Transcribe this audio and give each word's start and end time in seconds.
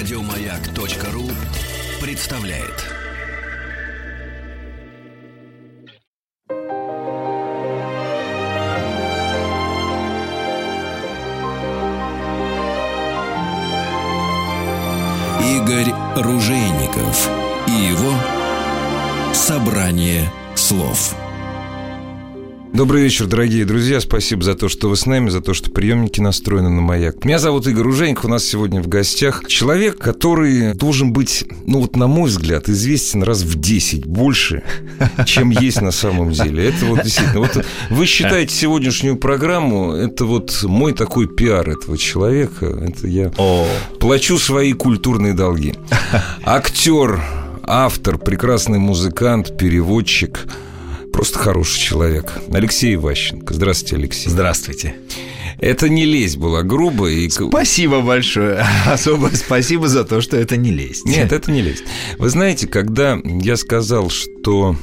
Радиомаяк.ру 0.00 1.28
представляет. 2.00 2.86
Игорь 15.44 15.92
Ружейников 16.16 17.28
и 17.66 17.72
его 17.72 18.14
собрание 19.34 20.32
слов. 20.54 21.14
Добрый 22.72 23.02
вечер, 23.02 23.26
дорогие 23.26 23.64
друзья. 23.64 24.00
Спасибо 24.00 24.44
за 24.44 24.54
то, 24.54 24.68
что 24.68 24.88
вы 24.88 24.96
с 24.96 25.04
нами, 25.04 25.28
за 25.28 25.40
то, 25.40 25.54
что 25.54 25.72
приемники 25.72 26.20
настроены 26.20 26.70
на 26.70 26.80
маяк. 26.80 27.24
Меня 27.24 27.40
зовут 27.40 27.66
Игорь 27.66 27.88
Уженьков. 27.88 28.26
У 28.26 28.28
нас 28.28 28.44
сегодня 28.44 28.80
в 28.80 28.86
гостях 28.86 29.44
человек, 29.48 29.98
который 29.98 30.72
должен 30.74 31.12
быть, 31.12 31.44
ну 31.66 31.80
вот 31.80 31.96
на 31.96 32.06
мой 32.06 32.28
взгляд, 32.28 32.68
известен 32.68 33.24
раз 33.24 33.42
в 33.42 33.58
10 33.58 34.06
больше, 34.06 34.62
чем 35.26 35.50
есть 35.50 35.82
на 35.82 35.90
самом 35.90 36.30
деле. 36.30 36.68
Это 36.68 36.86
вот 36.86 37.02
действительно. 37.02 37.40
Вот 37.40 37.66
вы 37.90 38.06
считаете 38.06 38.54
сегодняшнюю 38.54 39.16
программу, 39.16 39.92
это 39.92 40.24
вот 40.24 40.62
мой 40.62 40.92
такой 40.92 41.26
пиар 41.26 41.68
этого 41.68 41.98
человека. 41.98 42.66
Это 42.66 43.08
я 43.08 43.32
О. 43.36 43.66
плачу 43.98 44.38
свои 44.38 44.74
культурные 44.74 45.34
долги. 45.34 45.74
Актер, 46.44 47.20
автор, 47.64 48.16
прекрасный 48.16 48.78
музыкант, 48.78 49.58
переводчик– 49.58 50.46
Просто 51.12 51.38
хороший 51.38 51.80
человек. 51.80 52.32
Алексей 52.52 52.94
Иващенко. 52.94 53.54
Здравствуйте, 53.54 53.96
Алексей. 53.96 54.30
Здравствуйте. 54.30 54.94
Это 55.58 55.88
не 55.88 56.06
лезть 56.06 56.38
была 56.38 56.62
грубо. 56.62 57.08
И... 57.08 57.28
Спасибо 57.28 58.00
большое. 58.00 58.64
Особо 58.86 59.30
спасибо 59.34 59.88
за 59.88 60.04
то, 60.04 60.20
что 60.20 60.36
это 60.36 60.56
не 60.56 60.70
лезть. 60.70 61.04
Нет, 61.04 61.32
это 61.32 61.50
не 61.50 61.60
лезть. 61.62 61.84
Вы 62.18 62.30
знаете, 62.30 62.66
когда 62.66 63.18
я 63.24 63.56
сказал, 63.56 64.08
что 64.08 64.76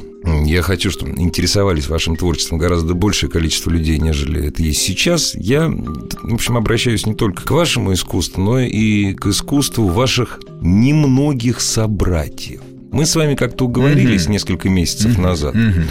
я 0.46 0.62
хочу, 0.62 0.92
чтобы 0.92 1.20
интересовались 1.20 1.88
вашим 1.88 2.16
творчеством 2.16 2.58
гораздо 2.58 2.94
большее 2.94 3.30
количество 3.30 3.70
людей, 3.70 3.98
нежели 3.98 4.48
это 4.48 4.62
есть 4.62 4.82
сейчас. 4.82 5.34
Я, 5.36 5.68
в 5.70 6.34
общем, 6.34 6.58
обращаюсь 6.58 7.06
не 7.06 7.16
только 7.16 7.44
к 7.44 7.52
вашему 7.52 7.94
искусству, 7.94 8.42
но 8.42 8.60
и 8.60 9.14
к 9.14 9.28
искусству 9.28 9.88
ваших 9.88 10.40
немногих 10.62 11.62
собратьев. 11.62 12.62
Мы 12.92 13.06
с 13.06 13.16
вами 13.16 13.36
как-то 13.36 13.66
уговорились 13.66 14.28
mm-hmm. 14.28 14.32
несколько 14.32 14.70
месяцев 14.70 15.18
mm-hmm. 15.18 15.22
назад. 15.22 15.56
Mm-hmm 15.56 15.88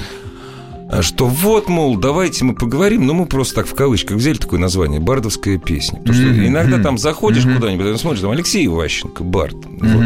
что 1.01 1.27
вот, 1.27 1.69
мол, 1.69 1.97
давайте 1.97 2.45
мы 2.45 2.55
поговорим, 2.55 3.07
но 3.07 3.15
мы 3.15 3.27
просто 3.27 3.57
так 3.57 3.67
в 3.67 3.75
кавычках 3.75 4.17
взяли 4.17 4.37
такое 4.37 4.61
название 4.61 5.01
«Бардовская 5.01 5.59
песня». 5.59 5.99
Потому 5.99 6.15
что 6.15 6.29
mm-hmm. 6.29 6.47
иногда 6.47 6.79
там 6.83 6.99
заходишь 6.99 7.45
mm-hmm. 7.45 7.55
куда-нибудь, 7.55 8.01
смотришь, 8.01 8.23
там 8.23 8.31
Алексей 8.31 8.67
Иващенко, 8.67 9.25
Бард. 9.25 9.57
Mm-hmm. 9.57 9.93
Вот. 9.93 10.03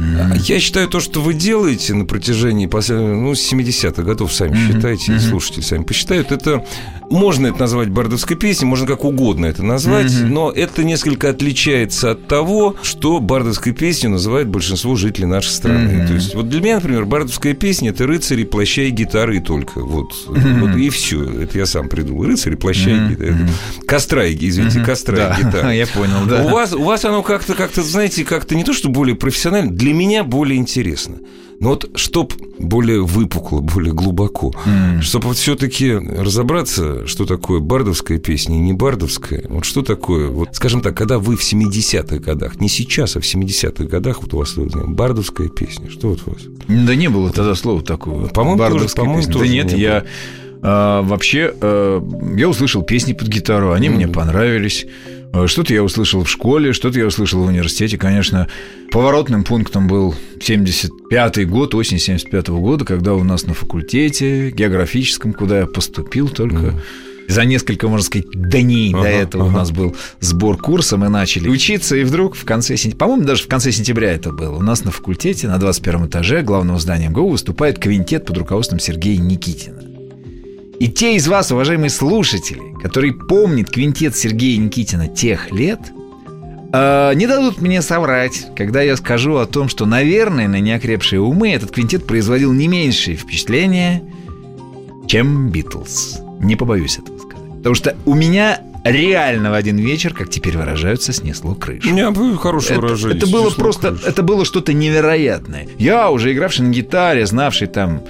Mm-hmm. 0.00 0.38
Я 0.48 0.60
считаю, 0.60 0.88
то, 0.88 1.00
что 1.00 1.20
вы 1.20 1.34
делаете 1.34 1.94
на 1.94 2.04
протяжении 2.06 2.66
последних, 2.66 3.16
ну, 3.16 3.32
70-х 3.32 4.02
годов, 4.02 4.32
сами 4.32 4.52
mm-hmm. 4.52 4.72
считайте, 4.72 5.12
mm-hmm. 5.12 5.20
слушатели 5.20 5.62
сами 5.62 5.84
посчитают, 5.84 6.32
это 6.32 6.64
можно 7.12 7.48
это 7.48 7.60
назвать 7.60 7.90
бардовской 7.90 8.36
песней, 8.36 8.66
можно 8.66 8.86
как 8.86 9.04
угодно 9.04 9.46
это 9.46 9.62
назвать, 9.62 10.10
mm-hmm. 10.10 10.26
но 10.26 10.50
это 10.50 10.82
несколько 10.82 11.28
отличается 11.28 12.12
от 12.12 12.26
того, 12.26 12.76
что 12.82 13.20
бардовской 13.20 13.72
песней 13.72 14.08
называет 14.08 14.48
большинство 14.48 14.96
жителей 14.96 15.26
нашей 15.26 15.50
страны. 15.50 15.90
Mm-hmm. 15.90 16.06
То 16.06 16.14
есть 16.14 16.34
вот 16.34 16.48
для 16.48 16.60
меня, 16.60 16.76
например, 16.76 17.04
бардовская 17.04 17.54
песня 17.54 17.90
это 17.90 18.06
рыцари, 18.06 18.44
плаща 18.44 18.82
и 18.82 18.90
гитары 18.90 19.40
только. 19.40 19.80
Вот, 19.80 20.12
mm-hmm. 20.28 20.60
вот 20.60 20.76
и 20.76 20.90
все. 20.90 21.24
Это 21.42 21.58
я 21.58 21.66
сам 21.66 21.88
придумал. 21.88 22.24
Рыцари, 22.24 22.54
плаща 22.54 22.90
mm-hmm. 22.90 23.06
и 23.06 23.10
гитары. 23.10 23.48
Костра, 23.86 24.28
извините, 24.28 24.80
mm-hmm. 24.80 24.84
костра 24.84 25.16
да. 25.16 25.36
и 25.38 25.44
гитары. 25.44 25.74
Я 25.82 25.86
понял, 25.86 26.26
да. 26.28 26.44
У 26.44 26.48
вас, 26.48 26.72
у 26.72 26.82
вас 26.82 27.04
оно 27.04 27.22
как-то, 27.22 27.54
как-то, 27.54 27.82
знаете, 27.82 28.24
как-то 28.24 28.54
не 28.54 28.64
то, 28.64 28.72
что 28.72 28.88
более 28.88 29.16
профессионально, 29.16 29.70
для 29.70 29.92
меня 29.92 30.24
более 30.24 30.58
интересно. 30.58 31.18
Но 31.60 31.70
вот 31.70 31.90
чтоб 31.94 32.32
более 32.58 33.02
выпукло, 33.02 33.60
более 33.60 33.92
глубоко, 33.92 34.52
mm. 34.64 35.00
чтобы 35.00 35.28
вот 35.28 35.36
все-таки 35.36 35.92
разобраться, 35.92 37.06
что 37.06 37.24
такое 37.24 37.60
бардовская 37.60 38.18
песня 38.18 38.56
и 38.56 38.60
не 38.60 38.72
бардовская, 38.72 39.44
вот 39.48 39.64
что 39.64 39.82
такое, 39.82 40.28
вот 40.28 40.50
скажем 40.52 40.80
так, 40.80 40.96
когда 40.96 41.18
вы 41.18 41.36
в 41.36 41.42
70-х 41.42 42.18
годах, 42.18 42.60
не 42.60 42.68
сейчас, 42.68 43.16
а 43.16 43.20
в 43.20 43.24
70-х 43.24 43.84
годах, 43.84 44.22
вот 44.22 44.34
у 44.34 44.38
вас 44.38 44.54
бардовская 44.56 45.48
песня, 45.48 45.90
что 45.90 46.08
вот 46.08 46.20
у 46.26 46.30
вас? 46.30 46.42
Да 46.68 46.94
не 46.94 47.08
было 47.08 47.30
тогда 47.30 47.54
слова 47.54 47.82
такого. 47.82 48.28
По-моему, 48.28 48.58
бардовская 48.58 48.88
тоже, 48.88 48.96
по-моему, 48.96 49.32
тоже 49.32 49.44
Да 49.44 49.52
нет, 49.52 49.72
не 49.72 49.80
я... 49.80 50.04
А, 50.62 51.02
вообще, 51.02 51.54
а, 51.60 52.02
я 52.36 52.48
услышал 52.48 52.82
песни 52.82 53.12
под 53.12 53.28
гитару, 53.28 53.72
они 53.72 53.88
mm. 53.88 53.90
мне 53.90 54.08
понравились. 54.08 54.86
Э, 55.32 55.46
что-то 55.46 55.74
я 55.74 55.82
услышал 55.82 56.22
в 56.22 56.30
школе, 56.30 56.72
что-то 56.72 56.98
я 56.98 57.06
услышал 57.06 57.42
в 57.42 57.46
университете. 57.46 57.98
Конечно, 57.98 58.48
поворотным 58.92 59.44
пунктом 59.44 59.88
был 59.88 60.14
75-й 60.38 61.44
год, 61.46 61.74
осень 61.74 61.96
75-го 61.96 62.60
года, 62.60 62.84
когда 62.84 63.14
у 63.14 63.24
нас 63.24 63.46
на 63.46 63.54
факультете 63.54 64.50
географическом, 64.50 65.32
куда 65.32 65.60
я 65.60 65.66
поступил 65.66 66.28
только... 66.28 66.66
Mm. 66.66 66.80
За 67.28 67.44
несколько, 67.44 67.86
можно 67.86 68.04
сказать, 68.04 68.26
дней 68.34 68.92
ага, 68.92 69.04
до 69.04 69.08
этого 69.08 69.44
ага. 69.44 69.54
у 69.54 69.56
нас 69.56 69.70
был 69.70 69.96
сбор 70.18 70.58
курса, 70.58 70.96
мы 70.96 71.08
начали 71.08 71.48
учиться, 71.48 71.96
и 71.96 72.02
вдруг 72.02 72.34
в 72.34 72.44
конце 72.44 72.76
сентября, 72.76 72.98
по-моему, 72.98 73.24
даже 73.24 73.44
в 73.44 73.46
конце 73.46 73.70
сентября 73.70 74.12
это 74.12 74.32
было, 74.32 74.56
у 74.56 74.60
нас 74.60 74.84
на 74.84 74.90
факультете 74.90 75.46
на 75.46 75.56
21 75.58 76.06
этаже 76.06 76.42
главного 76.42 76.80
здания 76.80 77.08
МГУ 77.08 77.28
выступает 77.28 77.78
квинтет 77.78 78.26
под 78.26 78.38
руководством 78.38 78.80
Сергея 78.80 79.18
Никитина. 79.18 79.91
И 80.82 80.88
те 80.88 81.14
из 81.14 81.28
вас, 81.28 81.52
уважаемые 81.52 81.90
слушатели, 81.90 82.60
которые 82.82 83.12
помнят 83.12 83.70
квинтет 83.70 84.16
Сергея 84.16 84.58
Никитина 84.58 85.06
тех 85.06 85.52
лет, 85.52 85.78
э, 86.72 87.12
не 87.14 87.28
дадут 87.28 87.60
мне 87.60 87.82
соврать, 87.82 88.48
когда 88.56 88.82
я 88.82 88.96
скажу 88.96 89.36
о 89.36 89.46
том, 89.46 89.68
что, 89.68 89.86
наверное, 89.86 90.48
на 90.48 90.58
неокрепшие 90.58 91.20
умы 91.20 91.52
этот 91.52 91.70
квинтет 91.70 92.04
производил 92.04 92.52
не 92.52 92.66
меньшее 92.66 93.16
впечатление, 93.16 94.02
чем 95.06 95.50
Битлз. 95.50 96.18
Не 96.40 96.56
побоюсь 96.56 96.98
этого 96.98 97.16
сказать. 97.16 97.58
Потому 97.58 97.76
что 97.76 97.96
у 98.04 98.14
меня 98.14 98.60
реально 98.84 99.52
в 99.52 99.54
один 99.54 99.76
вечер, 99.76 100.12
как 100.12 100.30
теперь 100.30 100.58
выражаются, 100.58 101.12
снесло 101.12 101.54
крышу. 101.54 101.88
У 101.90 101.92
меня 101.92 102.12
хорошее 102.38 102.78
это, 102.78 102.80
выражение. 102.80 103.18
Это 103.18 103.28
было 103.28 103.50
просто, 103.50 103.90
крышу. 103.90 104.04
это 104.04 104.22
было 104.24 104.44
что-то 104.44 104.72
невероятное. 104.72 105.68
Я 105.78 106.10
уже 106.10 106.32
игравший 106.32 106.66
на 106.66 106.72
гитаре, 106.72 107.24
знавший 107.24 107.68
там 107.68 108.02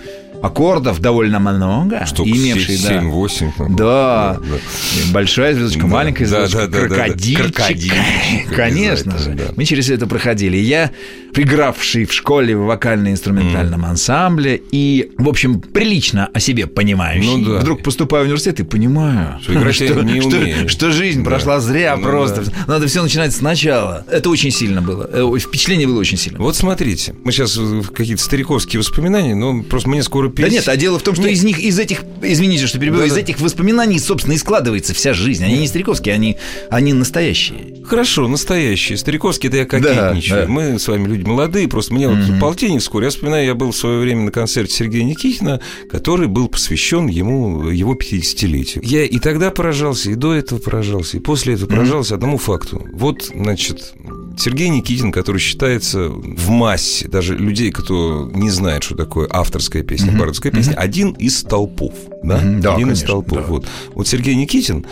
аккордов 0.42 1.00
довольно 1.00 1.38
много. 1.38 2.04
Штук 2.04 2.26
имевший, 2.26 2.76
7-8. 2.76 3.53
Да, 3.76 4.38
да, 4.38 4.41
да. 4.41 5.12
Большая 5.12 5.54
звездочка, 5.54 5.86
да, 5.86 5.92
маленькая 5.92 6.26
звездочка, 6.26 6.66
да, 6.66 6.80
да, 6.80 6.88
крокодильчик. 6.88 7.54
Да, 7.56 7.97
да. 8.50 8.54
Конечно 8.56 9.19
же. 9.19 9.31
Да. 9.31 9.44
Мы 9.56 9.64
через 9.64 9.88
это 9.88 10.06
проходили. 10.06 10.56
Я, 10.56 10.91
пригравший 11.32 12.04
в 12.04 12.12
школе 12.12 12.56
в 12.56 12.64
вокально-инструментальном 12.66 13.84
mm. 13.84 13.88
ансамбле 13.88 14.60
и, 14.72 15.12
в 15.16 15.28
общем, 15.28 15.60
прилично 15.60 16.28
о 16.34 16.41
себе 16.41 16.66
понимающий, 16.66 17.36
ну, 17.36 17.52
да. 17.54 17.60
вдруг 17.60 17.82
поступаю 17.82 18.25
в 18.25 18.26
университет 18.26 18.60
и 18.60 18.64
понимаю, 18.64 19.38
что, 19.41 19.52
что, 19.72 20.02
не 20.02 20.20
что, 20.20 20.69
что 20.69 20.91
жизнь 20.91 21.22
да. 21.22 21.31
прошла 21.31 21.60
зря 21.60 21.97
ну, 21.97 22.02
просто. 22.02 22.42
Да. 22.44 22.52
Надо 22.66 22.86
все 22.88 23.02
начинать 23.02 23.32
сначала. 23.32 24.04
Это 24.10 24.28
очень 24.28 24.50
сильно 24.50 24.82
было. 24.82 25.08
Э, 25.12 25.38
впечатление 25.38 25.86
было 25.86 26.00
очень 26.00 26.19
сильно. 26.19 26.38
Вот 26.38 26.56
смотрите, 26.56 27.14
мы 27.25 27.32
сейчас 27.32 27.58
какие-то 27.94 28.22
стариковские 28.22 28.81
воспоминания, 28.81 29.34
но 29.34 29.62
просто 29.62 29.88
мне 29.88 30.02
скоро 30.02 30.31
Да 30.37 30.48
нет, 30.48 30.66
а 30.69 30.76
дело 30.76 30.98
в 30.98 31.03
том, 31.03 31.15
что 31.15 31.25
нет. 31.25 31.32
из 31.32 31.44
них, 31.44 31.59
из 31.59 31.78
этих, 31.78 32.04
извините, 32.22 32.66
что 32.66 32.78
перебиваю, 32.78 33.03
да, 33.03 33.06
из 33.09 33.15
да. 33.15 33.20
этих 33.20 33.41
воспоминаний, 33.41 33.98
собственно, 33.98 34.34
и 34.34 34.38
складывается 34.38 34.94
вся 34.94 35.12
жизнь. 35.12 35.44
Они 35.44 35.59
не 35.59 35.69
стариковские, 35.69 36.15
они, 36.15 36.37
они 36.70 36.93
настоящие. 36.93 37.82
Хорошо, 37.84 38.28
настоящие. 38.28 38.97
Стариковские, 38.97 39.48
это 39.48 39.59
я 39.59 39.65
кокетничаю. 39.66 40.41
Да, 40.41 40.47
да. 40.47 40.53
Мы 40.53 40.78
с 40.78 40.88
вами 40.88 41.09
люди 41.09 41.25
молодые, 41.25 41.69
просто 41.69 41.94
мне 41.94 42.06
mm-hmm. 42.06 42.32
вот 42.32 42.41
полтинник 42.41 42.81
вскоре. 42.81 43.06
Я 43.06 43.10
вспоминаю, 43.10 43.47
я 43.47 43.54
был 43.54 43.72
в 43.72 43.76
свое 43.76 43.98
время 43.98 44.22
на 44.22 44.31
концерте 44.31 44.75
Сергея 44.75 45.04
Никитина, 45.04 45.60
который 45.91 46.28
был 46.28 46.49
посвящен 46.49 47.09
ему, 47.09 47.69
его 47.69 47.94
50-летию. 47.94 48.82
Я 48.84 49.04
и 49.04 49.19
тогда 49.19 49.50
поражался, 49.50 50.10
и 50.10 50.14
до 50.14 50.34
этого 50.34 50.59
поражался, 50.59 51.17
и 51.17 51.20
после 51.20 51.55
этого 51.55 51.69
поражался 51.69 52.12
mm-hmm. 52.12 52.17
одному 52.17 52.38
факту. 52.38 52.87
Вот, 52.93 53.25
значит, 53.35 53.94
Сергей 54.37 54.69
Никитин, 54.69 55.12
который 55.12 55.38
считается 55.38 56.08
в 56.08 56.50
массе, 56.50 57.08
даже 57.08 57.37
людей, 57.37 57.70
кто 57.70 58.31
не 58.32 58.50
знает, 58.50 58.82
что 58.82 58.94
такое 58.94 59.29
авторская 59.31 59.82
песня, 59.82 60.12
mm-hmm. 60.12 60.19
бардовская 60.19 60.52
песня, 60.52 60.73
mm-hmm. 60.73 60.76
один 60.76 61.11
из 61.12 61.38
столпов. 61.38 61.94
Да, 62.23 62.38
mm-hmm. 62.38 62.61
да 62.61 62.75
один 62.75 62.87
конечно, 62.87 62.93
из 62.93 62.99
столпов. 63.00 63.38
Да. 63.38 63.46
Вот. 63.46 63.67
вот 63.94 64.08
Сергей 64.08 64.34
Никитин 64.34 64.87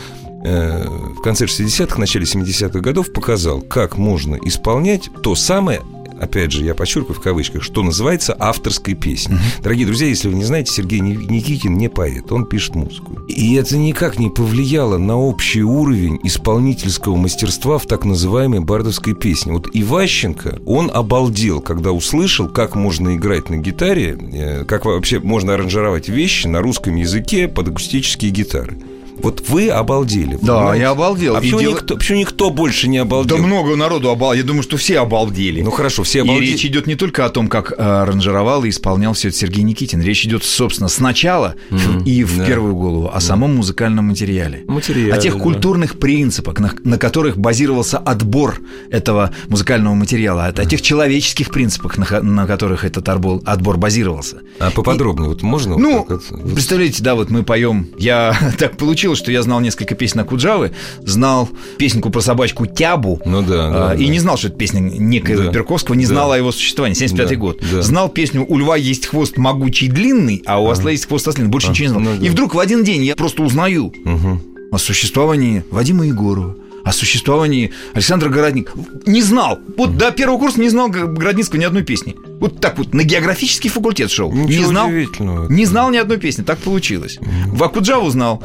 э, 0.44 0.84
в 0.86 1.22
конце 1.22 1.46
60-х, 1.46 1.98
начале 1.98 2.24
70-х 2.24 2.80
годов 2.80 3.12
показал, 3.12 3.60
как 3.60 3.96
можно 3.96 4.36
исполнять 4.44 5.10
то 5.22 5.34
самое 5.34 5.80
опять 6.20 6.52
же, 6.52 6.64
я 6.64 6.74
подчеркиваю 6.74 7.14
в 7.14 7.22
кавычках, 7.22 7.62
что 7.62 7.82
называется 7.82 8.36
авторской 8.38 8.94
песней. 8.94 9.36
Mm-hmm. 9.36 9.62
Дорогие 9.62 9.86
друзья, 9.86 10.08
если 10.08 10.28
вы 10.28 10.34
не 10.34 10.44
знаете, 10.44 10.72
Сергей 10.72 11.00
Никитин 11.00 11.76
не 11.76 11.88
поэт, 11.88 12.30
он 12.30 12.46
пишет 12.46 12.74
музыку. 12.74 13.20
И 13.28 13.54
это 13.54 13.76
никак 13.76 14.18
не 14.18 14.28
повлияло 14.28 14.98
на 14.98 15.16
общий 15.16 15.62
уровень 15.62 16.20
исполнительского 16.22 17.16
мастерства 17.16 17.78
в 17.78 17.86
так 17.86 18.04
называемой 18.04 18.60
бардовской 18.60 19.14
песне. 19.14 19.52
Вот 19.52 19.68
Иващенко, 19.72 20.60
он 20.66 20.90
обалдел, 20.92 21.60
когда 21.60 21.92
услышал, 21.92 22.48
как 22.48 22.74
можно 22.74 23.16
играть 23.16 23.50
на 23.50 23.56
гитаре, 23.56 24.18
э, 24.32 24.64
как 24.64 24.84
вообще 24.84 25.20
можно 25.20 25.54
аранжировать 25.54 26.08
вещи 26.08 26.46
на 26.46 26.60
русском 26.60 26.96
языке 26.96 27.48
под 27.48 27.68
акустические 27.68 28.30
гитары. 28.30 28.78
Вот 29.22 29.42
вы 29.48 29.68
обалдели. 29.68 30.38
Да, 30.42 30.56
понимаете? 30.58 30.82
я 30.82 30.90
обалдел. 30.90 31.36
А 31.36 31.38
И 31.38 31.42
почему, 31.42 31.60
дело- 31.60 31.72
никто, 31.72 31.96
почему 31.96 32.18
никто 32.18 32.50
больше 32.50 32.88
не 32.88 32.98
обалдел? 32.98 33.36
Да 33.36 33.42
много 33.42 33.76
народу 33.76 34.10
обалдел. 34.10 34.40
Я 34.42 34.46
думаю, 34.46 34.62
что 34.62 34.76
все 34.76 34.98
обалдели. 35.00 35.62
Ну 35.62 35.70
хорошо, 35.70 36.02
все 36.02 36.18
И 36.18 36.22
обалдели. 36.22 36.46
речь 36.52 36.64
идет 36.64 36.86
не 36.86 36.94
только 36.94 37.24
о 37.24 37.30
том, 37.30 37.48
как 37.48 37.72
э, 37.72 37.74
аранжировал 37.76 38.64
и 38.64 38.70
исполнял 38.70 39.12
все 39.14 39.28
это 39.28 39.36
Сергей 39.36 39.62
Никитин. 39.64 40.00
Речь 40.02 40.24
идет, 40.24 40.44
собственно, 40.44 40.88
сначала 40.88 41.54
Мгм, 41.70 42.02
и 42.04 42.24
в 42.24 42.38
да. 42.38 42.46
первую 42.46 42.74
голову 42.76 43.10
о 43.12 43.20
самом 43.20 43.56
музыкальном 43.56 44.06
материале. 44.06 44.64
Материале, 44.66 45.12
о 45.12 45.18
тех 45.18 45.34
да. 45.34 45.40
культурных 45.40 45.98
принципах, 45.98 46.58
на, 46.58 46.72
на 46.84 46.98
которых 46.98 47.36
базировался 47.38 47.98
отбор 47.98 48.60
этого 48.90 49.30
музыкального 49.48 49.94
материала, 49.94 50.46
о, 50.46 50.48
о 50.48 50.64
тех 50.64 50.82
человеческих 50.82 51.50
принципах, 51.50 51.98
на, 51.98 52.20
на 52.22 52.46
которых 52.46 52.84
этот 52.84 53.08
отбор, 53.08 53.40
отбор 53.44 53.76
базировался. 53.76 54.38
А 54.58 54.70
поподробнее, 54.70 55.28
вот 55.28 55.42
можно? 55.42 55.76
Ну, 55.76 56.06
вот 56.08 56.22
представляете, 56.54 57.02
да, 57.02 57.14
вот 57.14 57.30
мы 57.30 57.42
поем. 57.42 57.88
Я 57.98 58.36
так 58.58 58.76
получилось, 59.10 59.18
что 59.18 59.32
я 59.32 59.42
знал 59.42 59.60
несколько 59.60 59.94
песен 59.94 60.20
Акуджавы, 60.20 60.72
знал 61.04 61.48
песенку 61.78 62.10
про 62.10 62.20
собачку 62.20 62.66
Тябу. 62.66 63.20
Ну 63.24 63.42
да, 63.42 63.68
а, 63.68 63.88
да, 63.90 63.94
и 63.94 64.06
да. 64.06 64.12
не 64.12 64.18
знал, 64.18 64.36
что 64.36 64.48
это 64.48 64.56
песня 64.56 64.80
некоего 64.80 65.44
Да. 65.44 65.50
Берковского, 65.50 65.94
не 65.94 66.04
Да. 66.06 66.10
знал 66.14 66.32
о 66.32 66.38
его 66.38 66.52
существовании. 66.52 66.96
75-й 66.96 67.34
Да, 67.34 67.36
год. 67.36 67.62
да. 67.72 67.82
Знал 67.82 68.08
песню 68.08 68.44
«У 68.48 68.58
льва 68.58 68.76
есть 68.76 69.06
хвост 69.06 69.36
могучий 69.36 69.88
длинный, 69.88 70.42
а 70.46 70.60
у 70.62 70.68
осла 70.70 70.90
есть 70.90 71.06
хвост 71.06 71.26
ослиный». 71.28 71.48
Больше 71.50 71.70
ничего 71.70 71.84
не 71.86 71.88
знал. 71.90 72.02
ну 72.02 72.20
да. 72.20 72.26
И 72.26 72.28
вдруг 72.30 72.54
в 72.54 72.58
один 72.58 72.84
день 72.84 73.04
я 73.04 73.16
просто 73.16 73.42
узнаю 73.42 73.92
Мгм. 74.04 74.40
о 74.72 74.78
существовании 74.78 75.64
Вадима 75.70 76.06
Егорова, 76.06 76.56
о 76.84 76.92
существовании 76.92 77.72
Александра 77.92 78.28
Городника. 78.30 78.72
Не 79.06 79.22
знал. 79.22 79.58
Вот 79.76 79.96
до 79.98 80.10
первого 80.12 80.38
курса 80.38 80.60
не 80.60 80.68
знал 80.70 80.88
Городницкого 80.88 81.60
ни 81.60 81.64
одной 81.64 81.82
песни. 81.82 82.16
Вот 82.40 82.60
так 82.60 82.78
вот 82.78 82.94
на 82.94 83.02
географический 83.02 83.68
факультет 83.68 84.10
шел. 84.10 84.32
не 84.32 84.44
Ничего 84.44 84.68
знал. 84.68 84.88
удивительного. 84.88 85.50
Не 85.52 85.66
знал 85.66 85.90
ни 85.90 85.98
одной 85.98 86.16
песни, 86.18 86.42
так 86.42 86.58
получилось. 86.58 87.18
В 87.48 87.62
Акуджаву 87.62 88.08
знал. 88.10 88.42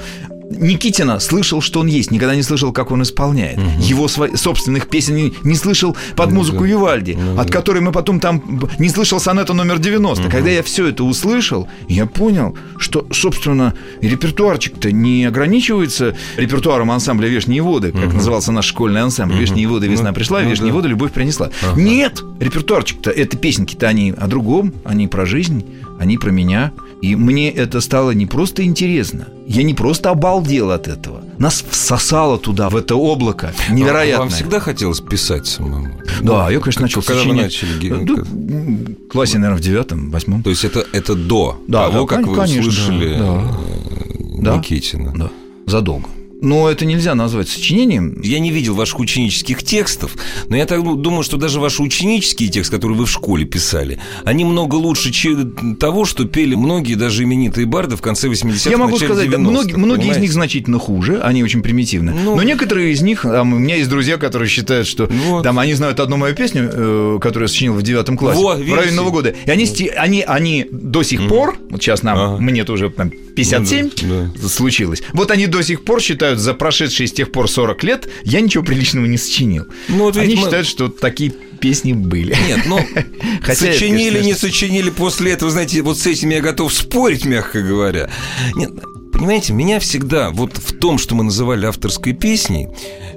Никитина 0.51 1.19
слышал, 1.19 1.59
что 1.61 1.79
он 1.79 1.87
есть, 1.87 2.11
никогда 2.11 2.35
не 2.35 2.43
слышал, 2.43 2.71
как 2.71 2.91
он 2.91 3.01
исполняет. 3.01 3.57
Его 3.79 4.05
сво- 4.05 4.35
собственных 4.37 4.87
песен 4.87 5.15
не, 5.15 5.33
не 5.43 5.55
слышал 5.55 5.95
под 6.15 6.31
музыку 6.31 6.59
да. 6.59 6.65
Вивальди, 6.69 7.17
Ну 7.19 7.39
от 7.39 7.47
да. 7.47 7.51
которой 7.53 7.79
мы 7.81 7.91
потом 7.91 8.19
там 8.19 8.41
не 8.77 8.89
слышал 8.89 9.19
сонета 9.19 9.53
номер 9.53 9.79
90. 9.79 10.29
Когда 10.29 10.49
я 10.49 10.61
все 10.63 10.87
это 10.87 11.03
услышал, 11.03 11.67
я 11.89 12.05
понял, 12.05 12.55
что, 12.77 13.07
собственно, 13.11 13.73
репертуарчик-то 14.01 14.91
не 14.91 15.25
ограничивается 15.25 16.15
репертуаром 16.37 16.91
ансамбля 16.91 17.27
«Вешние 17.27 17.61
воды», 17.61 17.91
как 17.91 18.13
назывался 18.13 18.51
наш 18.51 18.65
школьный 18.65 19.01
ансамбль. 19.01 19.35
«Вешние 19.37 19.67
воды, 19.67 19.87
весна 19.87 20.09
Ну, 20.09 20.15
пришла, 20.15 20.41
ну 20.41 20.49
вешние 20.49 20.71
да. 20.71 20.75
воды, 20.75 20.87
любовь 20.89 21.11
принесла». 21.11 21.49
Нет, 21.75 22.21
репертуарчик-то, 22.39 23.09
это 23.09 23.35
песенки-то 23.37 23.87
они 23.87 24.11
о 24.15 24.27
другом, 24.27 24.73
они 24.83 25.07
про 25.07 25.25
жизнь, 25.25 25.65
они 25.99 26.17
про 26.17 26.29
меня. 26.31 26.71
И 27.01 27.15
мне 27.15 27.49
это 27.51 27.81
стало 27.81 28.11
не 28.11 28.25
просто 28.25 28.63
интересно, 28.63 29.27
я 29.47 29.63
не 29.63 29.73
просто 29.73 30.09
обалдел 30.09 30.71
от 30.71 30.87
этого. 30.87 31.21
Нас 31.37 31.63
всосало 31.69 32.37
туда, 32.37 32.69
в 32.69 32.75
это 32.75 32.95
облако. 32.95 33.53
Невероятно. 33.69 34.19
Вам 34.25 34.29
всегда 34.29 34.59
хотелось 34.59 35.01
писать 35.01 35.45
самому? 35.45 35.89
Да, 36.21 36.49
я, 36.49 36.59
конечно, 36.59 36.83
начал 36.83 37.01
Когда 37.01 37.13
вы 37.15 37.19
сочинять. 37.19 37.43
начали? 37.45 37.79
Ге- 37.79 37.93
Ну, 37.93 38.17
м, 38.17 38.97
в 39.05 39.11
классе, 39.11 39.37
наверное, 39.37 39.59
в 39.59 39.61
девятом, 39.63 40.09
восьмом. 40.11 40.41
То 40.43 40.49
есть 40.49 40.63
это, 40.63 40.85
это 40.93 41.15
до 41.15 41.61
Да, 41.67 41.89
того, 41.89 42.01
да, 42.07 42.15
как 42.15 42.25
кон- 42.25 42.29
вы 42.33 42.41
конечно, 42.41 42.61
услышали 42.61 43.17
да. 43.17 43.43
э, 43.43 44.41
Да. 44.41 44.57
Никитина. 44.57 45.13
Да, 45.15 45.29
задолго. 45.67 46.07
Но 46.41 46.69
это 46.69 46.85
нельзя 46.85 47.15
назвать 47.15 47.47
сочинением. 47.49 48.19
Я 48.21 48.39
не 48.39 48.51
видел 48.51 48.75
ваших 48.75 48.99
ученических 48.99 49.63
текстов, 49.63 50.15
но 50.49 50.57
я 50.57 50.65
так 50.65 50.81
думаю, 50.83 51.23
что 51.23 51.37
даже 51.37 51.59
ваши 51.59 51.81
ученические 51.81 52.49
тексты, 52.49 52.75
которые 52.75 52.97
вы 52.97 53.05
в 53.05 53.09
школе 53.11 53.45
писали, 53.45 53.99
они 54.25 54.43
много 54.45 54.75
лучше 54.75 55.11
чем 55.11 55.75
того, 55.77 56.05
что 56.05 56.25
пели 56.25 56.55
многие 56.55 56.95
даже 56.95 57.23
именитые 57.23 57.65
барды 57.65 57.95
в 57.95 58.01
конце 58.01 58.27
80-х, 58.27 58.69
Я 58.69 58.77
могу 58.77 58.97
сказать, 58.97 59.29
да, 59.29 59.37
90-х, 59.37 59.49
многие, 59.49 59.75
многие 59.75 60.11
из 60.11 60.17
них 60.17 60.31
значительно 60.33 60.77
хуже, 60.77 61.21
они 61.21 61.43
очень 61.43 61.61
примитивны. 61.63 62.13
Ну. 62.13 62.35
Но 62.35 62.43
некоторые 62.43 62.91
из 62.91 63.01
них, 63.01 63.25
а, 63.25 63.41
у 63.41 63.45
меня 63.45 63.77
есть 63.77 63.89
друзья, 63.89 64.17
которые 64.17 64.49
считают, 64.49 64.87
что 64.87 65.07
Вот. 65.27 65.43
там 65.43 65.57
они 65.57 65.73
знают 65.73 65.99
одну 65.99 66.17
мою 66.17 66.35
песню, 66.35 66.69
э, 66.71 67.17
которую 67.21 67.45
я 67.45 67.47
сочинил 67.47 67.73
в 67.73 67.81
девятом 67.81 68.17
классе, 68.17 68.41
Во, 68.41 68.55
в 68.55 68.59
видите? 68.59 68.75
районе 68.75 68.95
Нового 68.97 69.11
года. 69.11 69.35
И 69.45 69.49
они, 69.49 69.65
сти- 69.65 69.87
они, 69.89 70.21
они 70.21 70.67
до 70.69 71.01
сих 71.03 71.27
пор, 71.27 71.57
вот 71.69 71.81
сейчас 71.81 72.03
нам, 72.03 72.17
Ага. 72.17 72.37
мне 72.41 72.65
тоже 72.65 72.89
там 72.89 73.09
57 73.35 73.89
Ну 74.03 74.29
да, 74.41 74.47
случилось, 74.49 75.01
вот 75.13 75.31
они 75.31 75.47
до 75.47 75.61
сих 75.61 75.83
пор 75.83 76.01
считают, 76.01 76.24
за 76.35 76.53
прошедшие 76.53 77.07
с 77.07 77.11
тех 77.13 77.31
пор 77.31 77.49
40 77.49 77.83
лет 77.83 78.09
я 78.23 78.41
ничего 78.41 78.63
приличного 78.63 79.05
не 79.05 79.17
сочинил. 79.17 79.65
Ну, 79.87 80.05
вот 80.05 80.17
они 80.17 80.35
мы- 80.35 80.41
считают, 80.41 80.67
что 80.67 80.87
такие 80.89 81.31
песни 81.59 81.93
были. 81.93 82.35
Нет, 82.47 82.61
ну, 82.65 82.77
Хотя 83.41 83.67
это, 83.67 83.73
сочинили, 83.79 84.09
конечно, 84.19 84.25
не 84.27 84.33
сочинили 84.33 84.89
после 84.89 85.31
этого, 85.31 85.51
знаете, 85.51 85.81
вот 85.81 85.97
с 85.97 86.05
этим 86.05 86.29
я 86.29 86.41
готов 86.41 86.73
спорить, 86.73 87.25
мягко 87.25 87.61
говоря. 87.61 88.09
Нет, 88.55 88.71
понимаете, 89.11 89.53
меня 89.53 89.79
всегда, 89.79 90.29
вот 90.29 90.57
в 90.57 90.77
том, 90.77 90.97
что 90.97 91.15
мы 91.15 91.23
называли 91.23 91.65
авторской 91.65 92.13
песней, 92.13 92.67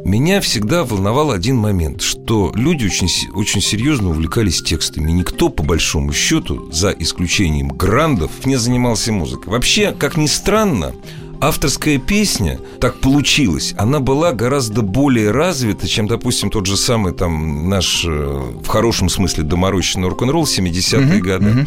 меня 0.05 0.41
всегда 0.41 0.85
волновал 0.85 1.33
один 1.33 1.57
момент, 1.57 2.03
что 2.03 2.53
люди 2.55 2.87
очень, 2.87 3.09
очень 3.35 3.61
серьезно 3.61 4.11
увлекались 4.11 4.63
текстами. 4.63 5.11
Никто, 5.11 5.49
по 5.49 5.63
большому 5.65 6.13
счету, 6.13 6.71
за 6.73 6.91
исключением 6.91 7.69
грандов, 7.69 8.31
не 8.47 8.57
занимался 8.57 9.13
музыкой. 9.13 9.53
Вообще, 9.53 9.93
как 9.93 10.17
ни 10.17 10.27
странно, 10.27 10.95
авторская 11.41 11.99
песня, 11.99 12.59
так 12.81 13.01
получилось, 13.01 13.75
она 13.77 14.01
была 14.01 14.33
гораздо 14.33 14.83
более 14.83 15.31
развита, 15.31 15.89
чем, 15.89 16.07
допустим, 16.07 16.51
тот 16.51 16.67
же 16.67 16.77
самый 16.77 17.13
там 17.13 17.69
наш, 17.69 18.05
э, 18.05 18.09
в 18.09 18.67
хорошем 18.67 19.09
смысле, 19.09 19.45
доморощенный 19.45 20.09
рок-н-ролл 20.09 20.45
70-е 20.45 21.21
годы. 21.21 21.67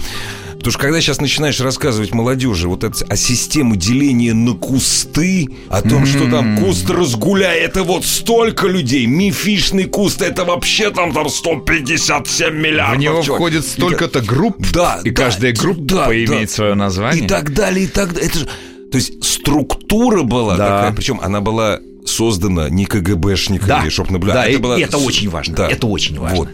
Потому 0.62 0.73
что 0.73 0.79
когда 0.79 1.01
сейчас 1.01 1.19
начинаешь 1.19 1.59
рассказывать 1.59 2.13
молодежи 2.13 2.69
вот 2.69 2.83
это, 2.83 3.03
о 3.06 3.15
системе 3.15 3.75
деления 3.75 4.35
на 4.35 4.53
кусты, 4.53 5.50
о 5.69 5.81
том, 5.81 6.06
что 6.06 6.29
там 6.29 6.56
куст 6.59 6.88
разгуляй, 6.88 7.62
это 7.62 7.81
вот 7.81 8.06
столько 8.06 8.68
людей, 8.68 9.07
мифичный 9.07 9.85
куст, 9.85 10.21
это 10.21 10.45
вообще 10.45 10.91
там, 10.91 11.13
там 11.13 11.29
157 11.29 12.53
миллиардов. 12.53 12.97
В 12.97 13.01
него 13.01 13.23
человек. 13.23 13.35
входит 13.35 13.65
столько-то 13.65 14.21
групп, 14.21 14.57
Да, 14.71 15.00
и 15.03 15.09
да, 15.09 15.23
каждая 15.23 15.51
да, 15.51 15.59
группа 15.59 15.81
да, 15.81 16.06
да. 16.06 16.15
имеет 16.15 16.51
свое 16.51 16.75
название. 16.75 17.25
И 17.25 17.27
так 17.27 17.53
далее, 17.56 17.85
и 17.85 17.88
так 17.88 18.13
далее. 18.13 18.29
Это 18.29 18.39
же... 18.39 18.50
То 18.92 18.98
есть 18.98 19.24
структура 19.24 20.24
была 20.24 20.58
Да. 20.58 20.68
такая, 20.68 20.94
причем 20.94 21.20
она 21.22 21.42
была 21.42 21.80
создана 22.06 22.70
не 22.70 22.86
КГБшниками, 22.86 23.68
Да, 23.68 23.90
чтобы 23.90 24.12
наблюдать. 24.12 24.46
да, 24.48 24.48
и- 24.52 24.58
была 24.58 24.80
это 24.80 24.98
очень 24.98 25.30
важно, 25.30 25.56
это 25.56 25.88
очень 25.88 26.20
важно. 26.20 26.38
Вот. 26.38 26.50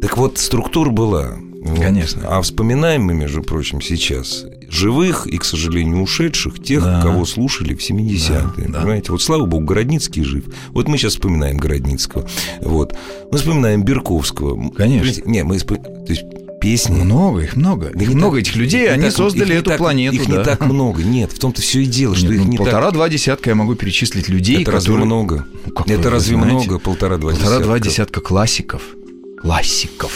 Так 0.00 0.16
вот, 0.16 0.38
структура 0.38 0.90
была. 0.90 1.36
Вот. 1.60 1.80
Конечно. 1.80 2.22
А 2.28 2.40
вспоминаем 2.40 3.02
мы, 3.02 3.14
между 3.14 3.42
прочим, 3.42 3.80
сейчас 3.82 4.44
живых 4.68 5.26
и, 5.26 5.36
к 5.38 5.44
сожалению, 5.44 6.00
ушедших 6.02 6.62
тех, 6.62 6.84
Да. 6.84 7.02
кого 7.02 7.24
слушали 7.26 7.74
в 7.74 7.82
70-е. 7.82 8.64
Да, 8.68 8.72
да. 8.72 8.78
Понимаете? 8.80 9.10
Вот, 9.12 9.20
слава 9.20 9.44
богу, 9.44 9.64
Городницкий 9.64 10.22
жив. 10.22 10.44
Вот 10.68 10.86
мы 10.88 10.96
сейчас 10.96 11.14
вспоминаем 11.14 11.58
Городницкого. 11.58 12.26
Вот. 12.62 12.94
Мы 13.32 13.38
вспоминаем 13.38 13.82
Берковского. 13.82 14.70
Конечно. 14.70 15.22
Не, 15.28 15.42
мы... 15.42 15.58
То 15.58 15.76
есть 16.08 16.22
песни... 16.60 16.94
Много, 16.94 17.40
их 17.42 17.56
много. 17.56 17.90
Да 17.94 18.02
Их 18.04 18.14
много 18.14 18.36
так- 18.36 18.42
этих 18.46 18.56
людей, 18.56 18.90
они 18.92 19.04
так- 19.04 19.12
создали 19.12 19.56
эту 19.56 19.70
так- 19.70 19.78
планету. 19.78 20.16
Их 20.16 20.26
да. 20.26 20.38
не 20.38 20.44
так 20.44 20.60
много. 20.66 21.02
Нет, 21.02 21.32
в 21.32 21.38
том-то 21.38 21.60
все 21.62 21.80
и 21.82 21.86
дело, 21.86 22.14
что 22.16 22.26
Нет, 22.26 22.34
их 22.36 22.40
ну, 22.44 22.50
не 22.50 22.56
так... 22.56 22.66
Полтора-два 22.66 23.08
десятка 23.08 23.50
я 23.50 23.54
могу 23.56 23.74
перечислить 23.74 24.28
людей, 24.28 24.62
Это 24.62 24.72
разве 24.72 24.86
которые... 24.94 25.06
много? 25.06 25.46
Ну, 25.66 25.72
как 25.72 25.88
Это 25.88 26.02
вы 26.02 26.10
разве 26.10 26.36
знаете? 26.36 26.54
много? 26.54 26.78
Полтора-два 26.78 27.30
Полтора-два 27.32 27.78
десятка. 27.78 27.88
десятка 27.90 28.20
классиков. 28.20 28.82
Классиков. 29.40 30.12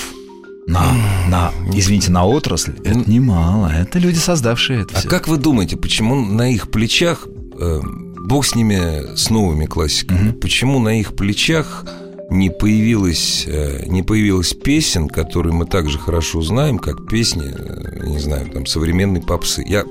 На, 0.66 0.92
на, 1.28 1.52
извините, 1.74 2.10
на 2.12 2.24
отрасль. 2.24 2.72
Это 2.84 3.08
немало. 3.10 3.66
Это 3.68 3.98
люди, 3.98 4.18
создавшие 4.18 4.82
это 4.82 4.96
А 4.96 5.00
всё. 5.00 5.08
как 5.08 5.26
вы 5.28 5.36
думаете, 5.36 5.76
почему 5.76 6.14
на 6.24 6.50
их 6.50 6.70
плечах, 6.70 7.26
э, 7.58 7.80
бог 8.26 8.46
с 8.46 8.54
ними, 8.54 9.16
с 9.16 9.28
новыми 9.30 9.66
классиками, 9.66 10.30
почему 10.32 10.78
на 10.78 10.98
их 11.00 11.14
плечах 11.14 11.84
не 12.32 12.50
появилось, 12.50 13.44
э, 13.46 13.84
не 13.86 14.02
появилось 14.02 14.54
песен, 14.54 15.08
которые 15.08 15.52
мы 15.52 15.66
также 15.66 15.98
хорошо 15.98 16.40
знаем, 16.42 16.78
как 16.78 17.06
песни, 17.08 17.52
э, 17.54 18.06
не 18.06 18.18
знаю, 18.18 18.48
там, 18.50 18.66
современной 18.66 19.20
попсы? 19.20 19.62
Я 19.66 19.84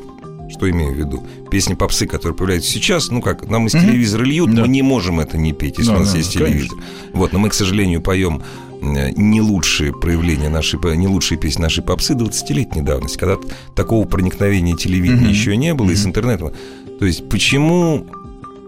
что 0.49 0.69
имею 0.69 0.93
в 0.93 0.97
виду? 0.97 1.23
Песни 1.49 1.75
попсы, 1.75 2.05
которые 2.07 2.35
появляются 2.35 2.69
сейчас, 2.69 3.09
ну 3.09 3.21
как, 3.21 3.47
нам 3.49 3.67
из 3.67 3.71
телевизора 3.71 4.25
льют, 4.25 4.53
Да. 4.53 4.63
мы 4.63 4.67
не 4.67 4.81
можем 4.81 5.21
это 5.21 5.37
не 5.37 5.53
петь, 5.53 5.77
если 5.77 5.91
Да, 5.91 5.97
у 5.97 5.99
нас 6.01 6.11
да, 6.11 6.17
есть 6.17 6.33
конечно. 6.33 6.53
телевизор. 6.53 6.77
Вот, 7.13 7.31
но 7.31 7.39
мы, 7.39 7.49
к 7.49 7.53
сожалению, 7.53 8.01
поем 8.01 8.41
э, 8.81 9.11
не 9.15 9.39
лучшие 9.39 9.93
проявления 9.93 10.49
нашей, 10.49 10.77
не 10.97 11.07
лучшие 11.07 11.37
песни 11.37 11.61
нашей 11.61 11.83
попсы 11.83 12.15
20-летней 12.15 12.81
давности, 12.81 13.17
когда 13.17 13.37
такого 13.75 14.05
проникновения 14.05 14.75
телевидения 14.75 15.21
Мгм. 15.21 15.29
еще 15.29 15.55
не 15.55 15.73
было, 15.73 15.89
и 15.91 15.95
с 15.95 16.05
интернетом. 16.05 16.51
То 16.99 17.05
есть, 17.05 17.29
почему 17.29 18.05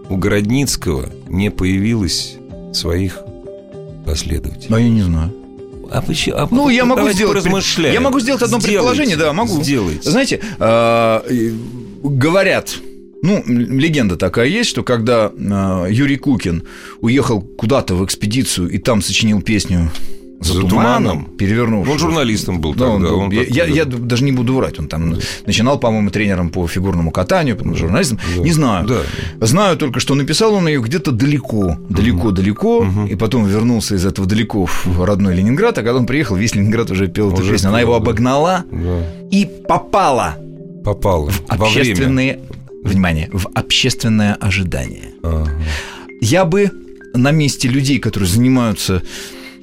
у 0.08 0.16
Городницкого 0.16 1.10
не 1.28 1.50
появилось 1.50 2.36
своих 2.72 3.18
последователей? 4.04 4.74
А 4.74 4.80
я 4.80 4.88
не 4.88 5.02
знаю. 5.02 5.32
А 5.90 6.02
почему? 6.02 6.36
а 6.36 6.48
Ну, 6.50 6.68
я 6.68 6.84
могу 6.84 7.08
сделать... 7.10 7.44
Я 7.92 8.00
могу 8.00 8.20
сделать 8.20 8.42
одно 8.42 8.58
Сделайте, 8.58 8.78
предположение, 8.78 9.16
да, 9.16 9.32
могу. 9.32 9.62
Сделайте. 9.62 10.10
Знаете, 10.10 10.40
а, 10.58 11.24
говорят, 12.02 12.76
ну, 13.22 13.42
легенда 13.46 14.16
такая 14.16 14.48
есть, 14.48 14.70
что 14.70 14.82
когда 14.82 15.32
а, 15.34 15.86
Юрий 15.86 16.16
Кукин 16.16 16.64
уехал 17.00 17.40
куда-то 17.40 17.94
в 17.94 18.04
экспедицию 18.04 18.68
и 18.70 18.78
там 18.78 19.02
сочинил 19.02 19.40
песню 19.42 19.90
за, 20.40 20.54
За 20.54 20.60
туманом, 20.60 21.02
туманом. 21.04 21.24
перевернувший. 21.38 21.92
Он 21.92 21.98
журналистом 21.98 22.60
был 22.60 22.74
Да, 22.74 22.86
он 22.88 23.00
тогда, 23.02 23.08
был. 23.16 23.20
он 23.24 23.30
я, 23.30 23.44
так- 23.44 23.50
я- 23.54 23.64
да. 23.66 23.70
я 23.72 23.84
даже 23.84 24.24
не 24.24 24.32
буду 24.32 24.54
врать. 24.54 24.78
Он 24.78 24.88
там 24.88 25.16
начинал, 25.46 25.78
по-моему, 25.78 26.10
тренером 26.10 26.50
по 26.50 26.66
фигурному 26.66 27.10
катанию, 27.10 27.56
потом 27.56 27.74
журналистом. 27.76 28.18
Да. 28.36 28.42
Не 28.42 28.52
знаю. 28.52 28.86
Да. 28.86 29.46
Знаю 29.46 29.76
только, 29.76 30.00
что 30.00 30.14
написал 30.14 30.52
он 30.54 30.68
ее 30.68 30.80
где-то 30.82 31.12
далеко, 31.12 31.78
далеко-далеко, 31.88 32.86
и 33.10 33.14
потом 33.16 33.46
вернулся 33.46 33.94
из 33.94 34.04
этого 34.04 34.26
далеко 34.28 34.66
в 34.66 35.04
родной 35.04 35.34
Ленинград, 35.34 35.78
а 35.78 35.82
когда 35.82 35.96
он 35.98 36.06
приехал, 36.06 36.36
весь 36.36 36.54
Ленинград 36.54 36.90
уже 36.90 37.08
пел 37.08 37.32
эту 37.32 37.42
Уже 37.42 37.52
песню. 37.52 37.68
Она 37.70 37.80
его 37.80 37.94
обогнала 37.94 38.64
Да. 38.70 39.06
и 39.30 39.48
попала 39.68 40.36
Попало. 40.84 41.30
в 41.30 41.42
Во 41.48 41.56
время. 41.66 41.80
общественные... 41.80 42.38
Внимание, 42.84 43.30
в 43.32 43.46
общественное 43.54 44.34
ожидание. 44.34 45.12
Ага. 45.22 45.50
Я 46.20 46.44
бы 46.44 46.70
на 47.14 47.30
месте 47.30 47.66
людей, 47.66 47.98
которые 47.98 48.28
занимаются 48.28 49.00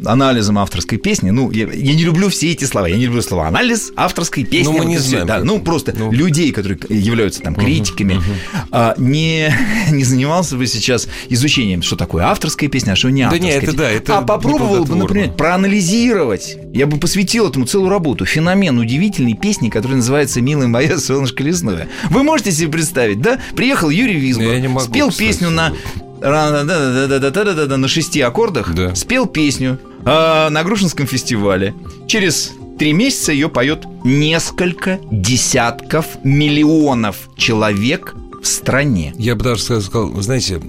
анализом 0.05 0.57
авторской 0.57 0.97
песни. 0.97 1.29
Ну, 1.29 1.51
я, 1.51 1.65
я 1.65 1.93
не 1.93 2.03
люблю 2.03 2.29
все 2.29 2.51
эти 2.51 2.65
слова. 2.65 2.87
Я 2.87 2.97
не 2.97 3.05
люблю 3.05 3.21
слова 3.21 3.47
анализ 3.47 3.91
авторской 3.95 4.43
ну, 4.43 4.49
песни. 4.49 4.71
Ну, 4.71 4.73
мы 4.73 4.79
вот 4.79 4.89
не 4.89 4.97
знаем. 4.97 5.27
Да, 5.27 5.39
ну, 5.43 5.59
просто 5.59 5.93
ну. 5.97 6.11
людей, 6.11 6.51
которые 6.51 6.79
являются 6.89 7.41
там 7.41 7.55
критиками, 7.55 8.13
угу, 8.13 8.21
угу. 8.21 8.65
А, 8.71 8.95
не, 8.97 9.53
не 9.91 10.03
занимался 10.03 10.57
бы 10.57 10.67
сейчас 10.67 11.07
изучением, 11.29 11.81
что 11.81 11.95
такое 11.95 12.25
авторская 12.25 12.69
песня, 12.69 12.93
а 12.93 12.95
что 12.95 13.09
не 13.09 13.23
авторская. 13.23 13.51
Да 13.51 13.59
нет, 13.59 13.63
это 13.63 13.77
да, 13.77 13.89
это 13.89 14.17
А 14.17 14.21
попробовал 14.21 14.85
бы, 14.85 14.95
например, 14.95 15.31
проанализировать. 15.33 16.57
Я 16.73 16.87
бы 16.87 16.97
посвятил 16.97 17.49
этому 17.49 17.65
целую 17.65 17.89
работу. 17.89 18.25
Феномен 18.25 18.77
удивительной 18.79 19.33
песни, 19.33 19.69
которая 19.69 19.97
называется 19.97 20.41
«Милая 20.41 20.67
моя 20.67 20.97
солнышко 20.97 21.43
лесное». 21.43 21.89
Вы 22.09 22.23
можете 22.23 22.51
себе 22.51 22.69
представить, 22.69 23.21
да? 23.21 23.39
Приехал 23.55 23.89
Юрий 23.89 24.19
Визбор, 24.19 24.55
спел 24.81 25.09
кстати. 25.09 25.27
песню 25.27 25.49
на 25.49 25.73
на 26.21 27.87
шести 27.87 28.21
аккордах, 28.21 28.73
Да. 28.73 28.95
спел 28.95 29.25
песню 29.25 29.79
а, 30.05 30.49
на 30.49 30.63
Грушинском 30.63 31.07
фестивале. 31.07 31.73
Через 32.07 32.51
три 32.79 32.93
месяца 32.93 33.31
ее 33.31 33.49
поет 33.49 33.85
несколько 34.03 34.99
десятков 35.11 36.05
миллионов 36.23 37.29
человек 37.37 38.15
в 38.41 38.47
стране. 38.47 39.13
Я 39.17 39.35
бы 39.35 39.43
даже 39.43 39.61
сказал, 39.61 40.11
знаете, 40.21 40.59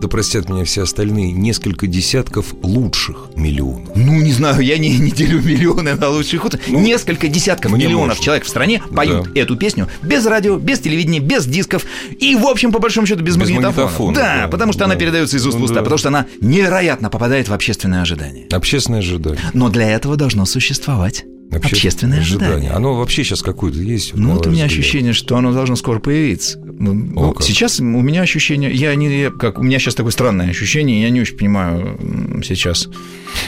да 0.00 0.08
простят 0.08 0.48
меня 0.48 0.64
все 0.64 0.82
остальные, 0.82 1.32
несколько 1.32 1.86
десятков 1.86 2.54
лучших 2.62 3.30
миллионов. 3.36 3.88
Ну, 3.96 4.20
не 4.20 4.32
знаю, 4.32 4.60
я 4.60 4.78
не, 4.78 4.96
не 4.96 5.10
делю 5.10 5.42
миллионы 5.42 5.94
на 5.94 6.08
лучший 6.08 6.38
ход. 6.38 6.58
Несколько 6.68 7.28
десятков 7.28 7.72
миллионов 7.72 8.08
можно. 8.08 8.24
человек 8.24 8.44
в 8.44 8.48
стране 8.48 8.82
поют 8.94 9.36
эту 9.36 9.56
песню 9.56 9.88
без 10.02 10.24
радио, 10.26 10.56
без 10.58 10.80
телевидения, 10.80 11.20
без 11.20 11.46
дисков 11.46 11.84
и, 12.18 12.34
в 12.36 12.46
общем, 12.46 12.72
по 12.72 12.78
большому 12.78 13.06
счету, 13.06 13.22
без, 13.22 13.36
Без 13.36 13.48
магнитофона. 13.48 13.72
магнитофона, 13.86 14.14
Да, 14.14 14.36
да, 14.42 14.48
потому 14.48 14.72
что 14.72 14.80
да. 14.80 14.84
она 14.86 14.96
передается 14.96 15.36
из 15.36 15.46
уст 15.46 15.56
в 15.56 15.58
Ну 15.58 15.64
уста, 15.64 15.76
да. 15.76 15.82
потому 15.82 15.98
что 15.98 16.08
она 16.08 16.26
невероятно 16.40 17.10
попадает 17.10 17.48
в 17.48 17.52
общественное 17.52 18.02
ожидание. 18.02 18.46
Общественное 18.50 19.00
ожидание. 19.00 19.40
Но 19.52 19.68
для 19.68 19.90
этого 19.90 20.16
должно 20.16 20.44
существовать 20.46 21.24
общественное 21.50 22.20
ожидание. 22.20 22.70
Оно 22.70 22.94
вообще 22.94 23.24
сейчас 23.24 23.42
какое-то 23.42 23.78
есть? 23.80 24.14
Ну, 24.14 24.32
вот 24.34 24.46
у 24.46 24.50
меня 24.50 24.66
взгляд? 24.66 24.80
ощущение, 24.84 25.12
что 25.12 25.36
оно 25.36 25.52
должно 25.52 25.76
скоро 25.76 25.98
появиться. 25.98 26.58
Ну, 26.58 27.32
как. 27.32 27.42
сейчас 27.44 27.80
у 27.80 27.84
меня 27.84 28.22
ощущение, 28.22 28.72
я 28.72 28.94
не, 28.94 29.20
я- 29.22 29.30
как 29.30 29.58
у 29.58 29.62
меня 29.62 29.78
сейчас 29.78 29.94
такое 29.94 30.12
странное 30.12 30.50
ощущение, 30.50 31.02
я 31.02 31.10
не 31.10 31.20
очень 31.20 31.36
понимаю 31.36 32.42
сейчас, 32.44 32.88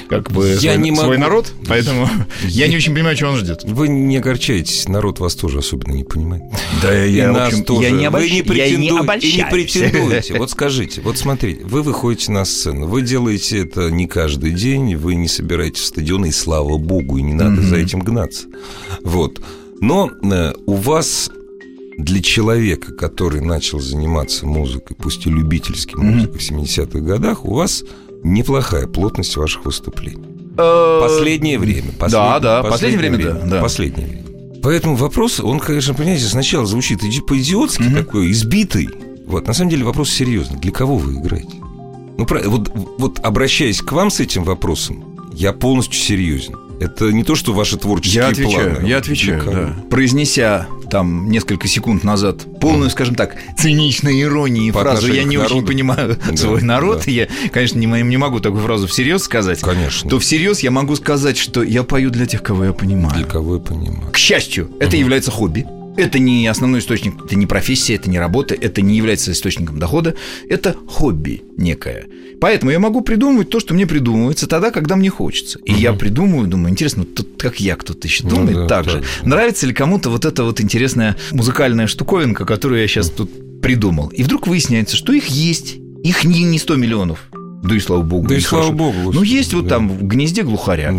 как 0.08 0.30
бы 0.32 0.48
Я 0.60 0.74
свой, 0.74 0.78
не 0.78 0.94
свой 0.96 1.08
могу. 1.10 1.20
народ, 1.20 1.52
поэтому 1.68 2.08
я 2.48 2.66
не 2.68 2.76
очень 2.76 2.92
понимаю, 2.94 3.16
чего 3.16 3.30
он 3.30 3.36
ждет. 3.36 3.62
Вы 3.64 3.88
не 3.88 4.16
огорчайтесь, 4.16 4.88
народ 4.88 5.20
вас 5.20 5.34
тоже 5.36 5.58
особенно 5.58 5.92
не 5.92 6.04
понимает. 6.04 6.42
Да, 6.82 6.92
я, 7.04 7.30
нас 7.32 7.48
общем, 7.52 7.64
тоже. 7.64 7.82
я 7.82 7.90
не, 7.90 8.10
Вы 8.10 8.18
обольщ- 8.18 8.28
не 8.30 8.36
я 8.36 8.36
не 8.36 8.42
претендуете, 8.42 8.74
и 8.74 8.78
не 8.92 8.98
обольщаюсь. 9.42 9.50
претендуете. 9.50 10.34
Вот 10.40 10.50
скажите, 10.50 11.00
вот 11.02 11.18
смотрите, 11.18 11.60
вы 11.64 11.82
выходите 11.82 12.32
на 12.32 12.44
сцену, 12.44 12.86
вы 12.86 13.02
делаете 13.02 13.58
это 13.58 13.90
не 13.90 14.06
каждый 14.06 14.52
день, 14.52 14.96
вы 14.96 15.14
не 15.14 15.28
собираете 15.28 15.80
в 15.80 15.84
стадионы, 15.84 16.26
и 16.26 16.32
слава 16.32 16.78
богу, 16.78 17.18
и 17.18 17.22
не 17.22 17.34
надо 17.34 17.60
за 17.62 17.76
этим 17.76 17.89
гнаться. 17.98 18.46
Вот. 19.02 19.40
Но 19.80 20.10
э, 20.22 20.52
у 20.66 20.74
вас 20.74 21.30
для 21.98 22.22
человека, 22.22 22.92
который 22.92 23.40
начал 23.40 23.80
заниматься 23.80 24.46
музыкой, 24.46 24.96
пусть 24.98 25.26
и 25.26 25.30
любительской 25.30 26.00
музыкой 26.02 26.38
в 26.38 26.50
70-х 26.50 27.00
годах, 27.00 27.44
у 27.44 27.54
вас 27.54 27.82
неплохая 28.22 28.86
плотность 28.86 29.36
ваших 29.36 29.64
выступлений. 29.64 30.22
Э, 30.56 31.00
Последнее 31.02 31.58
время. 31.58 31.90
Да, 32.08 32.38
да, 32.38 32.62
последнее 32.62 32.98
время, 32.98 33.18
да, 33.18 33.32
да. 33.46 33.60
Последнее 33.60 34.06
время. 34.06 34.24
Поэтому 34.62 34.94
вопрос, 34.94 35.40
он, 35.40 35.58
конечно, 35.58 35.94
понимаете, 35.94 36.24
сначала 36.24 36.66
звучит 36.66 37.02
иди- 37.02 37.22
по-идиотски 37.22 37.82
такой, 37.94 38.30
избитый. 38.30 38.88
Вот, 39.26 39.46
на 39.46 39.54
самом 39.54 39.70
деле 39.70 39.84
вопрос 39.84 40.10
серьезный. 40.10 40.58
Для 40.58 40.70
кого 40.72 40.96
вы 40.98 41.14
играете? 41.14 41.54
Ну, 42.18 42.26
вот, 42.28 42.70
вот 42.98 43.18
обращаясь 43.20 43.80
к 43.80 43.92
вам 43.92 44.10
с 44.10 44.20
этим 44.20 44.44
вопросом, 44.44 45.16
я 45.32 45.54
полностью 45.54 45.94
серьезен. 45.98 46.56
Это 46.80 47.12
не 47.12 47.24
то, 47.24 47.34
что 47.34 47.52
ваши 47.52 47.76
творческие 47.76 48.22
Я 48.22 48.28
отвечаю, 48.28 48.74
планы. 48.76 48.88
я 48.88 48.96
отвечаю, 48.98 49.42
да. 49.44 49.74
Произнеся 49.90 50.66
там 50.90 51.30
несколько 51.30 51.68
секунд 51.68 52.04
назад 52.04 52.46
полную, 52.58 52.88
скажем 52.90 53.14
так, 53.14 53.36
циничной 53.58 54.22
иронии 54.22 54.70
По 54.70 54.80
фразу 54.80 55.12
«я 55.12 55.24
не 55.24 55.36
к 55.36 55.40
очень 55.40 55.50
народу». 55.56 55.66
понимаю 55.66 56.18
Да, 56.26 56.36
свой 56.36 56.62
народ», 56.62 57.02
да. 57.04 57.10
я, 57.12 57.28
конечно, 57.52 57.78
не, 57.78 57.86
не 57.86 58.16
могу 58.16 58.40
такую 58.40 58.62
фразу 58.62 58.86
всерьез 58.86 59.22
сказать, 59.22 59.60
Конечно. 59.60 60.08
то 60.08 60.18
всерьез 60.18 60.60
я 60.60 60.70
могу 60.70 60.96
сказать, 60.96 61.36
что 61.36 61.62
я 61.62 61.82
пою 61.84 62.10
для 62.10 62.24
тех, 62.26 62.42
кого 62.42 62.64
я 62.64 62.72
понимаю. 62.72 63.14
Для 63.14 63.26
кого 63.26 63.56
я 63.56 63.60
понимаю. 63.60 64.10
К 64.10 64.16
счастью, 64.16 64.70
это 64.80 64.96
является 64.96 65.30
хобби. 65.30 65.66
Это 65.96 66.18
не 66.18 66.46
основной 66.46 66.80
источник, 66.80 67.14
это 67.26 67.36
не 67.36 67.46
профессия, 67.46 67.96
это 67.96 68.08
не 68.08 68.18
работа, 68.18 68.54
это 68.54 68.80
не 68.80 68.96
является 68.96 69.32
источником 69.32 69.78
дохода, 69.78 70.14
это 70.48 70.74
хобби 70.88 71.42
некое. 71.58 72.06
Поэтому 72.40 72.70
я 72.70 72.78
могу 72.78 73.02
придумывать 73.02 73.50
то, 73.50 73.60
что 73.60 73.74
мне 73.74 73.86
придумывается 73.86 74.46
тогда, 74.46 74.70
когда 74.70 74.96
мне 74.96 75.10
хочется. 75.10 75.58
И 75.64 75.72
я 75.72 75.92
придумываю, 75.92 76.48
думаю, 76.48 76.70
интересно, 76.70 77.04
тут 77.04 77.28
как 77.38 77.60
я, 77.60 77.76
кто-то 77.76 78.06
еще 78.06 78.24
Ну 78.24 78.30
думает 78.30 78.56
да, 78.56 78.66
так 78.66 78.84
да, 78.86 78.90
же. 78.92 78.98
да. 79.22 79.28
Нравится 79.28 79.66
ли 79.66 79.74
кому-то 79.74 80.10
вот 80.10 80.24
эта 80.24 80.44
вот 80.44 80.60
интересная 80.60 81.16
музыкальная 81.32 81.86
штуковинка, 81.86 82.44
которую 82.46 82.80
я 82.80 82.88
сейчас 82.88 83.10
тут 83.10 83.30
придумал? 83.60 84.08
И 84.08 84.22
вдруг 84.22 84.46
выясняется, 84.46 84.96
что 84.96 85.12
их 85.12 85.26
есть. 85.26 85.76
Их 86.02 86.24
не, 86.24 86.44
не 86.44 86.58
100 86.58 86.76
миллионов. 86.76 87.28
Да 87.62 87.74
и 87.76 87.78
слава 87.78 88.00
богу. 88.00 88.26
Да 88.26 88.34
и 88.34 88.40
слава 88.40 88.64
хорошо. 88.68 88.78
богу, 88.78 89.12
Ну, 89.12 89.22
есть 89.22 89.52
вот 89.52 89.64
да. 89.64 89.74
там 89.76 89.90
в 89.90 90.02
гнезде 90.06 90.42
глухаря. 90.42 90.94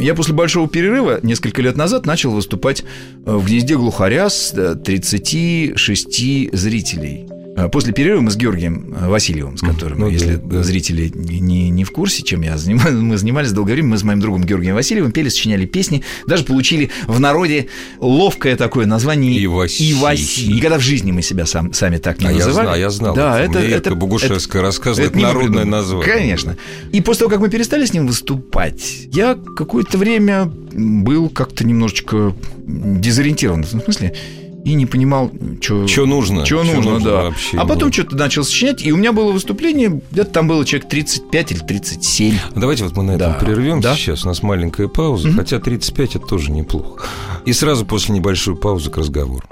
Я 0.00 0.14
после 0.14 0.32
большого 0.32 0.66
перерыва 0.66 1.20
несколько 1.22 1.60
лет 1.60 1.76
назад 1.76 2.06
начал 2.06 2.30
выступать 2.30 2.84
э, 3.26 3.36
в 3.36 3.44
гнезде 3.44 3.76
глухаря 3.76 4.30
с 4.30 4.54
э, 4.54 4.76
36 4.76 6.54
зрителей. 6.56 7.26
Э, 7.56 7.68
После 7.68 7.92
перерыва 7.92 8.20
мы 8.20 8.30
с 8.30 8.36
Георгием 8.36 8.94
э, 8.94 9.08
Васильевым, 9.08 9.56
с 9.56 9.62
которым, 9.62 9.98
ну 9.98 10.06
да, 10.06 10.12
если 10.12 10.36
да. 10.36 10.62
зрители 10.62 11.10
не, 11.14 11.70
не- 11.70 11.84
в 11.84 11.90
курсе, 11.90 12.22
чем 12.22 12.42
я 12.42 12.58
занимаюсь, 12.58 12.94
мы 13.00 13.16
занимались 13.16 13.52
долгое 13.52 13.72
время, 13.72 13.88
мы 13.88 13.98
с 13.98 14.02
моим 14.02 14.20
другом 14.20 14.44
Георгием 14.44 14.74
Васильевым 14.74 15.10
пели, 15.12 15.30
сочиняли 15.30 15.64
песни, 15.64 16.02
даже 16.26 16.44
получили 16.44 16.90
в 17.06 17.18
народе 17.18 17.68
ловкое 17.98 18.56
такое 18.56 18.84
название 18.86 19.42
Иваси. 19.44 19.92
Иваси. 19.92 20.52
Никогда 20.52 20.78
в 20.78 20.82
жизни 20.82 21.12
мы 21.12 21.22
себя 21.22 21.46
сам, 21.46 21.72
сами 21.72 21.96
так 21.96 22.20
не 22.20 22.26
А 22.26 22.30
я 22.32 22.38
называли. 22.46 22.66
знал, 22.66 22.76
я 22.76 22.90
знал. 22.90 23.14
Да, 23.14 23.40
это. 23.40 23.58
это, 23.58 23.68
это 23.68 23.88
Ирка 23.90 23.94
Богушевская 23.94 24.60
рассказывает, 24.62 25.12
это 25.12 25.20
народное 25.20 25.64
название. 25.64 26.06
Конечно. 26.06 26.56
И 26.92 27.00
после 27.00 27.20
того, 27.20 27.30
как 27.30 27.40
мы 27.40 27.48
перестали 27.48 27.86
с 27.86 27.92
ним 27.94 28.06
выступать, 28.06 29.08
я 29.12 29.34
какое-то 29.34 29.96
время 29.96 30.44
был 30.44 31.30
как-то 31.30 31.64
немножечко 31.64 32.34
дезориентирован. 32.66 33.62
В 33.64 33.68
смысле, 33.68 34.14
и 34.66 34.74
не 34.74 34.84
понимал, 34.84 35.30
что 35.60 36.06
нужно? 36.06 36.44
Чё 36.44 36.64
нужно, 36.64 36.90
нужно 36.90 37.08
да. 37.08 37.22
вообще, 37.22 37.56
а 37.56 37.64
потом 37.66 37.90
да. 37.90 37.92
что-то 37.92 38.16
начал 38.16 38.42
сочинять, 38.42 38.84
и 38.84 38.90
у 38.90 38.96
меня 38.96 39.12
было 39.12 39.30
выступление, 39.30 40.00
где-то 40.10 40.30
там 40.32 40.48
было 40.48 40.64
человек 40.64 40.88
35 40.88 41.52
или 41.52 41.58
37. 41.60 42.34
Давайте 42.56 42.82
вот 42.82 42.96
мы 42.96 43.04
на 43.04 43.12
этом 43.12 43.32
Да. 43.34 43.38
прервемся 43.38 43.90
Да. 43.90 43.94
сейчас. 43.94 44.24
У 44.24 44.28
нас 44.28 44.42
маленькая 44.42 44.88
пауза, 44.88 45.30
хотя 45.30 45.60
35 45.60 46.16
это 46.16 46.26
тоже 46.26 46.50
неплохо. 46.50 47.06
И 47.44 47.52
сразу 47.52 47.86
после 47.86 48.16
небольшой 48.16 48.56
паузы 48.56 48.90
к 48.90 48.96
разговору. 48.96 49.44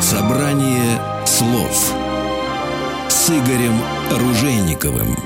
Собрание 0.00 1.00
слов 1.24 1.94
с 3.08 3.30
Игорем 3.30 3.80
Ружейниковым. 4.10 5.16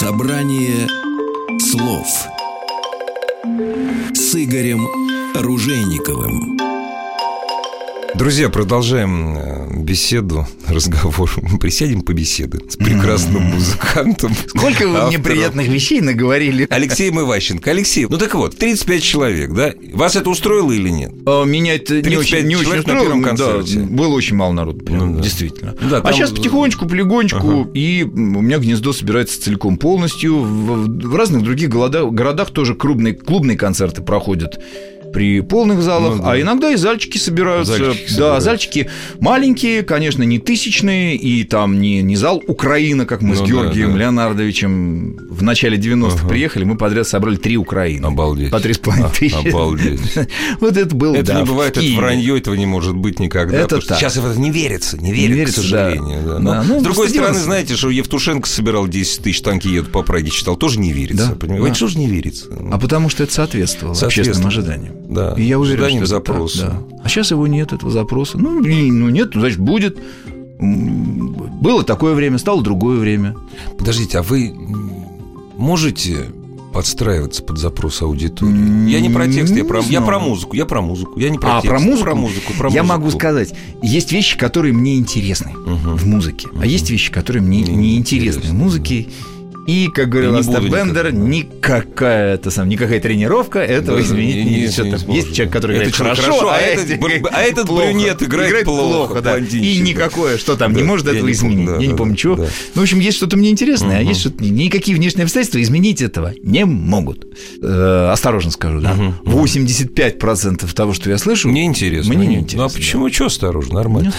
Собрание 0.00 0.88
слов 1.58 2.06
с 4.14 4.34
Игорем 4.34 4.86
Ружейниковым. 5.34 6.69
Друзья, 8.14 8.48
продолжаем 8.48 9.36
э, 9.38 9.82
беседу, 9.82 10.46
разговор. 10.68 11.30
Мы 11.42 11.58
присядем 11.58 12.02
побеседуем 12.02 12.68
с 12.68 12.76
прекрасным 12.76 13.42
музыкантом. 13.44 14.34
Сколько 14.48 14.88
вы 14.88 15.06
мне 15.06 15.18
приятных 15.18 15.68
вещей 15.68 16.00
наговорили. 16.00 16.66
Алексеем 16.70 17.20
Иващенко. 17.20 17.70
Алексей, 17.70 18.06
ну 18.08 18.18
так 18.18 18.34
вот, 18.34 18.56
35 18.56 19.02
человек, 19.02 19.52
да? 19.52 19.72
Вас 19.92 20.16
это 20.16 20.28
устроило 20.30 20.72
или 20.72 20.88
нет? 20.88 21.12
А, 21.24 21.44
Меня 21.44 21.76
это 21.76 21.96
не 21.96 22.02
35 22.02 22.18
очень, 22.38 22.48
не 22.48 22.56
очень 22.56 22.72
на 22.72 22.78
устроило. 22.80 23.20
Да, 23.22 23.28
концерте. 23.28 23.78
было 23.80 24.14
очень 24.14 24.36
мало 24.36 24.52
народу, 24.52 24.84
прям, 24.84 25.14
Ну 25.16 25.20
действительно. 25.20 25.74
Да, 25.80 25.98
а 25.98 26.00
там- 26.02 26.12
сейчас 26.14 26.30
потихонечку, 26.30 26.86
полигонечку, 26.86 27.70
и 27.74 28.02
у 28.02 28.16
меня 28.18 28.58
гнездо 28.58 28.92
собирается 28.92 29.40
целиком 29.40 29.76
полностью. 29.78 30.36
В, 30.40 30.86
в 30.88 31.14
разных 31.16 31.42
других 31.42 31.68
городах 31.70 32.50
тоже 32.50 32.74
крупные, 32.74 33.14
клубные 33.14 33.56
концерты 33.56 34.02
проходят. 34.02 34.60
При 35.12 35.40
полных 35.40 35.82
залах, 35.82 36.16
Ну 36.16 36.22
да. 36.22 36.32
а 36.32 36.40
иногда 36.40 36.70
и 36.70 36.76
зальчики 36.76 37.18
собираются. 37.18 37.76
Зальчики 37.76 38.04
да, 38.04 38.08
собирают. 38.14 38.44
зальчики 38.44 38.90
маленькие, 39.20 39.82
конечно, 39.82 40.22
не 40.22 40.38
тысячные, 40.38 41.16
и 41.16 41.44
там 41.44 41.80
не, 41.80 42.02
не 42.02 42.16
зал 42.16 42.42
Украина, 42.46 43.06
как 43.06 43.22
мы 43.22 43.30
Ну 43.30 43.34
с 43.36 43.40
да, 43.40 43.46
Георгием 43.46 43.92
да. 43.92 43.98
Леонардовичем 43.98 45.16
в 45.30 45.42
начале 45.42 45.76
90-х 45.78 46.16
Ага. 46.20 46.28
приехали, 46.28 46.64
мы 46.64 46.76
подряд 46.76 47.06
собрали 47.06 47.36
три 47.36 47.56
Украины. 47.56 48.06
Обалдеть. 48.06 48.50
По 48.50 48.60
три 48.60 48.72
с 48.74 48.78
половиной 48.78 49.08
А, 49.08 49.10
тысячи. 49.10 49.48
обалдеть. 49.48 50.00
Вот 50.60 50.76
это 50.76 50.94
было, 50.94 51.14
Это 51.16 51.32
да, 51.32 51.40
не 51.40 51.46
бывает, 51.46 51.76
это 51.76 51.86
вранье, 51.96 52.36
этого 52.38 52.54
не 52.54 52.66
может 52.66 52.94
быть 52.96 53.18
никогда. 53.20 53.56
Это 53.58 53.80
так. 53.80 53.98
сейчас 53.98 54.16
в 54.16 54.26
это 54.26 54.38
не 54.40 54.50
верится, 54.50 54.96
не 54.98 55.12
верится, 55.12 55.34
верится, 55.36 55.60
к 55.60 55.64
сожалению. 55.64 56.22
да. 56.24 56.32
да. 56.34 56.38
Но, 56.38 56.50
Да, 56.52 56.62
ну, 56.66 56.80
с 56.80 56.82
другой 56.82 57.08
стороны, 57.08 57.38
знаете, 57.38 57.74
что 57.76 57.90
Евтушенко 57.90 58.48
собирал 58.48 58.86
10 58.88 59.22
тысяч, 59.22 59.40
танки 59.42 59.68
едут 59.68 59.92
по 59.92 60.02
Праге, 60.02 60.30
читал, 60.30 60.56
тоже 60.56 60.78
не 60.78 60.92
верится. 60.92 61.28
Да, 61.30 61.34
понимаете? 61.34 61.68
да. 61.68 61.74
Что 61.74 61.86
же 61.88 61.98
не 61.98 62.06
верится? 62.06 62.46
А 62.70 62.78
потому 62.78 63.08
что 63.08 63.22
это 63.22 63.32
соответствовало 63.32 63.92
общественным 63.94 64.10
Соответственно. 64.42 64.48
ожиданиям. 64.48 64.94
Да, 65.10 65.34
И 65.36 65.42
я 65.42 65.58
уверен, 65.58 65.82
ожиданиям 65.84 66.06
что 66.06 66.16
это 66.16 66.24
так, 66.24 66.34
запроса. 66.36 66.82
да. 66.88 66.96
А 67.04 67.08
сейчас 67.08 67.30
его 67.32 67.46
нет, 67.46 67.72
этого 67.72 67.90
запроса. 67.90 68.38
Ну, 68.38 68.62
и- 68.62 68.90
ну 68.90 69.08
нет, 69.08 69.30
значит, 69.34 69.58
будет. 69.58 69.98
Было 70.60 71.82
такое 71.82 72.14
время, 72.14 72.38
стало 72.38 72.62
другое 72.62 72.98
время. 72.98 73.34
Подождите, 73.78 74.18
а 74.18 74.22
вы 74.22 74.54
можете 75.56 76.26
подстраиваться 76.72 77.42
под 77.42 77.58
запрос 77.58 78.02
аудитории? 78.02 78.88
Я 78.90 79.00
не 79.00 79.08
про 79.08 79.26
текст, 79.26 79.54
я 79.56 79.64
про, 79.64 79.80
я 79.80 80.00
про 80.00 80.18
музыку, 80.20 80.54
я 80.54 80.66
про 80.66 80.80
музыку. 80.80 81.18
Я 81.18 81.30
не 81.30 81.38
про 81.38 81.58
а 81.58 81.60
текст, 81.62 81.68
про 81.68 81.80
музыку? 81.80 82.02
про 82.04 82.14
музыку, 82.14 82.52
про 82.56 82.70
я 82.70 82.82
музыку. 82.82 82.98
могу 83.00 83.10
сказать, 83.10 83.54
есть 83.82 84.12
вещи, 84.12 84.38
которые 84.38 84.72
мне 84.74 84.96
интересны 84.96 85.52
Мгм. 85.52 85.96
в 85.96 86.06
музыке, 86.06 86.48
а 86.60 86.66
есть 86.66 86.88
вещи, 86.90 87.10
которые 87.10 87.42
мне 87.42 87.62
Не 87.62 87.74
не 87.74 87.96
интересны 87.96 88.42
в 88.42 88.52
музыке. 88.54 89.08
И, 89.66 89.88
как 89.92 90.08
говорил 90.08 90.32
не 90.32 90.40
Остап 90.40 90.64
Бендер, 90.64 91.12
никакая, 91.12 92.34
это 92.34 92.50
сам, 92.50 92.68
никакая 92.68 93.00
тренировка 93.00 93.58
этого 93.60 93.98
Да, 93.98 94.02
изменить 94.04 94.34
не- 94.36 94.44
не, 94.44 94.50
не- 94.50 94.60
не 94.66 94.68
Там. 94.96 95.10
Есть 95.14 95.34
человек, 95.34 95.52
который 95.52 95.76
Это 95.76 95.90
играет 95.90 95.94
человек 95.94 96.16
хорошо, 96.18 96.38
хорошо, 96.38 96.48
а, 96.50 96.56
а 96.56 96.60
этот, 96.60 96.90
играет 96.90 97.26
а 97.32 97.40
этот 97.42 97.66
плохо. 97.66 97.84
брюнет 97.84 98.22
играет 98.22 98.64
плохо, 98.64 99.20
да. 99.20 99.38
И 99.38 99.78
никакое, 99.80 100.38
что 100.38 100.56
там, 100.56 100.72
не 100.72 100.80
Да, 100.80 100.84
может 100.86 101.06
я 101.06 101.12
этого 101.12 101.26
не 101.26 101.32
изменить. 101.32 101.66
да, 101.66 101.72
я 101.74 101.78
не 101.78 101.88
да, 101.88 101.96
помню, 101.96 102.14
да, 102.14 102.18
чего. 102.18 102.36
да. 102.36 102.42
Ну, 102.74 102.80
в 102.80 102.82
общем, 102.82 103.00
есть 103.00 103.16
что-то 103.18 103.36
мне 103.36 103.50
интересное, 103.50 103.98
а 103.98 104.00
Мгм. 104.00 104.08
есть 104.08 104.20
что-то... 104.20 104.42
Никакие 104.44 104.96
внешние 104.96 105.24
обстоятельства 105.24 105.62
изменить 105.62 106.00
этого 106.02 106.32
не 106.42 106.64
могут. 106.64 107.26
Э, 107.62 108.10
осторожно 108.12 108.50
скажу, 108.50 108.80
да. 108.80 108.94
Мгм. 108.94 109.14
85% 109.24 110.72
того, 110.74 110.92
что 110.94 111.10
я 111.10 111.18
слышу... 111.18 111.48
Мне 111.48 111.64
интересно. 111.64 112.14
Мне 112.14 112.26
не 112.26 112.36
Ну, 112.36 112.42
интересно, 112.42 112.64
а 112.66 112.68
почему? 112.68 113.10
Что 113.12 113.26
осторожно? 113.26 113.74
Нормально. 113.74 114.12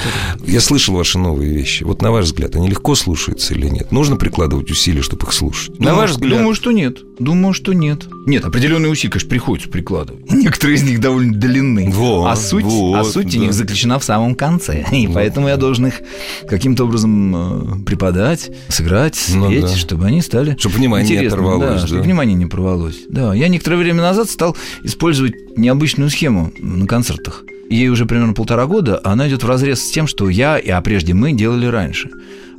Я 0.46 0.62
слышал 0.62 0.96
ваши 0.96 1.18
новые 1.18 1.52
вещи. 1.54 1.84
Вот 1.84 2.02
на 2.02 2.12
ваш 2.12 2.26
взгляд, 2.26 2.56
они 2.56 2.70
легко 2.70 2.96
слушаются 2.96 3.54
или 3.54 3.68
нет? 3.68 3.92
Нужно 3.92 4.16
прикладывать 4.16 4.70
усилия, 4.72 5.02
чтобы 5.02 5.26
их 5.32 5.38
слушать? 5.38 5.72
на 5.80 5.86
Думаю, 5.86 5.96
ваш 5.96 6.12
взгляд? 6.12 6.38
Думаю, 6.38 6.56
что 6.56 6.72
нет. 6.72 6.98
Думаю, 7.20 7.54
что 7.54 7.74
нет. 7.74 8.08
Нет, 8.26 8.46
определенные 8.46 8.92
усилия, 8.92 9.12
конечно, 9.12 9.30
приходится 9.30 9.70
прикладывать. 9.70 10.32
Некоторые 10.32 10.76
из 10.78 10.84
них 10.84 11.00
довольно 11.00 11.34
длинны. 11.34 11.90
Вот, 11.92 12.28
а 12.28 12.36
суть, 12.36 12.64
вот, 12.66 12.96
а 12.96 13.04
суть 13.04 13.28
у 13.28 13.40
да. 13.40 13.46
них 13.46 13.54
заключена 13.54 14.00
в 14.00 14.04
самом 14.04 14.36
конце. 14.36 14.86
И 14.92 15.08
Вот. 15.08 15.16
поэтому 15.16 15.48
я 15.48 15.58
должен 15.58 15.88
их 15.88 15.96
каким-то 16.48 16.84
образом 16.86 17.82
э, 17.82 17.84
преподать, 17.86 18.52
сыграть, 18.70 19.20
Ну 19.34 19.48
спеть, 19.48 19.62
да. 19.62 19.76
чтобы 19.76 20.06
они 20.06 20.22
стали 20.22 20.56
Чтобы 20.60 20.76
внимание 20.76 21.20
не 21.20 21.26
оторвалось, 21.28 21.62
Да, 21.62 21.82
да? 21.82 21.88
чтобы 21.88 22.02
внимание 22.02 22.36
не 22.36 22.46
порвалось. 22.46 23.00
Да, 23.10 23.34
я 23.34 23.48
некоторое 23.48 23.78
время 23.78 24.02
назад 24.02 24.30
стал 24.30 24.56
использовать 24.84 25.34
необычную 25.58 26.10
схему 26.10 26.52
на 26.60 26.86
концертах. 26.88 27.44
Ей 27.70 27.88
уже 27.88 28.06
примерно 28.06 28.34
полтора 28.34 28.66
года, 28.66 28.98
а 29.02 29.14
она 29.14 29.30
идет 29.30 29.44
в 29.44 29.48
разрез 29.48 29.82
с 29.82 29.92
тем, 29.92 30.06
что 30.06 30.28
я, 30.30 30.58
и 30.58 30.70
а 30.70 30.82
прежде 30.82 31.14
мы 31.14 31.32
делали 31.32 31.68
раньше. 31.68 32.10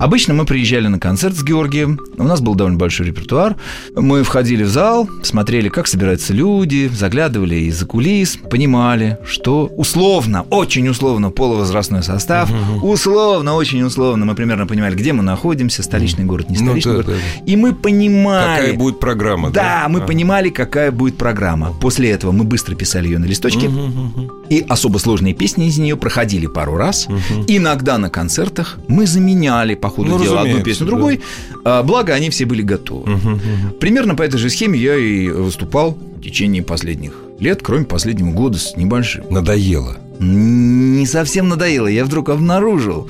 Обычно 0.02 0.35
мы 0.35 0.44
приезжали 0.47 0.88
на 0.88 0.99
концерт 0.99 1.37
с 1.37 1.44
Георгием, 1.44 2.00
у 2.18 2.25
нас 2.25 2.40
был 2.40 2.56
довольно 2.56 2.76
большой 2.76 3.06
репертуар, 3.06 3.54
мы 3.94 4.25
входили 4.25 4.64
в 4.64 4.68
зал, 4.68 5.09
смотрели, 5.23 5.68
как 5.68 5.87
собираются 5.87 6.32
люди, 6.35 6.90
заглядывали 6.92 7.54
из-за 7.66 7.87
кулис, 7.87 8.37
понимали, 8.50 9.18
что 9.25 9.71
условно, 9.76 10.44
очень 10.50 10.88
условно 10.88 11.30
полувозрастной 11.30 12.02
состав, 12.02 12.50
условно, 12.82 13.54
очень 13.54 13.80
условно 13.85 14.25
мы 14.25 14.35
примерно 14.35 14.66
понимали, 14.66 14.97
где 14.97 15.12
мы 15.12 15.23
находимся, 15.23 15.85
столичный 15.85 16.25
город, 16.25 16.50
не 16.50 16.59
Ну 16.59 16.71
столичный 16.71 16.97
да, 16.97 17.02
город. 17.04 17.06
да. 17.37 17.44
И 17.47 17.54
мы 17.54 17.73
понимали... 17.73 18.56
Какая 18.56 18.75
будет 18.75 18.99
программа? 18.99 19.50
Да, 19.50 19.87
мы 19.88 20.00
А. 20.00 20.02
понимали, 20.02 20.49
какая 20.49 20.90
будет 20.90 21.16
программа. 21.16 21.73
После 21.80 22.11
этого 22.11 22.32
мы 22.32 22.42
быстро 22.42 22.75
писали 22.75 23.06
ее 23.06 23.21
на 23.21 23.26
листочке, 23.26 23.71
и 24.50 24.67
особо 24.69 24.99
сложные 24.99 25.32
песни 25.32 25.69
из 25.69 25.78
нее 25.78 25.97
проходили 25.97 26.49
пару 26.49 26.76
раз. 26.76 27.06
Иногда 27.47 27.99
на 27.99 28.10
концертах 28.10 28.78
мы 28.88 29.06
заменяли 29.06 29.76
по 29.76 29.92
ходу 29.93 30.11
Ну, 30.11 30.23
дела 30.23 30.43
одну 30.43 30.63
песню 30.63 30.87
да. 30.87 30.91
другой, 30.91 31.21
а, 31.65 31.83
благо 31.83 32.13
они 32.15 32.31
все 32.31 32.45
были 32.45 32.63
готовы. 32.63 33.11
Мгм, 33.11 33.31
мгм. 33.33 33.73
Примерно 33.81 34.15
по 34.15 34.23
этой 34.23 34.39
же 34.39 34.50
схеме 34.50 34.78
я 34.78 34.97
и 34.97 35.28
выступал 35.28 35.93
в 36.17 36.21
течение 36.23 36.63
последних 36.63 37.13
лет, 37.41 37.61
кроме 37.63 37.85
последнего 37.85 38.31
года 38.31 38.59
с 38.59 38.76
небольшим. 38.76 39.25
Надоело. 39.31 39.99
Не 40.21 41.07
совсем 41.07 41.49
надоело. 41.49 41.87
Я 41.89 42.05
вдруг 42.05 42.28
обнаружил, 42.28 43.09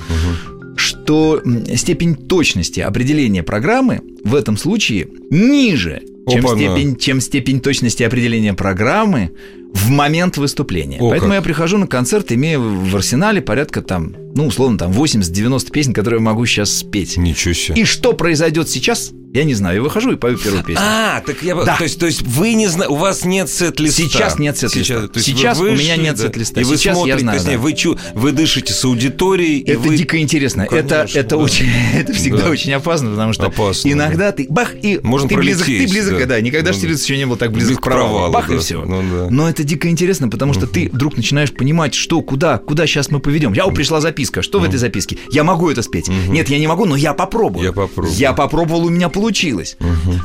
что 0.75 1.39
м, 1.45 1.65
степень 1.77 2.15
точности 2.15 2.79
определения 2.79 3.43
программы 3.43 4.01
в 4.23 4.33
этом 4.35 4.57
случае 4.57 5.07
ниже, 5.29 6.01
чем 6.27 6.45
Опа-на. 6.45 6.57
степень, 6.57 6.95
чем 6.95 7.21
степень 7.21 7.59
точности 7.59 8.03
определения 8.03 8.53
программы 8.53 9.31
в 9.73 9.89
момент 9.89 10.37
выступления. 10.37 10.97
О, 10.99 11.09
Поэтому 11.09 11.31
как. 11.31 11.39
я 11.39 11.41
прихожу 11.41 11.77
на 11.77 11.87
концерт, 11.87 12.31
имея 12.31 12.57
в 12.59 12.95
арсенале 12.95 13.41
порядка 13.41 13.81
там, 13.81 14.13
ну, 14.35 14.47
условно, 14.47 14.77
там 14.77 14.91
80-90 14.91 15.71
песен, 15.71 15.93
которые 15.93 16.19
я 16.19 16.23
могу 16.23 16.45
сейчас 16.45 16.71
спеть. 16.75 17.17
Ничего 17.17 17.53
себе. 17.53 17.81
И 17.81 17.85
что 17.85 18.13
произойдет 18.13 18.69
сейчас, 18.69 19.11
я 19.33 19.43
не 19.43 19.53
знаю. 19.55 19.77
Я 19.77 19.81
выхожу 19.81 20.11
и 20.11 20.15
пою 20.15 20.37
первую 20.37 20.63
песню. 20.63 20.83
А, 20.85 21.21
так 21.25 21.41
я... 21.41 21.55
бы- 21.55 21.65
Да. 21.65 21.75
То, 21.77 21.83
есть, 21.83 21.99
то 21.99 22.05
есть 22.05 22.21
вы 22.21 22.53
не 22.53 22.67
знаете, 22.67 22.93
у 22.93 22.97
вас 22.97 23.25
нет 23.25 23.49
сет-листа. 23.49 24.03
Сейчас 24.03 24.37
нет 24.39 24.57
сет-листа. 24.57 25.07
Сейчас, 25.09 25.25
Сейчас 25.25 25.57
вы 25.57 25.69
у 25.69 25.71
меня 25.73 25.93
вышли, 25.95 26.03
нет 26.03 26.15
да, 26.17 26.23
сет-листа. 26.23 26.61
И 26.61 26.63
вы 26.63 26.77
Сейчас 26.77 26.85
я 26.97 27.17
смотрите, 27.17 27.19
знаю, 27.19 27.39
то 27.39 27.45
есть, 27.45 27.57
да. 27.57 27.63
вы, 27.63 27.73
чу- 27.73 27.97
вы 28.13 28.31
дышите 28.31 28.73
с 28.73 28.85
аудиторией. 28.85 29.59
и 29.59 29.71
Это 29.71 29.79
вы- 29.79 29.97
дико 29.97 30.19
интересно. 30.19 30.61
это 30.69 30.83
Конечно, 30.87 31.19
это 31.19 31.29
да. 31.29 31.37
очень, 31.37 31.65
это 31.95 32.13
всегда 32.13 32.43
Да. 32.43 32.49
очень 32.51 32.73
опасно, 32.73 33.09
потому 33.11 33.33
что 33.33 33.45
Опасно, 33.47 33.89
иногда 33.91 34.31
ты 34.31 34.45
бах 34.49 34.73
и 34.81 34.99
Можно 35.01 35.29
ты 35.29 35.35
близок, 35.37 35.65
ты 35.65 35.87
близок, 35.87 36.19
да. 36.19 36.25
да. 36.27 36.41
Никогда 36.41 36.71
Ну, 36.71 36.77
Штирлиц 36.77 37.03
еще 37.03 37.17
не 37.17 37.25
был 37.25 37.35
так 37.35 37.51
близок 37.51 37.79
к 37.79 37.83
провалу. 37.83 38.31
бах 38.31 38.49
и 38.51 38.53
да. 38.55 38.59
все. 38.59 38.83
Ну, 38.85 39.01
да. 39.01 39.27
Но 39.31 39.49
это 39.49 39.63
дико 39.63 39.89
интересно, 39.89 40.29
потому 40.29 40.53
что 40.53 40.67
ты 40.67 40.89
вдруг 40.93 41.17
начинаешь 41.17 41.51
понимать, 41.51 41.95
что 41.95 42.21
куда, 42.21 42.59
куда 42.59 42.85
сейчас 42.85 43.09
мы 43.09 43.19
поведем. 43.19 43.53
Я 43.53 43.65
пришла 43.67 43.99
записка, 44.23 44.41
что 44.41 44.59
в 44.59 44.63
этой 44.63 44.77
записке? 44.77 45.17
Я 45.31 45.43
могу 45.43 45.69
это 45.69 45.81
спеть? 45.81 46.07
Нет, 46.29 46.49
я 46.49 46.59
не 46.59 46.67
могу, 46.67 46.85
но 46.85 46.95
я 46.95 47.13
попробую. 47.13 47.65
Я 47.65 47.73
попробую. 47.73 48.13
Я 48.15 48.33
попробовал, 48.33 48.85
у 48.85 48.89
меня 48.89 49.09
получилось. 49.09 49.77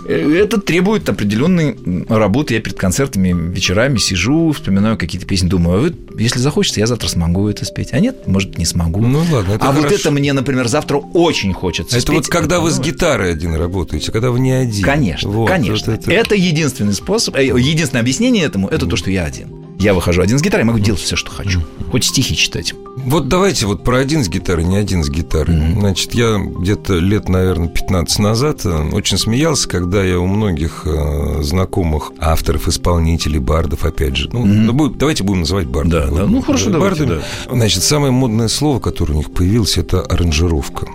Э, 0.06 0.42
Это 0.44 0.60
требует 0.60 1.08
определенной 1.08 1.76
работы. 2.08 2.54
Я 2.54 2.60
перед 2.60 2.78
концертами 2.78 3.34
вечерами 3.52 3.98
сижу, 3.98 4.52
вспоминаю 4.52 4.96
какие-то 4.96 5.26
песни, 5.26 5.48
думаю, 5.48 5.78
а 5.78 5.82
вот, 5.82 5.94
если 6.20 6.38
захочется, 6.38 6.80
я 6.80 6.86
завтра 6.86 7.08
смогу 7.08 7.48
это 7.48 7.64
спеть. 7.64 7.88
А 7.92 7.98
нет, 8.00 8.26
может, 8.26 8.58
не 8.58 8.64
смогу. 8.64 9.00
Ну 9.00 9.18
ладно, 9.30 9.52
это 9.54 9.64
а 9.68 9.72
вот 9.72 9.82
хорошо. 9.84 9.94
это 9.96 10.10
мне, 10.10 10.32
например, 10.32 10.68
завтра 10.68 10.98
очень 10.98 11.52
хочется 11.52 11.96
Это 11.96 12.02
спеть. 12.06 12.16
вот 12.16 12.28
когда 12.28 12.60
вы 12.60 12.70
с 12.70 12.78
Ну, 12.78 12.84
гитарой 12.84 13.32
один 13.32 13.54
работаете, 13.54 14.12
когда 14.12 14.30
вы 14.30 14.40
не 14.40 14.52
один. 14.52 14.84
Конечно, 14.84 15.30
Вот, 15.30 15.48
конечно. 15.48 15.92
вот 15.92 16.08
это... 16.08 16.34
единственный 16.34 16.94
способ, 16.94 17.34
э, 17.36 17.44
единственное 17.44 18.02
объяснение 18.02 18.44
этому– 18.44 18.68
это 18.70 18.86
то, 18.86 18.96
что 18.96 19.10
я 19.10 19.24
один. 19.24 19.48
Я 19.78 19.94
выхожу 19.94 20.22
один 20.22 20.38
с 20.38 20.42
гитарой, 20.42 20.64
могу 20.64 20.78
делать 20.80 21.00
все, 21.00 21.14
что 21.14 21.30
хочу. 21.30 21.60
Хоть 21.92 22.04
стихи 22.04 22.34
читать. 22.36 22.74
Вот 22.96 23.28
давайте 23.28 23.66
вот 23.66 23.84
про 23.84 23.98
один 23.98 24.24
с 24.24 24.28
гитарой, 24.28 24.64
не 24.64 24.76
один 24.76 25.04
с 25.04 25.08
гитарой. 25.08 25.56
Значит, 25.74 26.14
я 26.14 26.36
где-то 26.36 26.94
лет, 26.94 27.28
наверное, 27.28 27.68
15 27.68 28.18
назад 28.18 28.66
э, 28.66 28.88
очень 28.92 29.18
смеялся, 29.18 29.68
когда 29.68 30.02
я 30.02 30.18
у 30.18 30.26
многих 30.26 30.82
э, 30.84 31.42
знакомых 31.42 32.10
авторов, 32.18 32.66
исполнителей, 32.66 33.38
бардов, 33.38 33.84
опять 33.84 34.16
же, 34.16 34.28
ну, 34.32 34.72
будем- 34.72 34.98
давайте 34.98 35.22
будем 35.22 35.40
называть 35.40 35.66
бардами. 35.68 35.90
Да, 35.92 36.06
да. 36.10 36.26
Ну, 36.26 36.42
хорошо, 36.42 36.70
давайте, 36.70 37.04
бардами. 37.04 37.22
Значит, 37.50 37.82
самое 37.84 38.10
модное 38.10 38.48
слово, 38.48 38.80
которое 38.80 39.12
у 39.14 39.16
них 39.16 39.32
появилось, 39.32 39.78
это 39.78 40.00
аранжировка. 40.02 40.88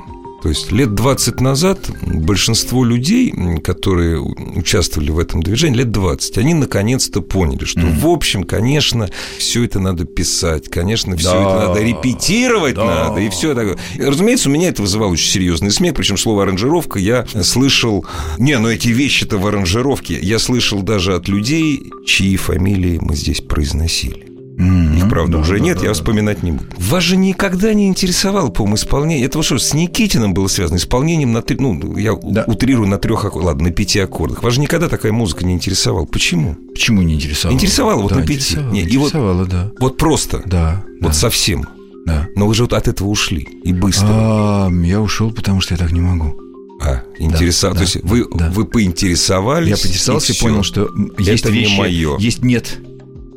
То 0.43 0.49
есть 0.49 0.73
лет 0.73 0.93
20 0.93 1.39
назад 1.39 1.89
большинство 2.01 2.83
людей, 2.83 3.33
которые 3.63 4.19
участвовали 4.19 5.09
в 5.09 5.17
этом 5.17 5.41
движении, 5.41 5.77
лет 5.77 5.91
20, 5.91 6.37
они 6.37 6.53
наконец-то 6.53 7.21
поняли, 7.21 7.63
что, 7.63 7.79
в 7.79 8.05
общем, 8.07 8.43
конечно, 8.43 9.09
все 9.37 9.63
это 9.63 9.79
надо 9.79 10.03
писать, 10.03 10.67
конечно, 10.69 11.15
все 11.15 11.31
Да. 11.31 11.39
это 11.39 11.67
надо 11.67 11.81
репетировать 11.81 12.75
Да. 12.75 12.83
надо, 13.07 13.21
и 13.21 13.29
все 13.29 13.55
такое. 13.55 13.77
Разумеется, 13.97 14.49
у 14.49 14.51
меня 14.51 14.67
это 14.67 14.81
вызывало 14.81 15.11
очень 15.11 15.29
серьезный 15.29 15.71
смех, 15.71 15.95
причем 15.95 16.17
слово 16.17 16.43
аранжировка 16.43 16.99
я 16.99 17.25
слышал... 17.41 18.05
Не, 18.37 18.59
ну 18.59 18.67
эти 18.67 18.89
вещи-то 18.89 19.37
в 19.37 19.47
аранжировке 19.47 20.19
я 20.21 20.39
слышал 20.39 20.81
даже 20.81 21.15
от 21.15 21.29
людей, 21.29 21.89
чьи 22.05 22.35
фамилии 22.35 22.99
мы 23.01 23.15
здесь 23.15 23.39
произносили. 23.39 24.32
Их, 24.57 25.09
правда, 25.09 25.39
уже 25.39 25.59
нет, 25.59 25.81
я 25.81 25.93
вспоминать 25.93 26.43
не 26.43 26.51
буду. 26.51 26.65
Вас 26.77 27.03
же 27.03 27.17
никогда 27.17 27.73
не 27.73 27.87
интересовало, 27.87 28.49
по-моему, 28.49 28.75
исполнение. 28.75 29.25
Это 29.25 29.41
что, 29.41 29.57
с 29.57 29.73
Никитиным 29.73 30.33
было 30.33 30.47
связано, 30.47 30.77
исполнением 30.77 31.31
на 31.33 31.41
три... 31.41 31.57
Ну, 31.59 31.97
я 31.97 32.13
Да. 32.21 32.43
утрирую 32.47 32.87
на 32.87 32.97
трех 32.99 33.25
аккордах, 33.25 33.47
ладно, 33.47 33.63
на 33.65 33.71
пяти 33.71 33.99
аккордах. 33.99 34.43
Вас 34.43 34.53
же 34.53 34.61
никогда 34.61 34.89
такая 34.89 35.11
музыка 35.11 35.43
не 35.45 35.53
интересовала. 35.53 36.05
Почему? 36.05 36.55
Почему 36.73 37.01
не 37.01 37.15
интересовало? 37.15 37.55
Интересовало 37.55 38.01
вот 38.03 38.09
Да, 38.11 38.17
на 38.17 38.21
пяти. 38.27 38.35
интересовало, 38.35 38.71
Не, 38.73 38.81
и 38.83 38.97
вот- 38.97 39.49
да. 39.49 39.71
Вот 39.79 39.97
просто. 39.97 40.41
Да, 40.45 40.83
Вот 41.01 41.11
да, 41.11 41.13
совсем. 41.13 41.67
да. 42.05 42.27
Но 42.35 42.47
вы 42.47 42.53
же 42.53 42.63
вот 42.63 42.73
от 42.73 42.87
этого 42.87 43.07
ушли. 43.07 43.47
И 43.63 43.73
быстро. 43.73 44.07
А, 44.09 44.69
я 44.83 45.01
ушел, 45.01 45.31
потому 45.31 45.61
что 45.61 45.73
я 45.73 45.77
так 45.79 45.91
не 45.91 46.01
могу. 46.01 46.35
А, 46.81 47.01
интересовал. 47.17 47.73
да, 47.75 47.79
То 47.79 47.83
есть 47.85 48.01
да, 48.03 48.07
вы, 48.07 48.27
да. 48.35 48.49
вы 48.51 48.65
поинтересовались. 48.65 49.69
Я 49.69 49.77
поинтересовался 49.77 50.31
и 50.31 50.35
всё. 50.35 50.45
понял, 50.45 50.63
что 50.63 50.89
есть 51.17 51.43
Это 51.43 51.51
не 51.51 51.59
вещи... 51.59 51.77
моё. 51.77 52.17
Есть 52.19 52.43
нет. 52.43 52.77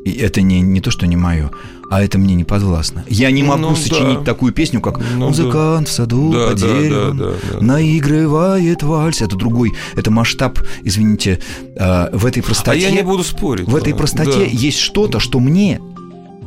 И 0.07 0.17
это 0.19 0.41
не, 0.41 0.61
не 0.61 0.79
то, 0.81 0.89
что 0.91 1.05
не 1.07 1.15
мое, 1.17 1.49
а 1.89 2.01
это 2.01 2.17
мне 2.17 2.35
не 2.35 2.43
подвластно. 2.43 3.03
Я 3.07 3.31
не 3.31 3.43
могу 3.43 3.61
Ну, 3.69 3.75
сочинить 3.75 4.19
да. 4.19 4.23
такую 4.25 4.53
песню, 4.53 4.79
как 4.81 4.99
Ну, 5.15 5.27
«Музыкант 5.27 5.87
в 5.87 5.91
саду 5.91 6.31
Да, 6.31 6.47
по 6.47 6.55
да, 6.55 6.67
дереву 6.67 7.13
да, 7.13 7.25
да, 7.25 7.33
да. 7.53 7.59
наигрывает 7.65 8.83
вальс». 8.83 9.21
Это 9.21 9.35
другой, 9.35 9.73
это 9.95 10.11
масштаб, 10.11 10.59
извините, 10.83 11.39
э, 11.75 12.09
в 12.17 12.25
этой 12.25 12.39
А 12.39 12.43
простоте. 12.43 12.79
я 12.81 12.91
не 12.91 13.01
буду 13.03 13.23
спорить. 13.23 13.67
В 13.67 13.75
этой 13.75 13.91
да, 13.93 13.97
простоте 13.97 14.39
да. 14.39 14.45
есть 14.45 14.79
что-то, 14.79 15.19
что 15.19 15.39
мне 15.39 15.79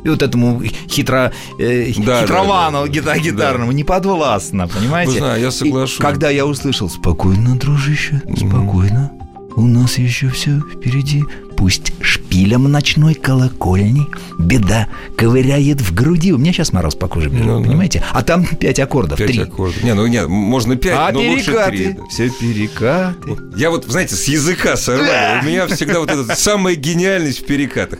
и 0.03 0.09
вот 0.09 0.23
этому 0.23 0.61
хитро, 0.89 1.31
э, 1.59 1.93
Да, 1.99 2.21
хитровану 2.21 2.87
да, 2.87 2.87
да. 2.87 2.87
гита- 2.87 3.19
гитарному 3.19 3.71
не 3.71 3.83
подвластно, 3.83 4.67
понимаете? 4.67 5.11
Вы 5.11 5.17
знаете, 5.19 5.43
я 5.43 5.51
соглашусь. 5.51 5.99
И 5.99 6.01
когда 6.01 6.29
я 6.31 6.45
услышал 6.47 6.89
«Спокойно, 6.89 7.55
дружище, 7.55 8.21
спокойно, 8.35 9.11
у 9.55 9.61
нас 9.67 9.99
еще 9.99 10.29
все 10.29 10.59
впереди, 10.73 11.23
пусть 11.61 11.93
шпилем 12.01 12.63
ночной 12.71 13.13
колокольни 13.13 14.07
беда 14.39 14.87
ковыряет 15.15 15.79
в 15.79 15.93
груди». 15.93 16.33
У 16.33 16.39
меня 16.39 16.53
сейчас 16.53 16.73
мороз 16.73 16.95
по 16.95 17.07
коже 17.07 17.29
бежит, 17.29 17.45
Ну 17.45 17.59
да. 17.61 17.67
понимаете? 17.69 18.03
А 18.11 18.23
там 18.23 18.47
пять 18.47 18.79
аккордов, 18.79 19.19
Пять 19.19 19.27
три. 19.27 19.41
аккордов. 19.43 19.83
Не, 19.83 19.93
ну 19.93 20.07
нет, 20.07 20.27
можно 20.27 20.75
пять, 20.75 20.95
А 20.97 21.11
но 21.11 21.19
лучше 21.21 21.51
три. 21.67 21.77
перекаты, 21.77 21.97
да. 21.99 22.07
все 22.09 22.29
перекаты. 22.31 23.37
Я 23.55 23.69
вот, 23.69 23.85
знаете, 23.85 24.15
с 24.15 24.25
языка 24.27 24.75
сорвали. 24.75 25.43
У 25.43 25.45
меня 25.45 25.67
всегда 25.67 25.99
вот 25.99 26.09
эта 26.09 26.35
самая 26.35 26.73
гениальность 26.73 27.41
в 27.43 27.45
перекатах. 27.45 27.99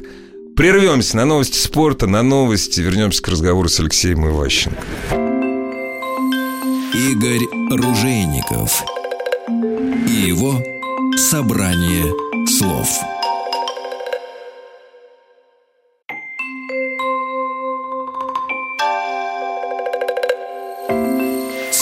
Прервемся 0.56 1.16
на 1.18 1.26
новости 1.26 1.60
спорта, 1.60 2.08
на 2.08 2.24
новости. 2.24 2.82
Вернемся 2.82 3.22
к 3.22 3.28
разговору 3.28 3.70
с 3.70 3.80
Алексеем 3.80 4.28
Иващенко. 4.28 4.82
Игорь 6.96 7.46
Ружейников 7.70 8.84
и 10.08 10.12
его 10.30 10.60
собрание 11.16 12.06
слов. 12.48 12.90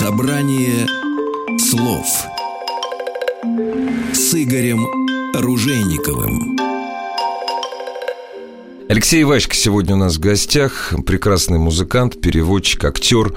Собрание 0.09 0.87
слов 1.59 2.07
с 4.11 4.33
Игорем 4.33 4.87
Ружейниковым. 5.35 6.57
Алексей 8.89 9.21
Иващенко 9.21 9.55
сегодня 9.55 9.93
у 9.93 9.99
нас 9.99 10.15
в 10.15 10.19
гостях. 10.19 10.95
Прекрасный 11.05 11.59
музыкант, 11.59 12.19
переводчик, 12.19 12.85
актер. 12.85 13.35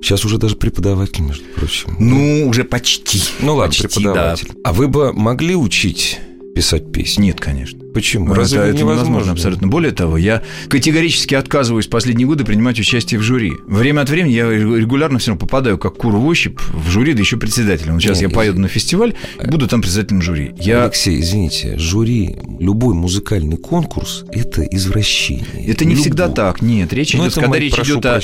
Сейчас 0.00 0.24
уже 0.24 0.38
даже 0.38 0.56
преподаватель, 0.56 1.20
между 1.20 1.44
прочим. 1.54 1.94
Ну, 1.98 2.48
уже 2.48 2.64
почти. 2.64 3.20
Ну 3.40 3.56
ладно, 3.56 3.74
Почти, 3.74 3.86
преподаватель. 3.86 4.52
А 4.64 4.72
вы 4.72 4.88
бы 4.88 5.12
могли 5.12 5.54
учить 5.54 6.18
писать 6.54 6.92
песни? 6.92 7.24
Нет, 7.24 7.42
конечно. 7.42 7.78
Почему? 7.96 8.34
Разве 8.34 8.58
это, 8.58 8.66
это 8.68 8.78
невозможно 8.80 9.04
невозможно? 9.04 9.32
абсолютно. 9.32 9.68
Более 9.68 9.92
того, 9.92 10.18
я 10.18 10.42
категорически 10.68 11.34
отказываюсь 11.34 11.86
последние 11.86 12.26
годы 12.26 12.44
принимать 12.44 12.78
участие 12.78 13.18
в 13.18 13.22
жюри. 13.22 13.54
Время 13.66 14.02
от 14.02 14.10
времени 14.10 14.32
я 14.34 14.50
регулярно 14.50 15.18
все 15.18 15.30
равно 15.30 15.40
попадаю 15.46 15.78
как 15.78 15.96
кур 15.96 16.14
в 16.14 16.26
ощупь 16.26 16.60
в 16.74 16.90
жюри, 16.90 17.14
да 17.14 17.20
еще 17.20 17.38
председателем. 17.38 17.94
Вот 17.94 18.02
сейчас 18.02 18.18
Не, 18.18 18.24
я 18.24 18.28
поеду 18.28 18.60
на 18.60 18.68
фестиваль 18.68 19.14
и 19.42 19.46
буду 19.48 19.66
там 19.66 19.80
председателем 19.80 20.20
жюри. 20.20 20.52
Я... 20.58 20.84
Алексей, 20.84 21.18
извините, 21.20 21.78
жюри, 21.78 22.36
любой 22.60 22.94
музыкальный 22.94 23.56
конкурс– 23.56 24.24
это 24.30 24.62
извращение. 24.64 25.46
Это 25.66 25.84
не 25.86 25.92
Любой. 25.92 26.02
всегда 26.02 26.28
так. 26.28 26.60
Нет, 26.60 26.92
речь 26.92 27.14
Ну, 27.14 27.24
идет, 27.24 27.34
когда 27.34 27.58
речь 27.58 27.78
идет 27.78 28.04
о, 28.04 28.20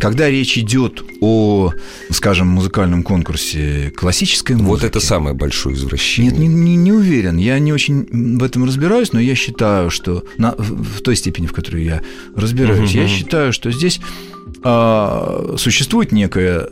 когда 0.00 0.28
речь 0.28 0.58
идет 0.58 1.02
о, 1.22 1.72
скажем, 2.10 2.48
музыкальном 2.48 3.02
конкурсе 3.02 3.90
классической 3.96 4.56
музыки. 4.56 4.68
Вот 4.68 4.84
это 4.84 5.00
самое 5.00 5.34
большое 5.34 5.76
извращение. 5.76 6.30
Нет, 6.30 6.40
не, 6.40 6.46
не- 6.48 6.76
не 6.76 6.92
уверен. 6.92 7.38
Я 7.38 7.58
не 7.58 7.72
очень 7.72 8.06
в 8.38 8.42
этом 8.42 8.64
разбираюсь, 8.64 9.12
но 9.14 9.20
я 9.20 9.34
считаю, 9.36 9.90
что 9.90 10.24
на- 10.38 10.54
в, 10.58 10.82
в 10.98 11.00
той 11.02 11.14
степени, 11.16 11.46
в 11.46 11.52
которой 11.52 11.84
я 11.84 12.00
разбираюсь, 12.36 12.90
Мгм. 12.94 13.02
я 13.02 13.08
считаю, 13.08 13.52
что 13.52 13.70
здесь 13.72 14.00
а, 14.64 15.54
существует 15.56 16.12
некое 16.12 16.68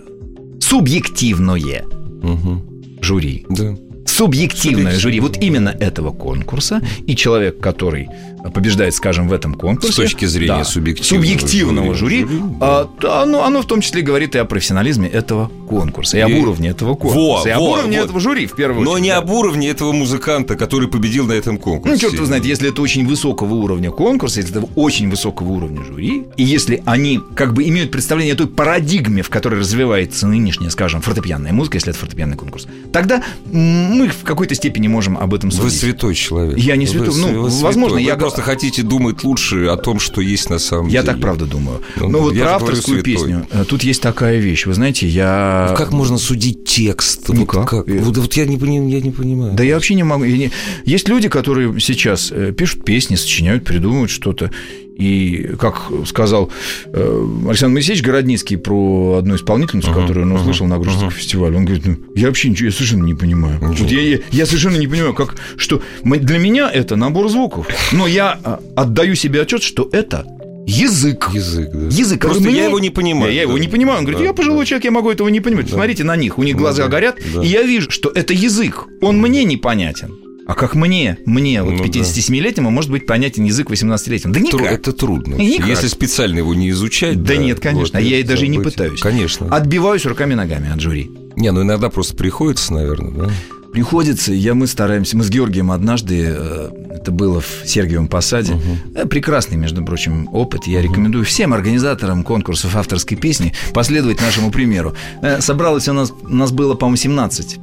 субъективное 0.61 1.85
Мгм. 2.23 2.63
жюри. 3.01 3.45
Да. 3.49 3.77
Субъективное. 4.07 4.93
жюри 4.99 5.21
вот 5.21 5.37
именно 5.43 5.69
этого 5.71 6.11
конкурса, 6.13 6.81
и 7.07 7.15
человек, 7.15 7.61
который 7.61 8.09
побеждает, 8.51 8.95
скажем, 8.95 9.29
в 9.29 9.33
этом 9.33 9.55
конкурсе... 9.55 9.93
С 9.93 9.97
точки 9.97 10.25
зрения 10.25 10.59
да, 10.59 10.65
субъективного 10.65 11.23
субъективного 11.25 11.95
жюри, 11.95 12.21
жюри, 12.23 12.41
а, 12.61 12.89
да, 13.01 13.23
оно, 13.23 13.45
оно 13.45 13.63
в 13.63 13.67
том 13.67 13.81
числе 13.81 14.03
говорит 14.03 14.35
и 14.35 14.39
о 14.39 14.45
профессионализме 14.45 15.09
этого 15.09 15.51
конкурса, 15.69 16.17
и, 16.19 16.21
об 16.21 16.31
И- 16.31 16.35
уровне 16.41 16.71
этого 16.71 16.95
конкурса, 16.95 17.19
Во, 17.19 17.43
и 17.47 17.51
об 17.51 17.61
во, 17.61 17.71
уровне 17.73 17.99
вот. 17.99 18.05
этого 18.07 18.21
жюри, 18.21 18.47
в 18.47 18.55
первую 18.55 18.85
Но 18.85 18.93
очередь. 18.93 19.05
не 19.05 19.11
да. 19.11 19.19
об 19.19 19.31
уровне 19.31 19.69
этого 19.69 19.93
музыканта, 19.93 20.57
который 20.57 20.89
победил 20.89 21.27
на 21.27 21.33
этом 21.33 21.57
конкурсе. 21.59 21.95
Ну, 21.95 22.01
черт 22.01 22.15
его 22.15 22.27
знает, 22.27 22.45
если 22.45 22.69
это 22.71 22.83
очень 22.83 23.07
высокого 23.07 23.55
уровня 23.55 23.91
конкурса, 23.91 24.41
если 24.41 24.59
это 24.59 24.69
очень 24.75 25.09
высокого 25.09 25.49
уровня 25.53 25.85
жюри, 25.85 26.25
и 26.37 26.43
если 26.43 26.83
они 26.85 27.21
как 27.35 27.55
бы 27.55 27.63
имеют 27.69 27.91
представление 27.91 28.35
о 28.35 28.37
той 28.37 28.49
парадигме, 28.49 29.23
в 29.23 29.31
которой 29.31 29.61
развивается 29.61 30.27
нынешняя, 30.27 30.71
скажем, 30.71 31.01
фортепианная 31.01 31.53
музыка, 31.53 31.77
если 31.77 31.91
это 31.91 31.99
фортепианный 31.99 32.37
конкурс, 32.37 32.67
тогда 32.93 33.23
мы 33.47 34.09
в 34.09 34.23
какой-то 34.25 34.55
степени 34.55 34.89
можем 34.89 35.17
об 35.17 35.33
этом 35.35 35.51
Вы 35.51 35.57
судить. 35.57 35.79
святой 35.81 36.15
человек. 36.15 36.59
Я 36.59 36.77
не 36.77 36.87
Вы 36.87 36.91
святой. 36.93 37.13
с- 37.13 37.17
Ну, 37.19 37.29
вы 37.29 37.49
возможно, 37.49 37.99
святой. 37.99 38.03
я 38.05 38.15
Вы 38.15 38.21
просто 38.33 38.43
хотите 38.51 38.83
думать 38.83 39.23
лучше 39.25 39.67
о 39.67 39.77
том, 39.77 39.99
что 40.01 40.21
есть 40.21 40.51
на 40.51 40.59
самом 40.59 40.89
Я 40.89 41.01
деле. 41.03 41.13
так 41.13 41.21
правда 41.21 41.45
думаю. 41.47 41.81
Ну, 41.97 42.09
Но 42.09 42.19
вот 42.21 42.35
я 42.35 42.45
про 42.45 42.55
авторскую 42.57 43.03
песню. 43.03 43.47
э, 43.51 43.65
Тут 43.69 43.83
есть 43.85 44.03
такая 44.03 44.39
вещь. 44.39 44.67
Вы 44.67 44.75
знаете, 44.75 45.07
я... 45.07 45.67
Ну, 45.71 45.77
как 45.77 45.93
можно 45.93 46.19
судить 46.19 46.65
текст? 46.65 47.29
Вот 47.29 47.37
Никак. 47.39 47.69
как? 47.69 47.89
Э, 47.89 47.99
Вот, 48.01 48.17
вот 48.17 48.33
я, 48.35 48.47
не, 48.47 48.57
я 48.91 49.01
не 49.01 49.11
понимаю. 49.11 49.53
Да 49.55 49.63
я 49.65 49.75
вообще 49.75 49.95
не 49.95 50.03
могу. 50.03 50.25
я 50.25 50.37
не- 50.37 50.51
Есть 50.85 51.09
люди, 51.09 51.29
которые 51.29 51.79
сейчас 51.81 52.31
э, 52.33 52.53
пишут 52.53 52.85
песни, 52.85 53.17
сочиняют, 53.17 53.65
придумывают 53.65 54.11
что-то. 54.11 54.51
И, 54.97 55.51
как 55.59 55.83
сказал 56.07 56.51
э, 56.93 57.27
Александр 57.49 57.75
Моисеевич 57.75 58.05
Городницкий 58.05 58.57
про 58.59 59.17
одну 59.19 59.37
исполнительницу, 59.37 59.91
Ага, 59.91 60.03
которую 60.03 60.27
он 60.27 60.33
услышал 60.33 60.67
на 60.67 60.77
Грузинском 60.79 61.09
ага. 61.09 61.17
фестивале, 61.17 61.57
он 61.57 61.65
говорит, 61.65 61.87
ну, 61.87 61.97
я 62.15 62.27
вообще 62.29 62.51
ничего, 62.51 62.67
я 62.67 62.73
совершенно 62.73 63.05
не 63.05 63.15
понимаю. 63.15 63.55
Ничего. 63.63 63.85
Вот 63.85 63.91
я, 63.91 64.01
я- 64.03 64.19
я 64.31 64.47
совершенно 64.47 64.77
не 64.77 64.87
понимаю, 64.87 65.15
как, 65.15 65.37
что 65.57 65.83
для 66.05 66.39
меня 66.39 66.71
это 66.71 66.97
набор 66.97 67.29
звуков. 67.29 67.67
Но 67.93 68.07
я 68.07 68.39
а, 68.45 68.61
отдаю 68.77 69.15
себе 69.15 69.41
отчет, 69.43 69.63
что 69.63 69.89
это 69.93 70.27
язык. 70.67 71.31
Язык, 71.33 71.71
да. 71.73 71.87
Язык. 71.87 72.21
Просто 72.21 72.39
который 72.41 72.55
я 72.55 72.61
мне- 72.63 72.69
его 72.69 72.79
не 72.79 72.91
понимаю. 72.91 73.33
Я, 73.33 73.37
я 73.37 73.43
его 73.43 73.55
Да. 73.55 73.59
не 73.61 73.69
понимаю. 73.69 73.99
Он 73.99 74.05
говорит, 74.05 74.21
Да, 74.21 74.25
я 74.27 74.33
пожилой 74.33 74.61
да. 74.61 74.65
человек, 74.67 74.85
я 74.85 74.91
могу 74.91 75.11
этого 75.11 75.29
не 75.29 75.41
понимать. 75.41 75.65
Да. 75.67 75.71
Посмотрите 75.73 76.05
на 76.05 76.15
них, 76.17 76.39
у 76.39 76.43
них 76.43 76.57
глаза 76.57 76.85
да, 76.85 76.89
горят, 76.89 77.17
да. 77.35 77.43
и 77.43 77.47
я 77.49 77.63
вижу, 77.63 77.91
что 77.91 78.11
это 78.15 78.33
язык. 78.35 78.85
Он 79.01 79.19
мне 79.19 79.43
непонятен. 79.45 80.17
А 80.47 80.55
как 80.55 80.75
мне, 80.75 81.19
мне, 81.25 81.63
вот 81.63 81.73
Ну 81.75 81.79
да. 81.79 81.85
57-летнему, 81.85 82.71
может 82.71 82.91
быть 82.91 83.07
понятен 83.07 83.45
язык 83.45 83.71
18-летнему? 83.71 84.35
Да 84.35 84.41
Тру- 84.41 84.59
никак. 84.61 84.73
Это 84.73 84.93
трудно. 84.93 85.35
Никак. 85.37 85.69
Если 85.69 85.87
специально 85.87 86.39
его 86.39 86.55
не 86.55 86.71
изучать. 86.71 87.23
Да 87.23 87.37
нет, 87.37 87.61
конечно. 87.61 87.99
вот, 88.01 88.07
Я 88.07 88.19
и 88.19 88.23
даже 88.23 88.47
и 88.47 88.49
не 88.49 88.59
пытаюсь. 88.59 89.01
Конечно. 89.01 89.47
Отбиваюсь 89.55 90.05
руками 90.05 90.33
и 90.33 90.37
ногами 90.37 90.73
от 90.73 90.81
жюри. 90.81 91.11
Не, 91.37 91.53
ну 91.53 91.63
иногда 91.63 91.89
просто 91.91 92.17
приходится, 92.17 92.73
наверное, 92.75 93.11
да? 93.27 93.31
Приходится, 93.73 94.35
я, 94.35 94.53
мы 94.55 94.67
стараемся, 94.67 95.17
мы 95.17 95.25
с 95.25 95.31
Георгием 95.31 95.71
однажды, 95.73 96.27
э, 96.29 96.69
это 96.91 97.11
было 97.11 97.41
в 97.41 97.63
Сергиевом 97.65 98.07
Посаде, 98.07 98.55
Э, 98.95 99.07
прекрасный, 99.07 99.57
между 99.57 99.83
прочим, 99.83 100.29
опыт, 100.31 100.67
я 100.67 100.83
рекомендую 100.83 101.25
всем 101.25 101.55
организаторам 101.55 102.23
конкурсов 102.23 102.77
авторской 102.77 103.17
песни 103.17 103.55
последовать 103.73 104.21
нашему 104.21 104.51
примеру. 104.51 104.95
Э, 105.23 105.41
Собралось 105.41 105.89
у 105.89 105.95
нас, 105.95 106.13
у 106.23 106.35
нас 106.35 106.53
было, 106.53 106.75
по-моему, 106.75 106.97
17 106.97 107.59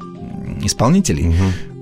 исполнителей, 0.64 1.32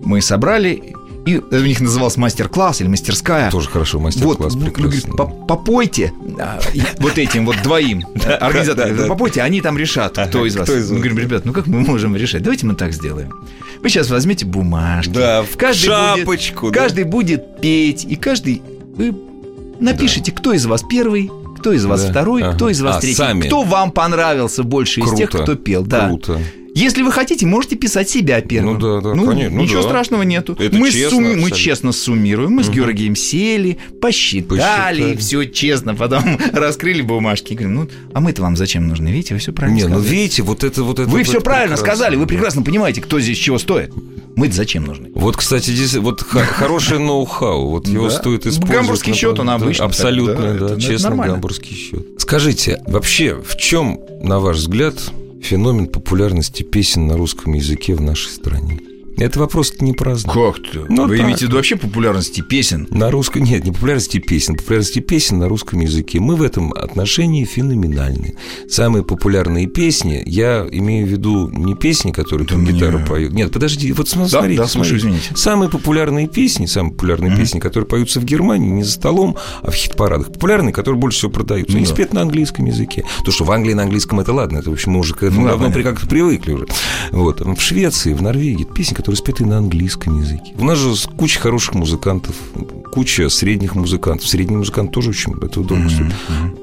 мы 0.08 0.22
собрали, 0.22 0.94
и 1.26 1.38
у 1.38 1.60
них 1.60 1.82
назывался 1.82 2.20
мастер-класс 2.22 2.80
или 2.80 2.88
мастерская. 2.88 3.52
Тоже 3.52 3.70
хорошо, 3.70 3.98
Вот, 4.00 4.06
мастер-класс 4.06 4.56
ну, 4.56 4.66
прекрасно. 4.66 4.84
говорит, 4.84 5.18
«По- 5.18 5.26
попойте 5.26 6.14
а, 6.40 6.60
вот 7.00 7.18
этим 7.18 7.46
вот 7.46 7.58
двоим 7.64 8.06
организаторам, 8.40 9.10
попойте, 9.10 9.42
они 9.42 9.60
там 9.60 9.78
решат, 9.78 10.18
кто 10.18 10.46
из 10.46 10.56
вас. 10.56 10.70
Мы 10.70 10.98
говорим, 10.98 11.20
ребят, 11.20 11.44
ну 11.44 11.52
как 11.52 11.68
мы 11.68 11.82
можем 11.82 12.16
решать? 12.16 12.44
Давайте 12.44 12.66
мы 12.66 12.76
так 12.76 12.94
сделаем. 12.94 13.34
Вы 13.84 13.90
сейчас 13.90 14.10
возьмете 14.10 14.46
бумажки. 14.46 15.12
Да, 15.12 15.44
в 15.44 15.58
каждый 15.58 15.88
шапочку. 15.88 16.72
Каждый 16.72 17.04
будет 17.04 17.60
петь, 17.62 18.06
и 18.06 18.16
каждый... 18.16 18.62
Вы 18.96 19.14
напишите, 19.80 20.32
кто 20.32 20.54
из 20.54 20.66
вас 20.66 20.84
первый, 20.90 21.30
кто 21.60 21.74
из 21.74 21.86
вас 21.86 22.06
второй, 22.06 22.54
кто 22.54 22.70
из 22.70 22.82
вас 22.82 22.98
А, 22.98 23.02
третий. 23.02 23.48
Кто 23.48 23.64
вам 23.64 23.92
понравился 23.92 24.64
больше 24.64 25.02
из 25.02 25.14
тех, 25.14 25.30
кто 25.30 25.56
пел. 25.56 25.84
Да. 25.86 26.08
Круто. 26.08 26.40
Если 26.78 27.02
вы 27.02 27.12
хотите, 27.12 27.46
можете 27.48 27.76
писать 27.76 28.08
себя 28.08 28.40
первым. 28.42 28.76
Ну 28.76 28.80
да, 28.80 29.02
да, 29.02 29.16
конечно, 29.26 29.56
ну 29.58 29.64
ничего 29.64 29.82
да. 29.82 29.88
страшного 29.90 30.22
нету. 30.22 30.56
Это 30.60 30.78
мы, 30.78 30.92
честно 30.92 31.18
сумми- 31.18 31.36
мы 31.36 31.52
честно 31.52 31.92
суммируем. 31.92 32.52
Мы 32.52 32.64
с 32.64 32.70
Георгием 32.70 33.16
сели, 33.16 33.80
посчитали, 34.00 34.48
Посчитали. 34.60 35.16
все 35.18 35.46
честно, 35.46 35.96
потом 35.96 36.24
раскрыли 36.54 37.02
бумажки. 37.02 37.54
И 37.54 37.56
говорим, 37.56 37.76
ну, 37.76 37.90
а 38.14 38.20
мы-то 38.20 38.44
вам 38.44 38.56
зачем 38.56 38.88
нужны? 38.88 39.08
Видите, 39.10 39.34
вы 39.34 39.40
все 39.40 39.54
правильно 39.54 39.76
Не, 39.78 39.84
ну 39.86 39.96
сказали. 39.96 40.10
видите, 40.16 40.44
вот 40.44 40.64
это 40.64 40.84
вот 40.84 41.00
это. 41.00 41.10
Вы 41.10 41.18
вот 41.20 41.28
все 41.28 41.38
это 41.38 41.44
правильно 41.46 41.76
прекрасно. 41.76 41.96
сказали, 41.96 42.16
вы 42.16 42.28
прекрасно 42.28 42.62
понимаете, 42.62 43.02
кто 43.02 43.20
здесь 43.20 43.40
чего 43.40 43.58
стоит. 43.58 43.92
Мы-то 44.36 44.54
зачем 44.54 44.86
нужны? 44.86 45.10
Вот, 45.16 45.36
кстати, 45.36 45.72
здесь 45.72 45.96
вот 45.96 46.22
хороший 46.28 47.00
ноу-хау, 47.00 47.72
вот 47.72 47.88
его 47.88 48.10
Да. 48.10 48.14
стоит 48.14 48.46
использовать. 48.46 48.72
Гамбургский 48.82 49.12
на- 49.14 49.18
счет, 49.18 49.40
он 49.40 49.50
обычный, 49.50 49.84
Абсолютно, 49.84 50.36
так, 50.60 50.60
да, 50.76 50.80
честно, 50.80 51.16
гамбургский 51.16 51.76
счет. 51.76 52.06
Скажите, 52.20 52.84
вообще, 52.86 53.34
в 53.42 53.58
чем, 53.58 54.00
на 54.22 54.40
ваш 54.40 54.58
взгляд, 54.58 54.94
феномен 55.42 55.88
популярности 55.88 56.64
песен 56.64 57.08
на 57.08 57.18
русском 57.18 57.54
языке 57.54 57.96
в 57.96 58.02
нашей 58.02 58.30
стране? 58.30 58.80
Это 59.18 59.40
вопрос 59.40 59.74
не 59.82 59.94
праздный. 59.94 60.32
Как-то? 60.34 60.86
Ну, 60.90 61.08
Вы 61.08 61.18
так. 61.18 61.26
имеете 61.26 61.46
в 61.46 61.48
виду 61.48 61.56
вообще 61.58 61.76
популярности 61.76 62.42
песен? 62.42 62.88
На 62.92 63.10
русском 63.10 63.44
нет, 63.44 63.66
не 63.66 63.72
популярности 63.72 64.20
песен, 64.20 64.56
популярности 64.56 65.00
песен 65.00 65.40
на 65.40 65.48
русском 65.50 65.80
языке. 65.80 66.20
Мы 66.20 66.36
в 66.36 66.44
этом 66.44 66.72
отношении 66.72 67.44
феноменальны. 67.46 68.36
Самые 68.70 69.04
популярные 69.04 69.66
песни, 69.68 70.22
я 70.26 70.68
имею 70.72 71.08
в 71.08 71.10
виду 71.10 71.50
не 71.50 71.74
песни, 71.76 72.12
которые 72.12 72.48
там 72.48 72.62
мне- 72.62 72.74
гитару 72.74 73.00
поют. 73.00 73.34
Нет, 73.34 73.52
подожди, 73.52 73.92
вот 73.92 74.08
см- 74.08 74.30
смотрите, 74.30 74.62
да, 74.62 74.68
слушаю, 74.68 75.00
смотрите. 75.00 75.18
извините. 75.24 75.42
Самые 75.42 75.70
популярные 75.70 76.28
песни, 76.28 76.66
самые 76.68 76.94
популярные 76.94 77.36
песни, 77.36 77.60
которые 77.60 77.88
поются 77.88 78.20
в 78.20 78.26
Германии, 78.26 78.70
не 78.70 78.84
за 78.84 78.92
столом, 78.92 79.36
а 79.64 79.72
в 79.72 79.74
хит-парадах. 79.74 80.32
Популярные, 80.32 80.74
которые 80.74 81.00
больше 81.00 81.18
всего 81.20 81.32
продаются. 81.32 81.76
Они 81.76 81.86
Да. 81.86 81.92
спят 81.92 82.14
на 82.14 82.22
английском 82.22 82.66
языке. 82.66 83.04
То, 83.26 83.32
что 83.32 83.44
в 83.46 83.52
Англии 83.52 83.74
на 83.74 83.84
английском 83.84 84.20
это 84.20 84.32
ладно, 84.32 84.60
это, 84.60 84.70
в 84.70 84.74
общем, 84.74 84.92
мы 84.92 85.00
уже 85.00 85.16
к 85.16 85.24
этому 85.24 85.42
Ну 85.42 85.46
да, 85.46 85.52
давно 85.54 85.72
понятно. 85.72 85.92
как-то 85.92 86.08
привыкли 86.08 86.52
уже. 86.54 86.68
Вот. 87.12 87.42
В 87.42 87.60
Швеции, 87.60 88.14
в 88.14 88.22
Норвегии 88.22 88.64
песни, 88.66 88.94
которые 89.08 89.20
спеты 89.20 89.46
на 89.46 89.60
английском 89.60 90.20
языке. 90.20 90.52
У 90.58 90.66
нас 90.66 90.78
же 90.78 90.94
куча 91.16 91.40
хороших 91.40 91.76
музыкантов, 91.76 92.36
куча 92.92 93.30
средних 93.30 93.74
музыкантов. 93.74 94.28
Средний 94.28 94.58
музыкант 94.58 94.92
тоже 94.92 95.12
очень 95.12 95.32
это 95.42 95.62
удобно. 95.62 95.90
слушать. 95.90 96.14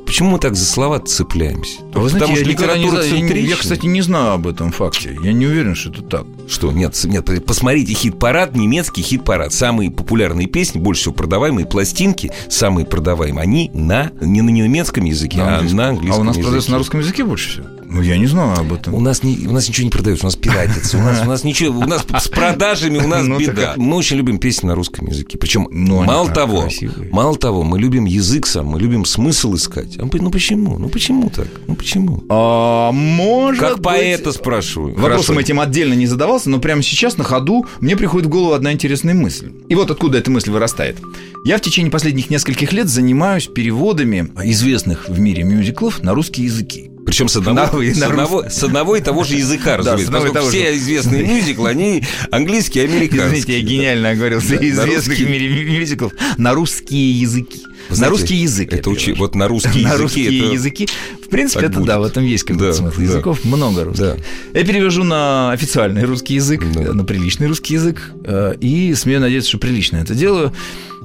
Почему 0.05 0.29
мы 0.33 0.39
так 0.39 0.55
за 0.55 0.67
слова 0.67 1.01
цепляемся? 1.01 1.79
А 1.95 2.01
вы 2.01 2.11
знаете, 2.11 2.27
Потому 2.27 2.37
я 2.37 2.37
что 2.37 2.45
не 2.45 2.53
литература 2.53 3.03
я, 3.03 3.11
не- 3.13 3.21
я, 3.23 3.27
центрична. 3.29 3.57
кстати, 3.57 3.87
не 3.87 4.03
знаю 4.03 4.33
об 4.35 4.47
этом 4.47 4.73
факте. 4.73 5.17
Я 5.25 5.33
не 5.33 5.47
уверен, 5.47 5.75
что 5.75 5.89
это 5.89 6.03
так. 6.03 6.27
Что? 6.47 6.71
Нет, 6.71 7.03
нет, 7.05 7.47
посмотрите 7.47 7.95
хит-парад, 7.95 8.55
немецкий 8.55 9.01
хит-парад. 9.01 9.55
Самые 9.55 9.91
популярные 9.91 10.47
песни, 10.47 10.79
больше 10.79 11.01
всего 11.01 11.15
продаваемые 11.15 11.65
пластинки, 11.65 12.31
самые 12.51 12.85
продаваемые, 12.85 13.43
они 13.43 13.71
на, 13.73 14.13
не 14.21 14.43
на 14.43 14.51
немецком 14.51 15.05
языке, 15.07 15.41
а 15.41 15.63
на 15.63 15.89
английском 15.89 16.11
А 16.13 16.21
у 16.21 16.25
нас 16.25 16.35
языке. 16.37 16.43
продается 16.45 16.71
на 16.73 16.77
русском 16.79 17.01
языке 17.01 17.25
больше 17.25 17.49
всего? 17.49 17.67
Ну, 17.95 18.03
я 18.03 18.19
не 18.19 18.27
знаю 18.27 18.59
об 18.59 18.73
этом. 18.73 18.93
У 18.93 19.01
нас, 19.01 19.23
не, 19.23 19.47
у 19.47 19.53
нас 19.53 19.69
ничего 19.69 19.85
не 19.85 19.91
продается, 19.91 20.27
у 20.27 20.27
нас 20.27 20.35
пиратится. 20.35 20.99
У 20.99 21.01
нас, 21.01 21.23
у 21.23 21.27
нас 21.27 21.45
ничего, 21.45 21.79
у 21.79 21.87
нас 21.87 22.05
с 22.21 22.27
продажами 22.27 22.99
у 22.99 23.07
нас 23.07 23.23
Ну, 23.25 23.39
беда. 23.39 23.75
Мы 23.77 23.97
очень 23.97 24.17
любим 24.17 24.39
песни 24.39 24.67
на 24.67 24.75
русском 24.75 25.07
языке. 25.07 25.39
Причем, 25.39 25.69
Ну, 25.71 26.03
мало 26.03 26.29
того, 26.29 26.69
мало 27.13 27.37
того, 27.37 27.63
мы 27.63 27.79
любим 27.79 28.05
язык 28.05 28.47
сам, 28.47 28.67
мы 28.67 28.81
любим 28.81 29.05
смысл 29.05 29.55
искать. 29.55 29.97
А 29.99 30.09
Ну 30.13 30.31
почему? 30.33 30.77
Ну 30.77 30.89
почему 30.89 31.31
так? 31.31 31.47
Ну 31.69 31.77
почему? 31.77 32.25
А, 32.29 32.91
может 32.91 33.61
Как 33.61 33.81
поэта 33.83 34.33
спрашиваю. 34.33 34.97
Вопросом 34.97 35.39
этим 35.39 35.61
отдельно 35.61 35.95
не 35.95 36.09
задавался, 36.09 36.51
но 36.51 36.59
прямо 36.59 36.83
сейчас 36.83 37.17
на 37.17 37.23
ходу 37.23 37.65
мне 37.81 37.97
приходит 37.97 38.27
в 38.27 38.31
голову 38.31 38.55
одна 38.55 38.73
интересная 38.73 39.15
мысль. 39.15 39.53
И 39.69 39.77
вот 39.77 39.93
откуда 39.93 40.19
эта 40.19 40.33
мысль 40.33 40.51
вырастает. 40.51 40.97
Я 41.45 41.59
в 41.59 41.61
течение 41.61 41.93
последних 41.93 42.29
нескольких 42.29 42.73
лет 42.73 42.89
занимаюсь 42.89 43.47
переводами 43.47 44.33
известных 44.43 45.09
в 45.09 45.21
мире 45.21 45.45
мюзиклов 45.45 46.03
на 46.03 46.13
русские 46.13 46.47
языки. 46.47 46.91
Причем 47.07 47.29
с 47.29 47.37
одного, 47.37 47.79
На- 47.79 47.83
и 47.85 47.93
с, 47.93 47.99
на 47.99 48.07
одного, 48.07 48.49
с 48.49 48.63
одного 48.63 48.97
и 48.97 49.01
того 49.01 49.25
же 49.25 49.35
языка, 49.37 49.73
Да, 49.73 49.93
разумеется. 49.97 50.11
и 50.11 50.13
поскольку 50.15 50.35
того 50.35 50.49
все 50.49 50.71
же. 50.73 50.77
известные 50.79 51.23
мюзиклы, 51.27 51.69
они 51.69 52.03
английские, 52.31 52.85
американские. 52.85 53.29
Извините, 53.41 53.59
я 53.59 53.63
гениально 53.63 54.11
оговорился. 54.11 54.49
Да, 54.49 54.55
на 54.57 54.69
известных 54.69 55.19
русский. 55.19 55.27
мире 55.27 55.49
мю- 55.49 55.79
мюзиклов 55.81 56.13
на 56.39 56.55
русские 56.55 57.21
языки. 57.21 57.61
Вы 57.65 57.71
на 57.91 57.97
знаете, 57.97 58.11
русский 58.11 58.35
язык. 58.37 58.73
Это 58.73 58.89
учи, 58.91 59.13
вот 59.13 59.35
на 59.35 59.47
русские 59.49 59.85
на 59.85 59.89
языки. 59.89 60.03
русские 60.03 60.39
это- 60.41 60.53
языки. 60.55 60.89
В 61.23 61.29
принципе, 61.29 61.67
это 61.67 61.75
будет. 61.79 61.87
да, 61.87 62.01
в 62.01 62.05
этом 62.05 62.25
есть 62.25 62.45
какой-то 62.45 62.67
Да, 62.69 62.73
смысл. 62.73 62.97
да. 62.97 63.03
Языков 63.03 63.45
много 63.45 63.85
русских. 63.85 64.05
Да. 64.05 64.17
Я 64.59 64.65
перевожу 64.65 65.05
на 65.05 65.53
официальный 65.53 66.05
русский 66.05 66.35
язык, 66.35 66.63
Да. 66.73 66.93
на 66.95 67.05
приличный 67.05 67.49
русский 67.49 67.75
язык, 67.75 68.13
э, 68.25 68.55
и 68.61 68.95
смею 68.95 69.21
надеяться, 69.21 69.51
что 69.51 69.59
прилично 69.59 69.99
это 69.99 70.15
делаю. 70.15 70.53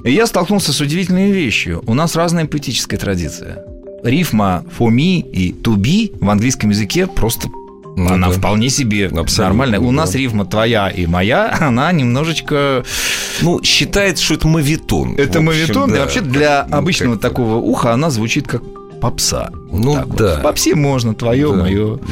И 0.04 0.12
я 0.12 0.26
столкнулся 0.26 0.72
с 0.72 0.80
удивительной 0.80 1.30
вещью. 1.30 1.82
У 1.86 1.92
нас 1.92 2.16
разная 2.16 2.46
поэтическая 2.46 2.98
традиция. 2.98 3.64
Рифма 4.02 4.64
for 4.78 4.88
me 4.90 5.20
и 5.20 5.52
to 5.52 5.76
be 5.76 6.16
в 6.20 6.28
английском 6.30 6.70
языке 6.70 7.06
просто 7.06 7.48
Ну 7.96 8.08
она 8.12 8.28
да. 8.28 8.32
вполне 8.34 8.70
себе 8.70 9.06
Абсолютно, 9.08 9.44
нормальная. 9.44 9.80
У 9.80 9.86
да. 9.86 9.92
нас 9.92 10.14
рифма 10.14 10.46
твоя 10.46 10.88
и 10.88 11.06
моя, 11.06 11.56
она 11.60 11.90
немножечко... 11.92 12.84
Ну, 13.42 13.62
считается, 13.62 14.24
что 14.24 14.34
это 14.34 14.48
мавитон. 14.48 15.14
Это 15.14 15.38
общем, 15.38 15.44
мавитон, 15.44 15.90
и 15.90 15.94
да. 15.94 16.00
вообще 16.00 16.20
для 16.20 16.66
Ну, 16.70 16.76
обычного 16.76 17.12
как-то. 17.14 17.28
такого 17.28 17.56
уха 17.56 17.92
она 17.92 18.10
звучит 18.10 18.46
как 18.46 18.62
попса. 19.00 19.50
Вот 19.70 19.84
Ну 19.84 19.94
вот. 20.04 20.16
да. 20.16 20.38
В 20.38 20.42
попсе 20.42 20.74
можно, 20.74 21.14
твое, 21.14 21.48
Да, 21.50 21.56
мое 21.62 21.96
да. 21.96 22.02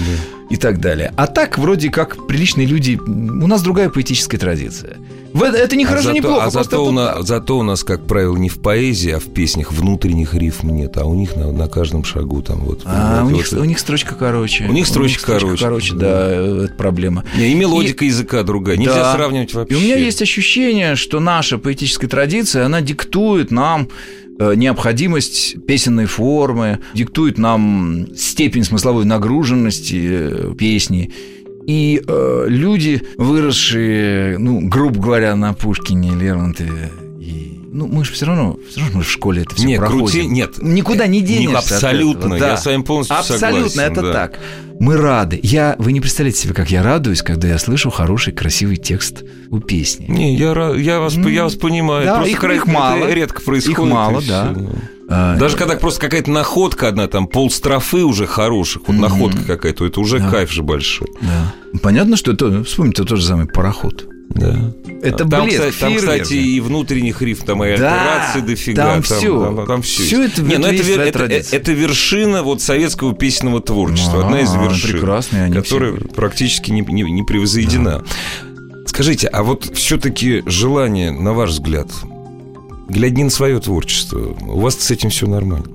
И 0.51 0.57
так 0.57 0.81
далее. 0.81 1.13
А 1.17 1.27
так, 1.27 1.59
вроде 1.59 1.91
как, 1.91 2.27
приличные 2.27 2.67
люди, 2.67 2.99
у 3.07 3.47
нас 3.47 3.63
другая 3.63 3.91
поэтическая 3.91 4.41
традиция. 4.41 4.97
Это, 5.35 5.77
не 5.77 5.85
А 5.85 5.89
хорошо, 5.89 6.05
зато, 6.05 6.15
не 6.15 6.23
плохо. 6.23 6.45
а 6.45 6.51
зато, 6.51 6.85
у 6.85 6.91
нас, 6.91 7.27
зато 7.27 7.59
у 7.59 7.63
нас, 7.63 7.85
как 7.85 8.07
правило, 8.07 8.37
не 8.37 8.49
в 8.49 8.61
поэзии, 8.61 9.13
а 9.13 9.21
в 9.21 9.27
песнях 9.27 9.73
внутренних 9.73 10.35
рифм 10.35 10.71
нет, 10.71 10.97
а 10.97 11.05
у 11.05 11.15
них 11.15 11.37
на, 11.37 11.53
на 11.53 11.69
каждом 11.69 12.03
шагу 12.05 12.43
там 12.43 12.61
вот. 12.61 12.81
А, 12.87 13.23
у 13.25 13.31
них, 13.31 13.47
у 13.53 13.65
них 13.65 13.79
строчка 13.79 14.15
короче. 14.15 14.65
У 14.65 14.73
них 14.73 14.87
строчка 14.87 15.27
короче. 15.27 15.63
короче, 15.63 15.95
да, 15.95 16.31
э, 16.31 16.65
это 16.65 16.75
проблема. 16.75 17.25
И 17.39 17.55
мелодика 17.55 18.05
языка 18.05 18.43
другая. 18.43 18.77
Нельзя 18.79 19.13
сравнивать 19.15 19.53
вообще. 19.53 19.75
И 19.75 19.77
у 19.77 19.81
меня 19.81 19.97
есть 19.97 20.23
ощущение, 20.23 20.97
что 20.97 21.21
наша 21.21 21.59
поэтическая 21.59 22.09
традиция, 22.09 22.65
она 22.65 22.81
диктует 22.81 23.51
нам 23.51 23.89
необходимость 24.39 25.67
песенной 25.67 26.07
формы, 26.07 26.81
диктует 26.95 27.39
нам 27.39 28.07
степень 28.17 28.65
смысловой 28.65 29.05
нагруженности 29.05 30.09
э, 30.11 30.55
песни. 30.57 31.13
И 31.67 32.03
э, 32.07 32.45
люди, 32.49 33.03
выросшие, 33.19 34.39
ну, 34.39 34.61
грубо 34.69 35.01
говоря, 35.01 35.37
на 35.37 35.53
Пушкине, 35.53 36.15
Лермонтове, 36.15 36.91
и, 37.21 37.58
ну, 37.71 37.87
мы 37.87 38.05
же 38.05 38.13
все 38.13 38.27
равно, 38.27 38.57
все 38.69 38.81
равно 38.81 38.99
мы 38.99 39.03
в 39.05 39.11
школе 39.11 39.43
это 39.43 39.55
все 39.55 39.67
Не, 39.67 39.77
проходим. 39.77 40.05
крути- 40.07 40.27
нет. 40.27 40.55
Никуда 40.63 41.07
не 41.07 41.21
Не, 41.21 41.27
денешься. 41.27 41.59
от 41.59 41.73
абсолютно, 41.73 42.39
да. 42.39 42.49
я 42.51 42.57
с 42.57 42.67
вами 42.67 42.83
полностью 42.83 43.17
Абсолютно, 43.17 43.69
согласен, 43.69 43.81
это 43.81 44.03
да. 44.03 44.13
так. 44.13 44.39
Мы 44.81 44.97
рады. 44.97 45.41
Я, 45.43 45.75
вы 45.79 45.93
не 45.93 46.01
представляете 46.01 46.41
себе, 46.41 46.55
как 46.55 46.71
я 46.71 46.83
радуюсь, 46.85 47.23
когда 47.23 47.49
я 47.49 47.59
слышу 47.59 47.91
хороший, 47.91 48.33
красивый 48.33 48.77
текст 48.77 49.25
у 49.51 49.59
песни. 49.61 50.07
Не, 50.09 50.37
я, 50.37 50.53
я, 50.77 51.01
вас, 51.01 51.15
Ну, 51.17 51.29
я 51.29 51.45
вас 51.45 51.55
понимаю. 51.57 52.05
да, 52.07 52.15
Просто 52.17 52.31
их- 52.33 52.41
край- 52.41 52.57
их 52.57 52.67
мало. 52.67 53.11
редко 53.13 53.43
происходит. 53.43 53.79
Их 53.79 53.85
мало, 53.85 54.23
да. 54.27 54.53
всё. 54.55 54.69
А, 55.11 55.37
Даже 55.37 55.57
когда 55.57 55.75
просто 55.77 56.01
какая-то 56.03 56.31
находка 56.31 56.87
одна, 56.89 57.07
там 57.09 57.27
полстрофы 57.29 58.05
уже 58.05 58.27
хороших, 58.27 58.83
вот 58.87 58.93
Мгм. 58.93 59.01
находка 59.03 59.43
какая-то, 59.47 59.87
это 59.87 60.01
уже 60.01 60.19
Да. 60.21 60.29
кайф 60.31 60.53
же 60.53 60.63
большой. 60.63 61.09
да. 61.23 61.55
Понятно, 61.83 62.17
что 62.17 62.33
это, 62.33 62.63
вспомните 62.63 63.05
тот 63.05 63.19
же 63.19 63.25
самый 63.27 63.47
пароход. 63.47 64.07
Да. 64.31 64.73
Это 65.03 65.25
там, 65.25 65.45
блеск, 65.47 65.59
кстати, 65.61 65.79
там, 65.81 65.97
кстати, 65.97 66.35
и 66.35 66.61
внутренних 66.61 67.23
риф, 67.23 67.43
там 67.45 67.65
и 67.65 67.77
Да, 67.77 68.35
дофига. 68.47 69.01
там. 69.01 69.03
Там, 69.03 69.67
там 69.67 69.83
всё 69.83 70.03
Всё 70.05 70.23
есть. 70.23 70.35
это 70.39 70.43
Не, 70.43 70.59
ну 70.59 70.67
это, 70.67 70.83
вер- 70.83 71.01
это, 71.01 71.19
традиция. 71.19 71.59
это 71.59 71.73
вершина 71.73 72.43
вот 72.43 72.61
советского 72.61 73.15
песенного 73.15 73.61
творчества. 73.61 74.25
одна 74.27 74.41
из 74.41 74.51
А, 74.55 74.63
вершин. 74.63 75.53
Которая 75.53 75.97
все. 75.97 76.09
практически 76.15 76.71
не, 76.71 76.81
не, 76.83 77.03
не 77.03 77.23
превзойдена. 77.23 78.05
Скажите, 78.87 79.29
а 79.29 79.43
вот 79.43 79.71
все-таки 79.75 80.43
желание, 80.47 81.11
на 81.11 81.33
ваш 81.33 81.51
взгляд, 81.51 81.89
глядя 82.89 83.25
на 83.25 83.31
свое 83.31 83.59
творчество, 83.61 84.37
у 84.41 84.61
вас 84.61 84.77
с 84.79 84.91
этим 84.91 85.11
все 85.11 85.27
нормально. 85.27 85.67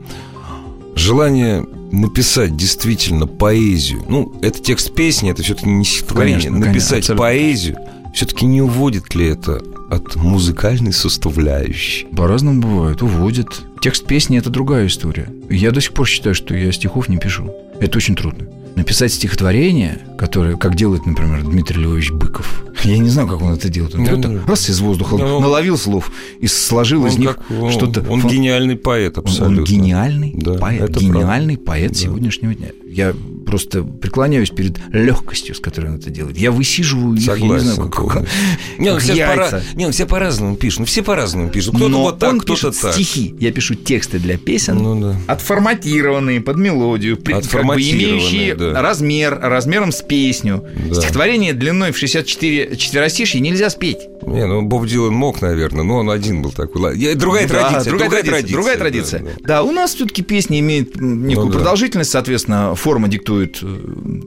Желание 0.96 1.66
написать 1.92 2.56
действительно 2.56 3.26
поэзию. 3.28 4.04
Ну, 4.08 4.34
это 4.42 4.60
текст 4.62 4.94
песни, 4.94 5.32
это 5.32 5.42
все-таки 5.44 5.70
не 5.70 5.86
стихотворение. 5.86 6.36
Конечно, 6.40 6.52
конечно, 6.52 6.72
написать 6.74 7.00
абсолютно. 7.00 7.24
поэзию, 7.24 7.78
все-таки 8.14 8.46
не 8.46 8.62
уводит 8.62 9.16
ли 9.16 9.28
это 9.28 9.62
от 9.90 10.16
музыкальной 10.16 10.94
составляющей? 10.94 12.06
По-разному 12.16 12.62
бывает, 12.62 13.02
уводит. 13.02 13.48
Текст 13.82 14.06
песни– 14.06 14.38
это 14.40 14.50
другая 14.50 14.88
история. 14.88 15.28
Я 15.50 15.72
до 15.72 15.82
сих 15.82 15.94
пор 15.94 16.08
считаю, 16.08 16.36
что 16.36 16.56
я 16.56 16.72
стихов 16.72 17.10
не 17.10 17.18
пишу. 17.18 17.52
Это 17.80 17.98
очень 17.98 18.16
трудно. 18.16 18.48
Написать 18.76 19.14
стихотворение, 19.14 20.00
которое, 20.18 20.56
как 20.58 20.76
делает, 20.76 21.06
например, 21.06 21.44
Дмитрий 21.44 21.80
Львович 21.84 22.12
Быков. 22.12 22.64
Я 22.84 22.98
не 22.98 23.10
знаю, 23.10 23.28
как 23.28 23.42
он 23.42 23.54
это 23.54 23.70
делает. 23.70 23.94
Он 23.94 24.04
Ну, 24.04 24.16
ну, 24.18 24.22
так, 24.40 24.48
раз 24.48 24.68
из 24.70 24.80
воздуха 24.80 25.16
ну, 25.18 25.40
наловил 25.40 25.78
слов 25.78 26.12
и 26.40 26.48
сложил 26.48 27.06
из 27.06 27.14
Он, 27.16 27.20
них 27.20 27.36
как- 27.38 27.52
он- 27.62 27.72
что-то. 27.72 28.04
он 28.10 28.22
гениальный 28.28 28.76
поэт 28.76 29.18
Он- 29.20 29.26
абсолютно. 29.26 29.60
Он 29.60 29.64
гениальный 29.64 30.34
Да, 30.36 30.54
поэт, 30.56 30.90
гениальный 30.98 31.58
поэт 31.58 31.92
Да. 31.92 31.98
сегодняшнего 32.00 32.56
дня. 32.56 32.70
Я 32.88 33.14
просто 33.46 33.84
преклоняюсь 33.84 34.50
перед 34.50 34.78
легкостью, 34.94 35.56
с 35.56 35.60
которой 35.60 35.88
он 35.92 35.96
это 35.98 36.10
делает. 36.10 36.38
Я 36.38 36.52
высиживаю 36.52 37.16
их, 37.16 37.22
я 37.28 37.34
не 37.34 37.40
Согласен. 37.42 37.66
знаю, 37.68 37.90
как, 37.90 38.08
как- 38.08 38.24
Не, 38.78 38.90
ну 38.90 38.96
как 38.96 39.04
все, 39.04 39.14
яйца. 39.16 39.36
пора- 39.52 39.62
не, 39.76 39.86
ну 39.86 39.92
все 39.92 40.06
по-разному 40.06 40.56
пишут. 40.56 40.80
Ну, 40.80 40.86
все 40.86 41.04
по-разному 41.04 41.50
пишут. 41.50 41.76
Кто-то 41.76 41.98
вот 41.98 42.20
так, 42.20 42.32
кто-то 42.40 42.54
пишет 42.54 42.80
так. 42.82 42.94
стихи. 42.94 43.36
Я 43.40 43.52
пишу 43.52 43.76
тексты 43.76 44.20
для 44.20 44.38
песен. 44.38 44.78
Ну 44.78 45.00
да. 45.00 45.16
Отформатированные 45.28 46.42
под 46.42 46.58
мелодию, 46.58 47.18
при- 47.18 47.34
как 47.34 47.42
бы 47.42 47.48
Отформатированные, 47.48 48.10
имеющие 48.20 48.56
да. 48.56 48.82
размер, 48.82 49.38
размером 49.42 49.92
с 49.92 50.02
песню. 50.02 50.64
Да. 50.90 50.96
Стихотворение 50.96 51.54
длиной 51.54 51.92
в 51.92 51.98
64 51.98 52.76
четверостишье 52.78 53.40
нельзя 53.42 53.70
спеть. 53.70 54.00
Не, 54.26 54.46
ну 54.48 54.62
Боб 54.62 54.86
Дилан 54.88 55.14
мог, 55.14 55.42
наверное, 55.42 55.84
но 55.84 55.98
он 55.98 56.10
один 56.10 56.42
был 56.42 56.52
такой. 56.52 56.96
Другая 57.16 57.48
Да, 57.48 57.70
традиция. 57.70 57.90
другая, 57.92 58.24
традиция, 58.24 58.52
другая 58.54 58.76
да, 58.76 58.80
традиция. 58.82 59.20
да. 59.24 59.30
Да, 59.44 59.64
у 59.64 59.72
нас 59.72 59.94
все-таки 59.96 60.22
песня 60.22 60.60
имеет 60.60 60.96
м, 60.98 61.28
некую 61.28 61.48
Ну 61.48 61.52
да. 61.52 61.58
продолжительность, 61.60 62.12
соответственно, 62.12 62.74
форма 62.76 63.08
диктует 63.10 63.33
э, 63.42 63.80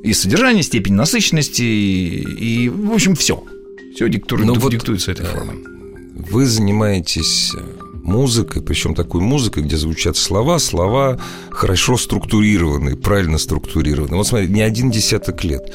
и 0.03 0.13
содержание, 0.13 0.63
степень 0.63 0.95
насыщенности, 0.95 1.63
и, 1.63 2.65
и, 2.65 2.69
в 2.69 2.93
общем, 2.93 3.15
все. 3.15 3.43
Все 3.95 4.09
диктует, 4.09 4.45
Ну 4.45 4.55
вот, 4.55 4.73
диктуется 4.73 5.13
этой 5.13 5.27
э, 5.27 5.29
формой. 5.29 5.57
Вы 6.15 6.47
занимаетесь 6.47 7.53
э, 7.55 7.61
музыкой, 8.03 8.63
причем 8.63 8.95
такой 8.95 9.21
музыкой, 9.21 9.63
где 9.63 9.77
звучат 9.77 10.17
слова, 10.17 10.59
слова 10.59 11.19
хорошо 11.51 11.97
структурированные, 11.97 12.97
правильно 12.97 13.39
структурированные. 13.39 14.17
Вот 14.17 14.27
смотри, 14.27 14.49
не 14.49 14.63
один 14.63 14.91
десяток 14.91 15.45
лет. 15.45 15.75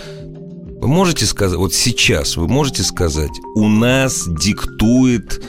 Вы 0.82 0.88
можете 0.88 1.26
сказать, 1.26 1.58
вот 1.58 1.74
сейчас 1.74 2.38
вы 2.38 2.48
можете 2.48 2.84
сказать, 2.84 3.32
у 3.56 3.68
нас 3.68 4.28
диктует 4.28 5.44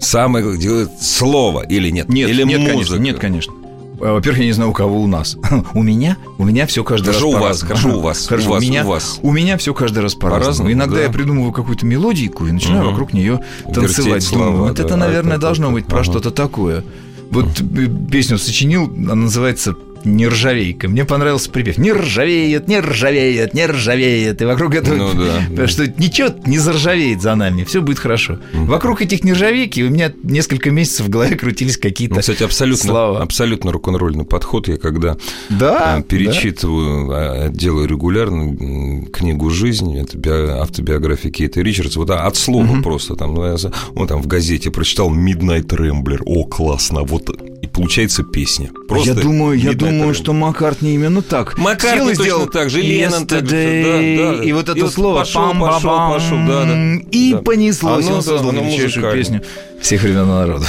самое 0.00 0.56
делает 0.58 0.90
слово 1.00 1.66
или 1.66 1.90
нет? 1.90 2.08
Нет, 2.08 2.30
или 2.30 2.44
нет, 2.44 2.60
музыка? 2.60 2.72
конечно, 2.72 2.96
нет, 2.96 3.18
конечно. 3.18 3.52
А, 4.00 4.12
Во-первых, 4.14 4.40
я 4.40 4.46
не 4.46 4.52
знаю, 4.52 4.70
у 4.70 4.72
кого 4.72 5.00
у 5.00 5.06
нас. 5.06 5.36
У 5.74 5.82
меня, 5.82 6.16
у 6.38 6.44
меня 6.44 6.66
все 6.66 6.84
каждый 6.84 7.06
Хорошо, 7.06 7.32
раз 7.32 7.34
у 7.34 7.38
вас, 7.40 7.60
по-разному. 7.60 7.68
хорошо, 7.82 7.98
у 7.98 8.00
вас, 8.02 8.26
Хорошо, 8.26 8.46
у 8.50 8.52
вас, 8.52 8.62
у 8.62 8.66
меня, 8.66 8.84
у 8.84 8.88
вас. 8.88 9.18
у 9.22 9.32
меня 9.32 9.56
все 9.58 9.74
каждый 9.74 9.98
раз 10.00 10.14
по-разному. 10.14 10.42
По-разному, 10.44 10.72
Иногда 10.72 10.96
да. 10.96 11.02
я 11.04 11.08
придумываю 11.10 11.52
какую-то 11.52 11.86
мелодику 11.86 12.46
и 12.46 12.52
начинаю 12.52 12.82
Мгм. 12.82 12.90
вокруг 12.90 13.12
нее 13.12 13.40
Вертеть 13.66 13.74
танцевать. 13.74 14.22
слова, 14.22 14.44
Думаю, 14.46 14.62
вот 14.64 14.76
да, 14.76 14.82
это, 14.84 14.96
наверное, 14.96 15.32
это 15.32 15.40
должно 15.42 15.70
быть 15.70 15.86
про 15.86 16.00
ага. 16.00 16.04
что-то 16.04 16.30
такое. 16.30 16.84
Вот 17.30 17.46
э, 17.60 17.88
песню 18.10 18.38
сочинил, 18.38 18.84
она 18.84 19.14
называется 19.16 19.74
«Нержавейка». 20.04 20.88
Мне 20.88 21.04
понравился 21.04 21.50
припев. 21.50 21.78
Не 21.78 21.92
ржавеет, 21.92 22.68
не 22.68 22.80
ржавеет, 22.80 23.54
не 23.54 23.66
ржавеет. 23.66 24.42
И 24.42 24.44
вокруг 24.44 24.74
этого... 24.74 24.96
Ну 24.96 25.10
да. 25.50 25.66
Что 25.76 25.86
ничего 25.86 26.28
не 26.46 26.58
заржавеет 26.58 27.22
за 27.22 27.34
нами, 27.34 27.64
все 27.64 27.80
будет 27.82 27.98
хорошо. 27.98 28.38
Вокруг 28.52 29.02
этих 29.02 29.24
нержавейки 29.24 29.80
у 29.82 29.90
меня 29.90 30.12
несколько 30.22 30.70
месяцев 30.70 31.06
в 31.06 31.10
голове 31.10 31.36
крутились 31.36 31.76
какие-то 31.76 32.14
Ну, 32.16 32.20
кстати, 32.20 32.42
абсолютно, 32.42 32.84
слова. 32.90 33.22
абсолютно 33.22 33.72
рок-н-ролльный 33.72 34.24
подход. 34.24 34.68
Я 34.68 34.76
когда 34.76 35.16
Да, 35.50 35.98
э, 35.98 36.02
перечитываю, 36.02 37.10
а, 37.12 37.48
делаю 37.48 37.86
регулярно 37.88 39.06
книгу 39.06 39.50
«Жизнь», 39.50 39.96
это 39.98 40.16
био- 40.16 40.60
автобиография 40.60 41.30
Кейта 41.30 41.60
Ричардса, 41.60 41.98
вот 41.98 42.10
а, 42.10 42.26
от 42.26 42.36
слова 42.36 42.80
просто 42.82 43.16
там, 43.16 43.36
он 43.36 44.06
там 44.06 44.22
в 44.22 44.26
газете 44.26 44.70
прочитал 44.70 45.12
«Midnight 45.14 45.68
Rambler», 45.68 46.20
о, 46.24 46.44
классно, 46.44 47.02
вот 47.02 47.30
и 47.62 47.66
получается 47.66 48.22
песня. 48.22 48.70
Просто 48.88 49.10
я 49.10 49.14
думаю, 49.14 49.58
я 49.58 49.70
Midnight 49.72 49.76
думаю, 49.90 50.14
что 50.14 50.32
Маккартни 50.32 50.94
именно 50.94 51.22
так. 51.22 51.56
Маккартни 51.58 52.08
точно 52.08 52.22
сделал 52.24 52.46
так 52.46 52.70
же, 52.70 52.80
Леннон 52.80 53.26
так 53.26 53.44
да, 53.44 53.50
да. 53.50 54.44
И 54.44 54.52
вот 54.52 54.68
это 54.68 54.78
И 54.78 54.82
вот 54.82 54.92
слово 54.92 55.18
пошел, 55.20 55.42
«пам-ба-бам», 55.42 56.12
пошел, 56.12 56.12
пошел, 56.12 56.38
да, 56.46 56.64
да. 56.64 56.94
И 57.10 57.32
Да. 57.32 57.38
понеслось. 57.42 58.06
Оно, 58.06 58.16
Он 58.16 58.22
создал 58.22 58.52
да, 58.52 58.60
величайшую 58.60 59.12
песню 59.12 59.42
всех 59.80 60.02
времен 60.02 60.26
народов. 60.26 60.68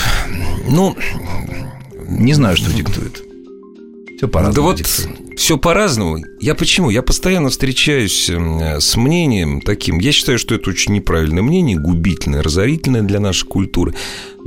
Ну, 0.69 0.95
Не 2.07 2.33
знаю, 2.33 2.55
что 2.55 2.71
диктует. 2.71 3.21
Все 4.17 4.27
по 4.27 4.41
да 4.41 4.61
вот 4.61 4.81
все 5.37 5.57
по-разному. 5.57 6.17
Я 6.41 6.55
почему? 6.55 6.89
Я 6.89 7.01
постоянно 7.03 7.49
встречаюсь 7.49 8.29
м, 8.29 8.59
с 8.81 8.97
мнением 8.97 9.61
таким. 9.61 9.99
Я 9.99 10.11
считаю, 10.11 10.37
что 10.39 10.55
это 10.55 10.69
очень 10.71 10.93
неправильное 10.93 11.43
мнение, 11.43 11.77
губительное, 11.77 12.41
разорительное 12.43 13.03
для 13.03 13.19
нашей 13.19 13.47
культуры. 13.47 13.93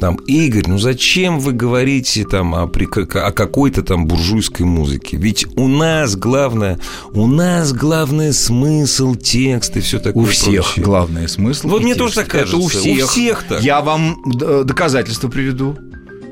Там, 0.01 0.17
Игорь, 0.27 0.65
ну 0.67 0.79
зачем 0.79 1.39
вы 1.41 1.53
говорите 1.53 2.25
там 2.25 2.55
о, 2.55 2.63
о 2.65 3.33
какой-то 3.33 3.83
там 3.83 4.07
буржуйской 4.07 4.67
музыке? 4.67 5.17
Ведь 5.17 5.47
у 5.57 5.69
нас 5.69 6.17
главное, 6.17 6.79
у 7.13 7.27
нас 7.27 7.73
главное 7.73 8.33
смысл, 8.33 9.15
текст 9.15 9.77
и 9.77 9.81
все 9.81 9.99
такое 10.01 10.25
У 10.25 10.27
всех 10.27 10.65
прочее. 10.67 10.85
главный 10.85 11.29
смысл. 11.29 11.69
Вот 11.69 11.83
мне 11.83 11.95
текст. 11.95 11.99
тоже 12.01 12.15
так 12.15 12.35
Это 12.35 12.57
у 12.57 12.63
кажется. 12.63 12.79
У 12.79 12.93
всех. 12.95 13.11
всех 13.11 13.45
так. 13.49 13.63
Я 13.63 13.81
вам 13.81 14.23
доказательства 14.65 15.29
приведу. 15.29 15.77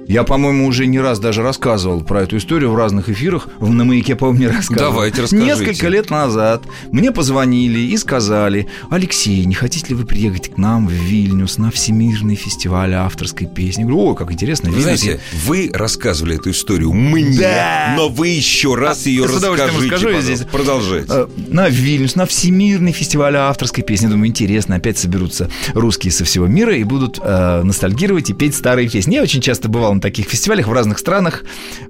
Я, 0.09 0.25
по-моему, 0.25 0.66
уже 0.66 0.87
не 0.87 0.99
раз 0.99 1.18
даже 1.21 1.42
рассказывал 1.42 2.01
про 2.01 2.23
эту 2.23 2.38
историю 2.38 2.71
в 2.71 2.77
разных 2.77 3.11
эфирах. 3.11 3.49
В- 3.59 3.71
На 3.73 3.85
маяке, 3.85 4.16
по-моему, 4.16 4.53
рассказывал. 4.55 4.92
Давайте, 4.92 5.23
расскажите. 5.23 5.47
Несколько 5.47 5.88
лет 5.88 6.09
назад 6.09 6.62
мне 6.90 7.12
позвонили 7.12 7.79
и 7.81 7.97
сказали, 7.99 8.68
Алексей, 8.90 9.44
не 9.44 9.53
хотите 9.55 9.88
ли 9.90 9.94
вы 9.94 10.07
приехать 10.07 10.49
к 10.55 10.57
нам 10.57 10.88
в 10.88 10.92
Вильнюс 10.92 11.59
на 11.59 11.71
Всемирный 11.71 12.37
фестиваль 12.37 12.94
авторской 12.94 13.47
песни? 13.47 13.83
Я 13.83 13.87
говорю, 13.88 14.11
о, 14.11 14.14
как 14.14 14.33
интересно. 14.33 14.71
Вы 14.71 14.79
Вильнюс, 14.79 15.01
знаете, 15.01 15.21
вы 15.44 15.71
рассказывали 15.75 16.37
эту 16.37 16.51
историю 16.53 16.94
мне, 16.94 17.38
Да. 17.38 17.92
но 17.97 18.09
вы 18.09 18.29
еще 18.29 18.75
раз 18.75 19.05
ее 19.05 19.29
с 19.29 19.37
удовольствием 19.37 19.75
расскажите. 19.79 20.07
расскажу, 20.09 20.21
здесь- 20.23 20.47
Продолжайте. 20.51 21.07
Э, 21.11 21.27
на 21.49 21.68
Вильнюс, 21.68 22.14
на 22.16 22.25
Всемирный 22.25 22.92
фестиваль 22.92 23.37
авторской 23.37 23.85
песни. 23.85 24.07
Думаю, 24.07 24.29
интересно, 24.29 24.77
опять 24.77 24.97
соберутся 24.97 25.51
русские 25.75 26.12
со 26.12 26.25
всего 26.25 26.47
мира 26.47 26.75
и 26.75 26.83
будут 26.83 27.21
э, 27.23 27.62
ностальгировать 27.62 28.31
и 28.31 28.33
петь 28.33 28.55
старые 28.55 28.88
песни. 28.88 29.16
Я 29.16 29.23
очень 29.23 29.42
часто 29.42 29.68
бывал 29.68 29.98
на 29.99 30.03
таких 30.03 30.27
фестивалях 30.27 30.67
в 30.67 30.73
разных 30.73 30.99
странах. 30.99 31.45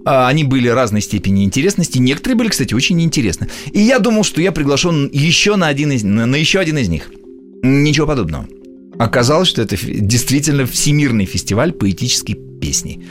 А, 0.04 0.28
они 0.28 0.44
были 0.44 0.68
разной 0.68 1.00
степени 1.00 1.44
интересности. 1.44 1.98
Некоторые 1.98 2.36
были, 2.36 2.48
кстати, 2.48 2.74
очень 2.74 2.96
неинтересны. 2.96 3.48
И 3.72 3.80
я 3.80 3.98
думал, 3.98 4.24
что 4.24 4.40
я 4.40 4.52
приглашен 4.52 5.08
еще 5.12 5.56
на, 5.56 5.68
один 5.68 5.92
из, 5.92 6.02
на, 6.02 6.34
еще 6.36 6.58
один 6.58 6.78
из 6.78 6.88
них. 6.88 7.10
Ничего 7.62 8.06
подобного. 8.06 8.46
Оказалось, 8.98 9.48
что 9.48 9.62
это 9.62 9.76
действительно 9.76 10.66
всемирный 10.66 11.24
фестиваль 11.24 11.72
поэтической 11.72 12.34
песни. 12.34 13.04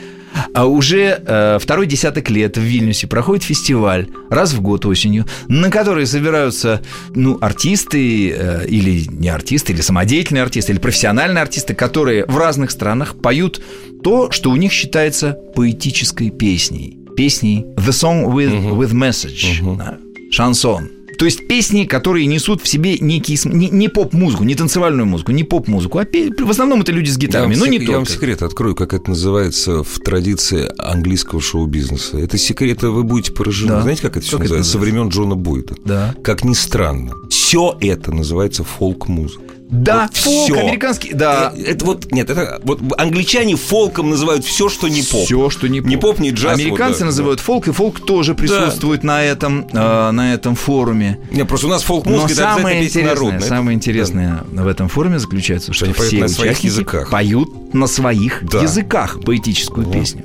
А 0.54 0.66
уже 0.66 1.22
э, 1.24 1.58
второй 1.60 1.86
десяток 1.86 2.30
лет 2.30 2.56
в 2.56 2.60
Вильнюсе 2.60 3.06
проходит 3.06 3.44
фестиваль 3.44 4.08
раз 4.30 4.52
в 4.52 4.60
год 4.60 4.86
осенью, 4.86 5.26
на 5.48 5.70
который 5.70 6.06
собираются 6.06 6.80
ну, 7.14 7.38
артисты 7.40 8.30
э, 8.30 8.66
или 8.66 9.06
не 9.08 9.28
артисты, 9.28 9.72
или 9.72 9.80
самодеятельные 9.80 10.42
артисты, 10.42 10.72
или 10.72 10.78
профессиональные 10.78 11.42
артисты, 11.42 11.74
которые 11.74 12.24
в 12.26 12.36
разных 12.36 12.70
странах 12.70 13.20
поют 13.20 13.60
то, 14.02 14.30
что 14.30 14.50
у 14.50 14.56
них 14.56 14.72
считается 14.72 15.38
поэтической 15.54 16.30
песней. 16.30 16.98
Песней 17.16 17.66
The 17.76 17.90
Song 17.90 18.26
with, 18.26 18.70
with 18.70 18.92
Message, 18.92 19.76
да, 19.76 19.98
шансон. 20.30 20.97
То 21.18 21.24
есть 21.24 21.48
песни, 21.48 21.84
которые 21.84 22.26
несут 22.26 22.62
в 22.62 22.68
себе 22.68 22.96
некий, 22.98 23.38
не, 23.44 23.68
не 23.68 23.88
поп-музыку, 23.88 24.44
не 24.44 24.54
танцевальную 24.54 25.04
музыку, 25.06 25.32
не 25.32 25.42
поп-музыку, 25.44 25.98
а 25.98 26.04
пе- 26.04 26.30
в 26.32 26.48
основном 26.48 26.82
это 26.82 26.92
люди 26.92 27.10
с 27.10 27.18
гитарами, 27.18 27.56
но 27.56 27.66
не 27.66 27.78
сек- 27.78 27.88
Я 27.88 27.94
вам 27.96 28.04
только. 28.04 28.12
секрет 28.14 28.42
открою, 28.42 28.74
как 28.76 28.94
это 28.94 29.10
называется 29.10 29.82
в 29.82 29.98
традиции 29.98 30.70
английского 30.78 31.40
шоу-бизнеса. 31.40 32.18
Это 32.18 32.38
секрет, 32.38 32.82
вы 32.82 33.02
будете 33.02 33.32
поражены. 33.32 33.72
Да. 33.72 33.82
Знаете, 33.82 34.02
как 34.02 34.16
это 34.16 34.24
все 34.26 34.36
Как 34.38 34.46
это 34.46 34.54
называется? 34.54 34.72
Со 34.72 34.78
времен 34.78 35.08
Джона 35.08 35.34
Бойда. 35.34 35.74
Да. 35.84 36.14
Как 36.22 36.44
ни 36.44 36.54
странно, 36.54 37.12
все 37.28 37.76
это 37.80 38.12
называется 38.12 38.62
фолк-музыка. 38.62 39.42
Да, 39.70 40.02
Вот 40.10 40.16
фолк, 40.16 40.44
всё. 40.50 40.60
американский, 40.66 41.12
да. 41.12 41.52
Э, 41.54 41.62
Это 41.62 41.84
вот, 41.84 42.10
нет, 42.10 42.30
это 42.30 42.58
вот 42.64 42.80
англичане 42.98 43.54
фолком 43.56 44.08
называют 44.08 44.44
все, 44.44 44.70
что 44.70 44.88
не 44.88 45.02
поп. 45.02 45.24
Все, 45.26 45.50
что 45.50 45.66
не 45.68 45.80
поп. 45.82 45.90
Не 45.90 45.96
поп, 45.98 46.18
не 46.20 46.30
джаз, 46.30 46.58
Американцы 46.58 46.92
вот, 46.92 46.98
да, 47.00 47.04
называют 47.06 47.40
фолк, 47.40 47.68
и 47.68 47.72
фолк 47.72 48.00
тоже 48.00 48.34
присутствует 48.34 49.04
на 49.04 49.22
этом, 49.22 49.66
э, 49.70 50.10
на 50.10 50.32
этом 50.32 50.54
форуме. 50.54 51.18
Не, 51.30 51.44
просто 51.44 51.66
у 51.66 51.70
нас 51.70 51.82
фолк-музыка 51.82 52.32
это 52.32 52.34
самое 52.42 52.82
интересное, 52.84 53.14
народная. 53.14 53.40
самое 53.40 53.76
интересное 53.76 54.44
в 54.52 54.66
этом 54.66 54.88
форуме 54.88 55.18
заключается, 55.18 55.72
что 55.74 55.84
поют 55.86 55.98
все 55.98 56.18
на 56.20 56.28
своих 56.28 56.58
языках. 56.60 57.10
поют 57.10 57.74
на 57.74 57.86
своих 57.86 58.42
Да. 58.50 58.62
языках 58.62 59.20
поэтическую 59.22 59.86
песню. 59.86 60.24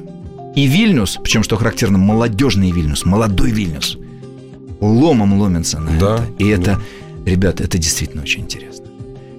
И 0.56 0.68
Вильнюс, 0.68 1.20
причем, 1.22 1.44
что 1.44 1.58
характерно, 1.58 1.98
молодежный 1.98 2.72
Вильнюс, 2.72 3.04
молодой 3.06 3.52
Вильнюс, 3.52 3.98
ломом 4.80 5.40
ломится 5.40 5.80
на 5.80 5.92
Да, 6.00 6.16
это. 6.16 6.44
И 6.44 6.48
это, 6.48 6.80
ребята, 7.26 7.64
это 7.64 7.78
действительно 7.78 8.22
очень 8.24 8.44
интересно. 8.44 8.86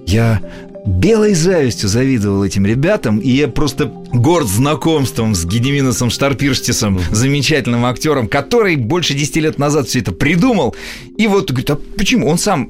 Я 0.07 0.41
белой 0.85 1.33
завистью 1.33 1.89
завидовал 1.89 2.43
этим 2.43 2.65
ребятам, 2.65 3.17
и 3.17 3.29
я 3.31 3.47
просто 3.47 3.85
горд 4.13 4.47
знакомством 4.47 5.33
с 5.33 5.45
Гедеминосом 5.45 6.09
Штарпирштисом, 6.09 6.99
замечательным 7.11 7.85
актером, 7.85 8.27
который 8.27 8.75
больше 8.75 9.13
10 9.15 9.35
лет 9.37 9.57
назад 9.57 9.87
все 9.87 9.99
это 9.99 10.11
придумал. 10.11 10.75
И 11.17 11.27
вот 11.27 11.49
говорит, 11.49 11.69
а 11.71 11.79
почему? 11.97 12.27
Он 12.27 12.37
сам 12.37 12.69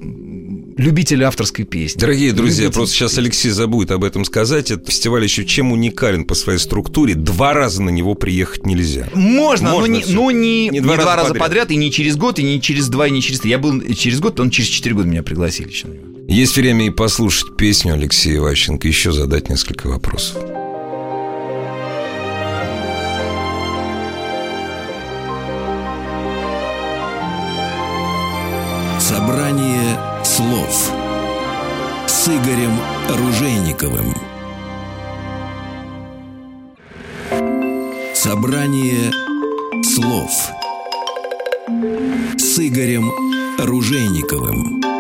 любитель 0.78 1.24
авторской 1.24 1.65
песни. 1.65 2.00
Дорогие 2.00 2.32
друзья, 2.34 2.63
Любитель 2.63 2.74
просто 2.74 2.95
сейчас 2.95 3.12
песни. 3.12 3.21
Алексей 3.24 3.50
забудет 3.50 3.91
об 3.91 4.04
этом 4.04 4.26
сказать. 4.26 4.71
Этот 4.71 4.88
фестиваль 4.88 5.24
еще 5.24 5.45
чем 5.45 5.71
уникален 5.71 6.26
по 6.26 6.36
своей 6.36 6.60
структуре. 6.60 7.15
Два 7.15 7.54
раза 7.54 7.82
на 7.82 7.89
него 7.89 8.15
приехать 8.15 8.65
нельзя. 8.65 9.08
Можно, 9.13 9.71
но, 9.71 9.80
Можно 9.80 9.93
не, 9.93 10.02
всё. 10.02 10.13
но 10.13 10.32
не, 10.32 10.69
не 10.69 10.82
два, 10.82 10.95
раза, 10.98 11.30
подряд. 11.30 11.39
подряд. 11.39 11.71
и 11.71 11.76
не 11.76 11.91
через 11.91 12.17
год, 12.17 12.39
и 12.39 12.43
не 12.43 12.62
через 12.62 12.88
два, 12.88 13.08
и 13.08 13.12
не 13.12 13.21
через 13.21 13.41
три. 13.41 13.52
Я 13.52 13.58
был 13.58 13.82
через 13.93 14.19
год, 14.19 14.39
он 14.39 14.50
через 14.50 14.69
четыре 14.69 14.95
года 14.95 15.08
меня 15.08 15.24
пригласили 15.24 15.69
еще 15.69 15.88
на 15.88 15.93
него. 15.93 16.14
Есть 16.27 16.57
время 16.57 16.88
и 16.88 16.89
послушать 16.89 17.55
песню 17.55 17.93
Алексея 17.93 18.41
Ващенко, 18.41 18.88
еще 18.88 19.11
задать 19.11 19.47
несколько 19.47 19.88
вопросов. 19.88 20.41
Собрание 28.99 30.23
слов 30.23 30.91
с 32.07 32.27
Игорем 32.27 32.73
Ружейниковым. 33.07 34.15
Собрание 38.15 39.11
слов 39.83 40.31
с 42.38 42.59
Игорем 42.59 43.11
Ружейниковым. 43.59 44.94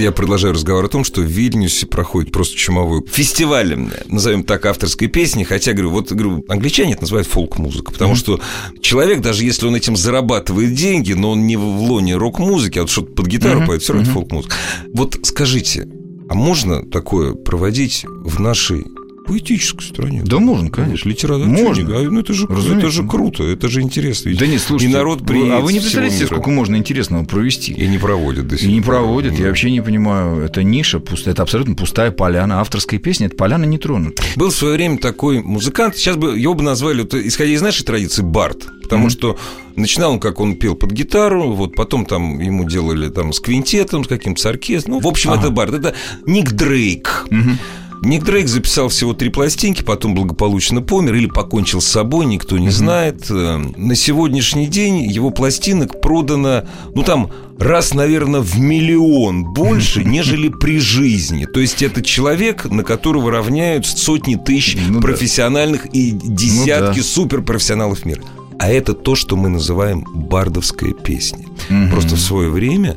Я 0.00 0.12
продолжаю 0.12 0.54
разговор 0.54 0.86
о 0.86 0.88
том, 0.88 1.04
что 1.04 1.20
в 1.20 1.24
Вильнюсе 1.24 1.86
проходит 1.86 2.32
просто 2.32 2.56
чумовой 2.56 3.02
фестиваль, 3.06 3.76
назовем 4.06 4.44
так, 4.44 4.64
авторской 4.64 5.08
песни, 5.08 5.44
хотя, 5.44 5.74
говорю, 5.74 5.90
вот, 5.90 6.10
говорю, 6.10 6.42
англичане 6.48 6.92
это 6.94 7.02
называют 7.02 7.28
фолк-музыка, 7.28 7.92
потому 7.92 8.14
что 8.14 8.40
человек, 8.80 9.20
даже 9.20 9.44
если 9.44 9.66
он 9.66 9.76
этим 9.76 9.96
зарабатывает 9.96 10.72
деньги, 10.72 11.12
но 11.12 11.32
он 11.32 11.46
не 11.46 11.56
в 11.58 11.64
лоне 11.64 12.16
рок-музыки, 12.16 12.78
а 12.78 12.82
вот 12.82 12.90
что-то 12.90 13.12
под 13.12 13.26
гитару 13.26 13.66
поет, 13.66 13.82
все 13.82 13.92
равно 13.92 14.08
это 14.08 14.14
фолк-музыка. 14.14 14.56
Вот 14.94 15.18
скажите, 15.22 15.86
а 16.30 16.34
можно 16.34 16.82
такое 16.82 17.34
проводить 17.34 18.06
в 18.08 18.40
нашей 18.40 18.86
поэтической 19.30 19.86
стороне. 19.86 20.22
Да 20.24 20.38
можно, 20.40 20.70
конечно. 20.70 21.08
Литература. 21.08 21.46
Можно. 21.46 21.98
А, 21.98 22.02
ну, 22.02 22.20
это 22.20 22.32
же, 22.34 22.46
Разумеется. 22.46 22.78
это 22.78 22.90
же 22.90 23.06
круто, 23.06 23.44
это 23.44 23.68
же 23.68 23.80
интересно. 23.80 24.32
Да 24.34 24.46
нет, 24.46 24.60
слушайте, 24.60 24.90
И 24.92 24.94
народ 24.96 25.24
приедет 25.24 25.52
а 25.54 25.60
вы 25.60 25.72
не 25.72 25.78
представляете, 25.80 26.16
себе, 26.16 26.26
сколько 26.26 26.50
можно 26.50 26.74
интересного 26.76 27.24
провести? 27.24 27.72
И 27.72 27.86
не 27.86 27.98
проводят 27.98 28.48
до 28.48 28.58
сих 28.58 28.68
И 28.68 28.72
не 28.72 28.80
пор. 28.80 28.96
проводят, 28.96 29.32
Да. 29.36 29.42
я 29.42 29.48
вообще 29.48 29.70
не 29.70 29.80
понимаю. 29.80 30.40
Это 30.42 30.62
ниша 30.64 30.98
пустая, 30.98 31.32
это 31.34 31.42
абсолютно 31.44 31.74
пустая 31.76 32.10
поляна. 32.10 32.60
Авторская 32.60 32.98
песня, 32.98 33.28
это 33.28 33.36
поляна 33.36 33.64
не 33.64 33.78
тронута. 33.78 34.22
Был 34.36 34.50
в 34.50 34.54
свое 34.54 34.74
время 34.74 34.98
такой 34.98 35.42
музыкант, 35.42 35.96
сейчас 35.96 36.16
бы 36.16 36.36
его 36.38 36.54
бы 36.54 36.62
назвали, 36.62 37.02
вот, 37.02 37.14
исходя 37.14 37.52
из 37.52 37.62
нашей 37.62 37.84
традиции, 37.84 38.22
Барт. 38.22 38.66
Потому 38.82 39.02
Мгм. 39.04 39.10
что 39.10 39.38
начинал 39.76 40.12
он, 40.14 40.18
как 40.20 40.40
он 40.40 40.56
пел 40.56 40.74
под 40.74 40.90
гитару, 40.90 41.52
вот 41.52 41.76
потом 41.76 42.04
там 42.04 42.40
ему 42.40 42.64
делали 42.68 43.08
там 43.08 43.32
с 43.32 43.38
квинтетом, 43.38 44.02
с 44.02 44.08
каким-то 44.08 44.42
с 44.42 44.46
оркестром. 44.46 44.94
Ну, 44.94 45.00
в 45.00 45.06
общем, 45.06 45.30
Ага. 45.30 45.42
это 45.42 45.50
Барт. 45.50 45.74
Это 45.74 45.94
Ник 46.26 46.50
Дрейк. 46.50 47.26
Ник 48.02 48.24
Дрейк 48.24 48.48
записал 48.48 48.88
всего 48.88 49.12
три 49.12 49.28
пластинки, 49.28 49.82
потом 49.82 50.14
благополучно 50.14 50.80
помер 50.80 51.14
или 51.16 51.26
покончил 51.26 51.82
с 51.82 51.86
собой, 51.86 52.24
никто 52.24 52.56
не 52.56 52.70
знает. 52.70 53.26
Э, 53.30 53.58
На 53.76 53.94
сегодняшний 53.94 54.66
день 54.68 55.02
его 55.02 55.30
пластинок 55.30 56.00
продано, 56.00 56.64
ну 56.94 57.02
там, 57.02 57.30
раз, 57.58 57.92
наверное, 57.92 58.40
в 58.40 58.58
миллион 58.58 59.44
больше, 59.52 60.02
нежели 60.04 60.48
при 60.48 60.78
жизни. 60.78 61.44
То 61.44 61.60
есть 61.60 61.82
это 61.82 62.00
человек, 62.02 62.64
на 62.64 62.84
которого 62.84 63.30
равняют 63.30 63.84
сотни 63.86 64.36
тысяч 64.36 64.78
Ну 64.88 64.94
да. 64.94 65.00
профессиональных 65.02 65.86
и 65.94 66.10
десятки 66.12 66.98
Ну 66.98 67.02
да. 67.02 67.08
суперпрофессионалов 67.08 68.06
мира. 68.06 68.22
А 68.58 68.70
это 68.70 68.94
то, 68.94 69.14
что 69.14 69.36
мы 69.36 69.50
называем 69.50 70.06
бардовская 70.14 70.92
песня. 70.92 71.44
Мгм. 71.68 71.90
Просто 71.90 72.14
в 72.16 72.20
свое 72.20 72.48
время 72.50 72.96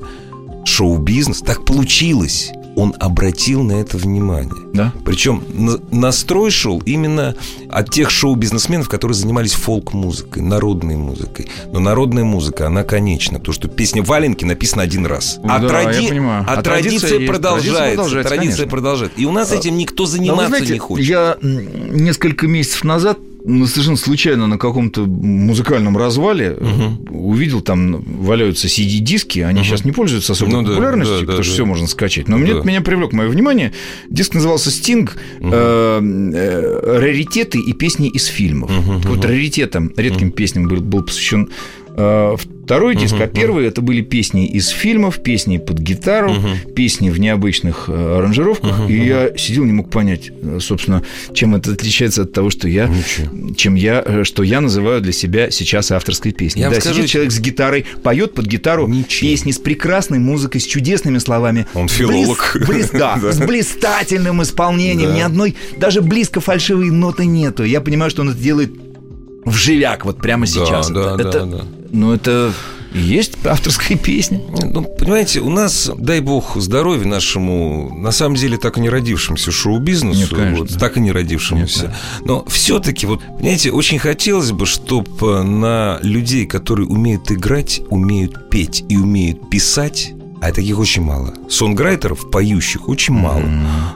шоу-бизнес, 0.66 1.42
так 1.42 1.66
получилось, 1.66 2.52
он 2.76 2.96
обратил 3.00 3.64
на 3.64 3.74
это 3.74 3.98
внимание. 3.98 4.54
Да? 4.74 4.94
Причем 5.06 5.44
на- 5.54 5.80
настрой 5.92 6.50
шел 6.52 6.80
именно 6.86 7.36
от 7.70 7.92
тех 7.92 8.10
шоу-бизнесменов, 8.10 8.90
которые 8.90 9.16
занимались 9.16 9.54
фолк-музыкой, 9.54 10.42
народной 10.42 10.96
музыкой. 10.96 11.48
Но 11.72 11.80
народная 11.80 12.24
музыка, 12.24 12.68
она 12.68 12.84
конечна. 12.84 13.40
То, 13.40 13.52
что 13.52 13.68
песня 13.68 14.02
«Валенки» 14.04 14.46
написана 14.46 14.84
один 14.84 15.06
раз. 15.06 15.40
А, 15.44 15.60
Да, 15.60 15.68
тради- 15.68 16.04
я 16.04 16.10
понимаю. 16.10 16.46
а 16.48 16.54
А 16.54 16.62
традиция, 16.62 17.00
традиция 17.10 17.28
продолжается. 17.28 17.72
Традиция 17.74 17.96
продолжается, 17.96 18.30
Традиция 18.30 18.56
конечно. 18.58 18.68
продолжается. 18.68 19.22
И 19.22 19.26
у 19.26 19.32
нас 19.32 19.52
этим 19.52 19.78
никто 19.78 20.04
вы 20.04 20.10
заниматься 20.10 20.48
знаете, 20.48 20.74
не 20.74 20.80
хочет. 20.80 21.06
Я 21.08 21.38
несколько 21.42 22.48
месяцев 22.48 22.84
назад 22.84 23.18
ну, 23.20 23.33
совершенно 23.46 23.98
случайно 23.98 24.48
на 24.48 24.58
каком-то 24.58 25.02
музыкальном 25.06 25.98
развале 25.98 26.56
э, 26.58 26.90
увидел, 27.10 27.62
там 27.62 28.02
валяются 28.02 28.68
CD-диски, 28.68 29.40
они 29.40 29.64
сейчас 29.64 29.86
не 29.86 29.92
пользуются 29.92 30.34
особой 30.34 30.54
Ну 30.54 30.62
да, 30.64 30.70
популярностью, 30.70 31.16
да, 31.16 31.22
да, 31.22 31.26
потому 31.28 31.44
что 31.44 31.52
да. 31.52 31.56
все 31.56 31.66
можно 31.66 31.88
скачать. 31.88 32.28
Но 32.28 32.38
мне, 32.38 32.54
Да. 32.54 32.62
меня 32.62 32.82
привлек 32.82 33.12
мое 33.14 33.28
внимание. 33.28 33.74
Диск 34.10 34.34
назывался 34.34 34.72
«Стинг. 34.72 35.18
э, 35.42 36.00
э, 36.34 37.00
раритеты 37.00 37.60
и 37.60 37.74
песни 37.74 38.08
из 38.10 38.26
фильмов». 38.26 38.72
Вот 39.06 39.26
раритетам, 39.26 39.92
редким 39.98 40.32
песням 40.32 40.68
был, 40.68 40.78
был 40.82 41.04
посвящен 41.04 41.50
э, 41.96 42.36
второй 42.64 42.96
диск, 42.96 43.16
а 43.20 43.28
первый 43.28 43.66
это 43.66 43.82
были 43.82 44.02
песни 44.02 44.46
из 44.48 44.68
фильмов, 44.70 45.22
песни 45.22 45.58
под 45.58 45.80
гитару, 45.80 46.34
песни 46.76 47.10
в 47.10 47.20
необычных 47.20 47.86
э, 47.88 48.18
аранжировках. 48.18 48.90
И 48.90 49.06
я 49.06 49.32
сидел, 49.38 49.64
не 49.66 49.74
мог 49.74 49.90
понять, 49.90 50.32
э, 50.42 50.60
собственно, 50.62 51.04
чем 51.34 51.56
это 51.56 51.72
отличается 51.74 52.24
от 52.24 52.32
того, 52.34 52.50
что 52.50 52.68
я, 52.68 52.88
Ничего. 52.88 53.54
чем 53.56 53.76
я, 53.76 54.02
э, 54.06 54.24
что 54.24 54.44
я 54.44 54.62
называю 54.62 55.02
для 55.02 55.12
себя 55.12 55.52
сейчас 55.52 55.92
авторской 55.92 56.32
песней. 56.32 56.62
Я 56.64 56.70
да, 56.70 56.80
скажу, 56.80 56.96
сидит 56.96 57.10
человек 57.10 57.32
с 57.34 57.40
гитарой, 57.40 57.86
поет 58.02 58.34
под 58.34 58.46
гитару 58.48 58.88
Ничем. 58.88 59.28
песни 59.30 59.52
с 59.52 59.60
прекрасной 59.60 60.20
музыкой, 60.20 60.62
с 60.62 60.66
чудесными 60.66 61.18
словами. 61.18 61.68
Он 61.74 61.88
филолог. 61.88 62.56
Близ- 62.56 62.68
близ- 62.68 62.92
да, 62.92 63.18
Да. 63.22 63.32
с 63.32 63.40
блистательным 63.40 64.42
исполнением. 64.42 65.10
Да. 65.10 65.16
Ни 65.16 65.22
одной, 65.22 65.56
даже 65.78 66.02
близко 66.02 66.40
фальшивой 66.42 66.90
ноты 66.92 67.26
нету. 67.26 67.64
Я 67.64 67.82
понимаю, 67.82 68.10
что 68.10 68.22
он 68.22 68.30
это 68.30 68.40
делает 68.40 68.72
в 69.46 69.54
живяк, 69.54 70.06
вот 70.06 70.20
прямо 70.22 70.46
сейчас. 70.48 70.90
да, 70.90 71.16
это, 71.16 71.24
да, 71.24 71.30
это- 71.30 71.46
да. 71.46 71.66
Ну, 71.94 72.12
это 72.12 72.52
есть 72.94 73.34
авторская 73.46 73.98
песня. 73.98 74.42
Ну, 74.64 74.84
понимаете, 74.84 75.42
у 75.42 75.50
нас, 75.50 75.92
дай 75.96 76.22
бог 76.22 76.58
здоровья 76.58 77.08
нашему, 77.08 77.96
на 77.96 78.12
самом 78.12 78.36
деле, 78.36 78.58
так 78.58 78.78
и 78.78 78.82
не 78.82 78.90
родившемуся 78.90 79.52
шоу-бизнесу, 79.52 80.36
Нет, 80.36 80.58
вот, 80.58 80.78
так 80.80 80.98
и 80.98 81.00
не 81.00 81.12
родившемуся. 81.12 81.84
Нет, 81.84 82.26
Но 82.26 82.46
все-таки, 82.48 83.06
вот, 83.06 83.22
понимаете, 83.22 83.72
очень 83.72 84.00
хотелось 84.00 84.52
бы, 84.52 84.66
чтобы 84.66 85.44
на 85.44 86.00
людей, 86.02 86.48
которые 86.48 86.88
умеют 86.88 87.32
играть, 87.32 87.82
умеют 87.90 88.50
петь 88.50 88.84
и 88.90 88.98
умеют 88.98 89.50
писать, 89.52 90.14
а 90.42 90.52
таких 90.52 90.80
очень 90.80 91.04
мало. 91.04 91.34
Сонграйтеров, 91.48 92.30
поющих, 92.32 92.90
очень 92.90 93.14
мало. 93.14 93.44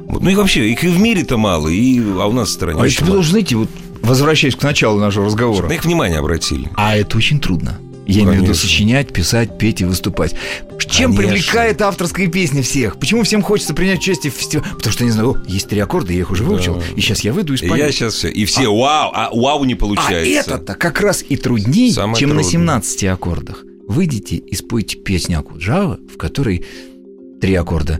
Вот, 0.02 0.22
Ну 0.22 0.30
и 0.30 0.36
вообще, 0.36 0.70
их 0.70 0.84
и 0.84 0.88
в 0.88 1.00
мире-то 1.00 1.38
мало, 1.38 1.68
и, 1.68 2.00
а 2.00 2.28
у 2.28 2.32
нас 2.32 2.50
в 2.50 2.52
стране 2.52 2.80
А 2.80 2.84
очень 2.84 2.98
это 2.98 3.06
вы 3.06 3.12
должны, 3.14 3.32
знаете, 3.32 3.56
вот 3.56 3.70
возвращаясь 4.02 4.56
к 4.56 4.64
началу 4.64 5.00
нашего 5.00 5.26
разговора. 5.26 5.68
На 5.68 5.74
их 5.74 5.84
внимание 5.84 6.20
обратили. 6.20 6.70
А 6.76 6.96
это 6.96 7.18
очень 7.18 7.40
трудно. 7.40 7.78
Я 8.08 8.22
имею 8.22 8.30
в 8.30 8.34
виду 8.36 8.46
Конечно. 8.46 8.62
сочинять, 8.68 9.14
писать, 9.14 9.58
петь 9.58 9.82
и 9.82 9.86
выступать. 9.86 10.34
Чем 10.90 11.14
Конечно. 11.16 11.18
привлекает 11.36 11.82
авторская 11.82 12.28
песня 12.28 12.64
всех? 12.64 12.98
Почему 13.00 13.24
всем 13.24 13.42
хочется 13.42 13.74
принять 13.74 14.00
участие 14.00 14.32
в 14.32 14.36
фестивале? 14.36 14.70
Потому 14.76 14.94
что, 14.94 15.04
не 15.04 15.12
знаю, 15.12 15.32
о, 15.32 15.44
есть 15.48 15.68
три 15.68 15.80
аккорда, 15.80 16.14
я 16.14 16.20
их 16.20 16.32
уже 16.32 16.44
выучил, 16.44 16.82
и 16.96 17.02
сейчас 17.02 17.22
я 17.22 17.34
выйду 17.34 17.54
и 17.54 17.58
спою. 17.58 17.76
я 17.76 17.92
сейчас 17.92 18.14
все. 18.14 18.30
И 18.30 18.46
все, 18.46 18.74
вау, 18.74 19.12
а 19.14 19.30
вау 19.34 19.64
не 19.66 19.74
А 19.74 19.78
получается. 19.78 20.52
это-то 20.52 20.76
как 20.76 21.02
раз 21.02 21.24
и 21.28 21.36
трудней, 21.36 21.92
Самое 21.92 22.18
чем 22.18 22.30
на 22.30 22.36
трудное. 22.36 22.52
17 22.52 23.04
аккордах. 23.06 23.64
Выйдите 23.88 24.36
и 24.38 24.56
спойте 24.56 24.98
песню 24.98 25.40
Акуджава, 25.40 26.00
в 26.14 26.18
которой 26.18 26.66
три 27.42 27.54
аккорда. 27.56 28.00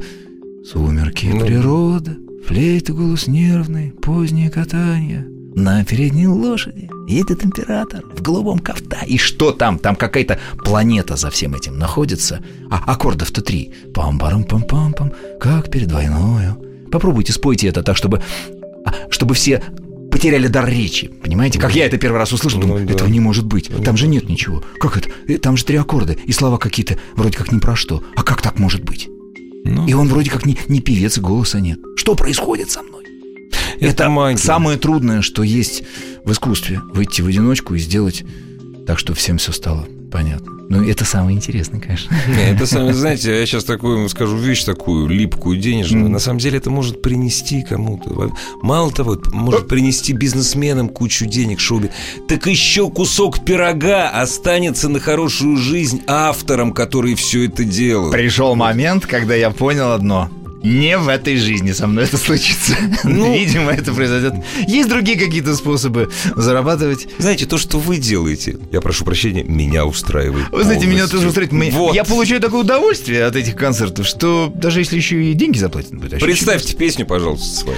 Сумерки, 0.66 1.26
Ну. 1.28 1.46
природа, 1.46 2.18
флейта, 2.46 2.94
голос 2.94 3.28
нервный, 3.28 3.92
позднее 3.92 4.50
катание. 4.50 5.26
На 5.60 5.84
передней 5.84 6.28
лошади 6.28 6.88
едет 7.08 7.44
император 7.44 8.04
в 8.16 8.22
голубом 8.22 8.60
кафта. 8.60 9.00
И 9.08 9.18
что 9.18 9.52
там? 9.52 9.80
Там 9.80 9.96
какая-то 9.96 10.40
планета 10.64 11.16
за 11.16 11.32
всем 11.32 11.56
этим 11.56 11.80
находится. 11.80 12.44
А 12.70 12.78
аккордов-то 12.94 13.42
три. 13.42 13.74
Пам-парам-пам-пам-пам, 13.92 15.12
как 15.40 15.72
перед 15.72 15.92
войною. 15.92 16.62
Попробуйте 16.92 17.34
спойте 17.34 17.68
это 17.70 17.82
так, 17.82 17.98
чтобы, 17.98 18.22
а, 18.86 18.94
чтобы 19.10 19.34
все 19.34 19.64
потеряли 20.12 20.46
дар 20.48 20.70
речи. 20.70 21.08
Понимаете? 21.24 21.58
Как 21.60 21.74
я 21.76 21.88
это 21.88 21.98
первый 21.98 22.18
раз 22.18 22.32
услышал, 22.32 22.62
думаю, 22.62 22.82
Ну 22.82 22.88
да. 22.90 22.94
этого 22.94 23.10
не 23.10 23.20
может 23.20 23.48
быть. 23.48 23.72
Там 23.84 23.98
же 23.98 24.08
нет 24.08 24.30
ничего. 24.30 24.64
Как 24.80 24.96
это? 24.96 25.10
Э, 25.28 25.40
Там 25.40 25.58
же 25.58 25.66
три 25.66 25.78
аккорда, 25.78 26.14
и 26.14 26.32
слова 26.34 26.60
какие-то 26.60 27.00
вроде 27.16 27.36
как 27.36 27.52
ни 27.52 27.58
про 27.58 27.76
что. 27.76 28.04
А 28.16 28.22
как 28.22 28.44
так 28.44 28.60
может 28.60 28.84
быть? 28.84 29.10
Ну, 29.66 29.88
И 29.88 29.94
он 29.94 30.08
вроде 30.08 30.30
как 30.30 30.46
не, 30.46 30.56
не 30.68 30.82
певец, 30.82 31.18
и 31.18 31.22
голоса 31.22 31.60
нет. 31.60 31.80
Что 31.96 32.14
происходит 32.14 32.70
со 32.70 32.84
мной? 32.84 32.97
Это 33.80 34.10
магия. 34.10 34.38
самое 34.38 34.78
трудное, 34.78 35.22
что 35.22 35.44
есть 35.44 35.84
в 36.24 36.32
искусстве. 36.32 36.82
Выйти 36.94 37.22
в 37.22 37.28
одиночку 37.28 37.76
и 37.76 37.80
сделать 37.80 38.24
так, 38.86 39.00
чтобы 39.00 39.18
всем 39.18 39.38
все 39.38 39.52
стало 39.52 39.88
понятно. 40.12 40.54
Ну, 40.70 40.84
это 40.84 41.06
самое 41.06 41.38
интересное, 41.38 41.80
конечно. 41.80 42.14
Не, 42.28 42.52
это 42.52 42.66
сами, 42.66 42.92
знаете, 42.92 43.40
я 43.40 43.46
сейчас 43.46 43.64
такую 43.64 44.10
скажу 44.10 44.36
вещь 44.36 44.64
такую 44.64 45.08
липкую, 45.08 45.58
денежную. 45.58 46.10
На 46.10 46.20
самом 46.20 46.40
деле 46.40 46.58
это 46.58 46.70
может 46.70 47.02
принести 47.02 47.62
кому-то. 47.62 48.32
Мало 48.62 48.92
того, 48.92 49.18
может 49.32 49.68
принести 49.68 50.14
бизнесменам 50.14 50.90
кучу 50.90 51.26
денег, 51.26 51.60
шоу 51.60 51.82
Так 52.28 52.48
еще 52.48 52.90
кусок 52.90 53.46
пирога 53.46 54.10
останется 54.10 54.90
на 54.90 55.00
хорошую 55.00 55.58
жизнь 55.58 56.02
авторам, 56.08 56.74
которые 56.74 57.16
все 57.16 57.46
это 57.46 57.64
делают. 57.64 58.12
Пришел 58.12 58.56
момент, 58.56 59.06
когда 59.06 59.36
я 59.36 59.52
понял 59.52 59.92
одно. 59.92 60.30
Не 60.64 60.98
в 60.98 61.08
этой 61.08 61.38
жизни 61.38 61.72
со 61.72 61.88
мной 61.88 62.06
это 62.06 62.18
случится. 62.18 62.76
Ну. 63.04 63.34
Видимо, 63.34 63.72
это 63.72 63.94
произойдет. 63.94 64.34
Есть 64.68 64.90
другие 64.90 65.18
какие-то 65.18 65.56
способы 65.56 66.10
зарабатывать. 66.36 67.08
Знаете, 67.20 67.46
то, 67.46 67.58
что 67.58 67.80
вы 67.80 67.98
делаете, 67.98 68.58
я 68.72 68.82
прошу 68.82 69.06
прощения, 69.06 69.44
меня 69.44 69.86
устраивает. 69.86 70.50
Вы 70.52 70.64
знаете, 70.64 70.88
меня 70.88 71.08
тоже 71.08 71.28
устраивает. 71.28 71.74
Вот. 71.74 71.96
Я 71.96 72.04
получаю 72.04 72.42
такое 72.42 72.62
удовольствие 72.62 73.26
от 73.26 73.36
этих 73.36 73.56
концертов, 73.56 74.06
что 74.08 74.52
даже 74.54 74.80
если 74.80 74.98
еще 74.98 75.24
и 75.24 75.34
деньги 75.34 75.58
заплатят, 75.58 75.94
будет 75.94 76.20
Представьте 76.20 76.76
песню, 76.76 77.06
пожалуйста, 77.06 77.48
свою. 77.60 77.78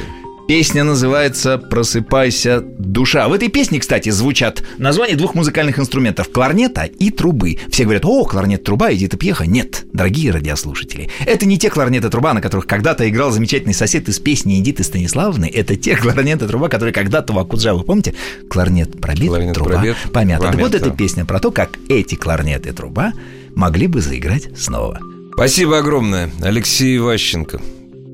Песня 0.49 0.83
называется 0.83 1.59
«Просыпайся, 1.59 2.61
душа». 2.61 3.27
В 3.29 3.33
этой 3.33 3.49
песне, 3.49 3.79
кстати, 3.79 4.09
звучат 4.09 4.63
названия 4.79 5.15
двух 5.15 5.35
музыкальных 5.35 5.77
инструментов– 5.77 6.31
кларнета 6.33 6.85
и 6.85 7.11
трубы. 7.11 7.59
Все 7.69 7.83
говорят 7.83 8.03
«О, 8.03 8.25
кларнет, 8.25 8.63
труба, 8.63 8.91
Эдита 8.91 9.15
Пьеха». 9.15 9.45
Нет, 9.45 9.85
дорогие 9.93 10.31
радиослушатели, 10.31 11.07
это 11.27 11.45
не 11.45 11.59
те 11.59 11.69
кларнет 11.69 12.03
и 12.03 12.09
труба, 12.09 12.33
на 12.33 12.41
которых 12.41 12.65
когда-то 12.65 13.07
играл 13.07 13.29
замечательный 13.29 13.75
сосед 13.75 14.09
из 14.09 14.17
песни 14.17 14.59
Эдиты 14.59 14.83
Станиславовны. 14.83 15.45
Это 15.45 15.75
те 15.75 15.95
кларнет 16.01 16.41
и 16.41 16.47
труба, 16.47 16.67
которые 16.67 16.93
когда-то 16.93 17.31
в 17.31 17.37
Акуджаве, 17.37 17.83
помните? 17.83 18.15
Кларнет 18.49 18.99
пробит, 18.99 19.27
Кларнет 19.27 19.53
труба 19.53 19.73
пробит, 19.73 19.97
помята. 20.11 20.45
Так 20.45 20.55
вот 20.55 20.73
эта 20.73 20.89
песня 20.89 21.25
про 21.25 21.39
то, 21.39 21.51
как 21.51 21.77
эти 21.89 22.15
кларнет 22.15 22.65
и 22.65 22.71
труба 22.71 23.13
могли 23.53 23.85
бы 23.85 24.01
заиграть 24.01 24.49
снова. 24.57 24.99
Спасибо 25.31 25.77
огромное, 25.77 26.31
Алексей 26.41 26.97
Ващенко. 26.97 27.61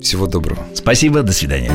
Всего 0.05 0.27
доброго. 0.27 0.59
Спасибо, 0.75 1.23
до 1.23 1.33
свидания. 1.33 1.71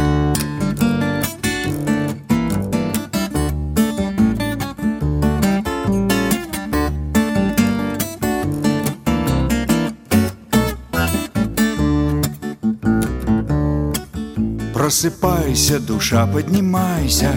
Просыпайся, 14.73 15.81
душа, 15.81 16.25
поднимайся 16.29 17.33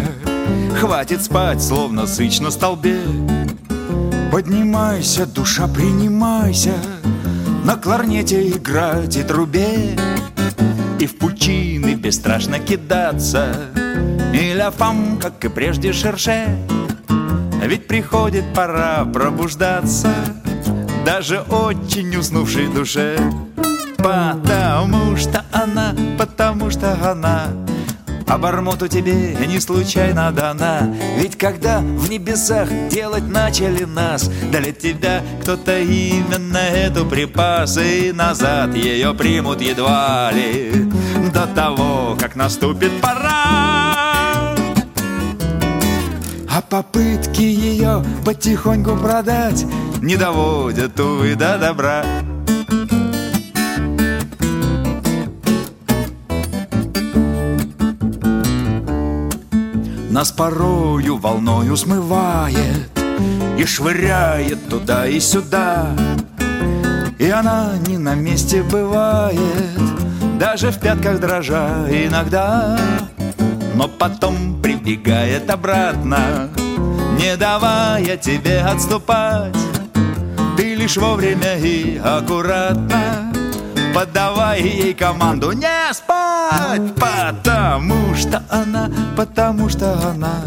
Хватит 0.80 1.24
спать, 1.24 1.64
словно 1.64 2.06
сыч 2.06 2.40
на 2.40 2.52
столбе 2.52 3.02
Поднимайся, 4.32 5.26
душа, 5.26 5.68
принимайся 5.68 6.76
На 7.66 7.78
кларнете 7.78 8.48
играть 8.48 9.18
и 9.18 9.24
трубе 9.24 9.96
И 11.04 11.06
в 11.06 11.18
пучины 11.18 11.96
бесстрашно 11.96 12.60
кидаться. 12.60 13.54
И 14.34 14.54
ляфам, 14.54 15.20
как 15.22 15.44
и 15.44 15.50
прежде, 15.50 15.92
шерше. 15.92 16.48
Ведь 17.62 17.88
приходит 17.88 18.46
пора 18.54 19.04
пробуждаться 19.04 20.08
Даже 21.06 21.42
очень 21.42 22.16
уснувшей 22.16 22.70
душе. 22.70 23.18
Потому 23.98 25.18
что 25.18 25.44
она, 25.52 25.94
потому 26.18 26.70
что 26.70 26.94
она 27.12 27.48
Обормоту 28.28 28.88
тебе 28.88 29.36
не 29.48 29.60
случайно 29.60 30.32
дана. 30.32 30.94
Ведь 31.18 31.38
когда 31.38 31.80
в 31.80 32.10
небесах 32.10 32.70
делать 32.90 33.28
начали 33.28 33.84
нас 33.84 34.30
Для 34.52 34.72
тебя 34.72 35.22
кто-то 35.42 35.80
именно 35.80 36.58
эту 36.58 37.06
припас 37.06 37.78
И 37.78 38.12
назад 38.12 38.76
ее 38.76 39.14
примут 39.14 39.62
едва 39.62 40.32
ли. 40.32 40.90
До 41.34 41.48
того, 41.48 42.18
как 42.20 42.36
наступит 42.36 43.02
пора. 43.02 44.56
А 46.50 46.62
попытки 46.62 47.42
ее 47.42 48.04
потихоньку 48.24 48.96
продать 48.96 49.66
Не 50.02 50.16
доводят, 50.16 51.00
увы, 51.00 51.36
до 51.36 51.58
добра 51.58 52.04
Нас 60.14 60.32
порою 60.32 61.18
волною 61.18 61.76
смывает 61.76 62.88
И 63.58 63.66
швыряет 63.66 64.70
туда 64.70 65.08
и 65.08 65.20
сюда. 65.20 65.88
И 67.18 67.28
она 67.32 67.72
не 67.88 67.98
на 67.98 68.14
месте 68.14 68.62
бывает 68.62 69.40
Даже 70.38 70.70
в 70.70 70.80
пятках 70.80 71.20
дрожа 71.20 71.88
иногда. 71.90 72.78
Но 73.74 73.88
потом 73.88 74.62
прибегает 74.62 75.50
обратно 75.50 76.48
Не 77.18 77.36
давая 77.36 78.16
тебе 78.16 78.60
отступать. 78.60 79.58
Ты 80.56 80.76
лишь 80.76 80.98
вовремя 80.98 81.58
и 81.58 81.98
аккуратно 81.98 83.34
Подавай 83.96 84.62
ей 84.62 84.94
команду. 84.94 85.54
Не 85.54 85.92
спать 85.92 86.13
Потому 86.96 88.16
что 88.16 88.44
она, 88.50 88.90
потому 89.16 89.70
что 89.70 89.94
она. 90.10 90.42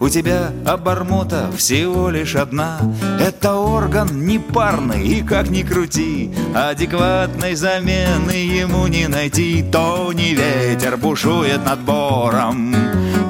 У 0.00 0.08
тебя 0.08 0.50
обормота 0.66 1.50
всего 1.54 2.08
лишь 2.08 2.34
одна. 2.34 2.78
Это 3.20 3.56
орган 3.56 4.24
непарный 4.24 5.06
и 5.06 5.22
как 5.22 5.50
ни 5.50 5.62
крути 5.62 6.32
Адекватной 6.54 7.54
замены 7.54 8.30
ему 8.30 8.86
не 8.86 9.08
найти. 9.08 9.62
То 9.70 10.10
не 10.14 10.34
ветер 10.34 10.96
бушует 10.96 11.66
над 11.66 11.80
бором 11.80 12.74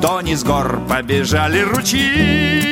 То 0.00 0.20
не 0.20 0.36
с 0.36 0.44
гор 0.44 0.80
побежали 0.88 1.60
ручьи. 1.60 2.70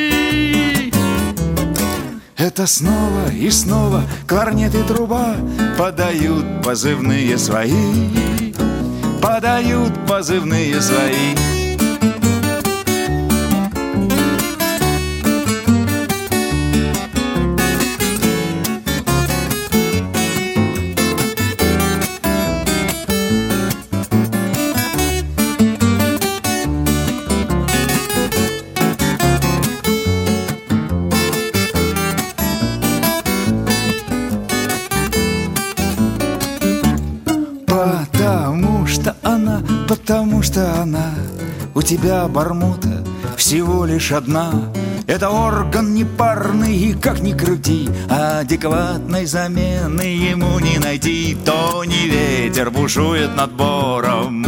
Это 2.37 2.69
снова 2.69 3.33
и 3.33 3.51
снова 3.51 4.05
кларнет 4.29 4.77
и 4.77 4.83
труба 4.85 5.35
Подают 5.77 6.63
позывные 6.63 7.37
свои 7.37 8.48
Подают 9.21 9.93
позывные 10.07 10.81
свои 10.81 11.58
что 40.49 40.81
она 40.81 41.11
у 41.75 41.83
тебя 41.83 42.27
бармута 42.27 43.05
всего 43.37 43.85
лишь 43.85 44.13
одна. 44.13 44.51
Это 45.07 45.29
орган 45.29 45.93
непарный, 45.93 46.75
и 46.75 46.95
как 46.95 47.21
ни 47.21 47.33
крути, 47.33 47.89
адекватной 48.09 49.27
замены 49.27 50.01
ему 50.01 50.59
не 50.59 50.79
найти. 50.79 51.37
То 51.45 51.85
не 51.85 52.09
ветер 52.09 52.71
бушует 52.71 53.37
над 53.37 53.53
бором, 53.53 54.47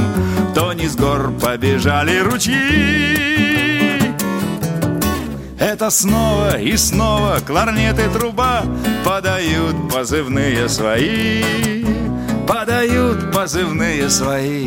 то 0.55 0.73
не 0.73 0.89
с 0.89 0.97
гор 0.97 1.33
побежали 1.33 2.19
ручьи. 2.21 2.55
Это 5.59 5.91
снова 5.91 6.59
и 6.59 6.79
снова 6.79 7.41
кларнет 7.47 7.99
и 7.99 8.09
труба 8.09 8.63
подают 9.05 9.93
позывные 9.93 10.67
свои, 10.71 11.85
подают 12.49 13.31
позывные 13.33 14.09
свои. 14.09 14.67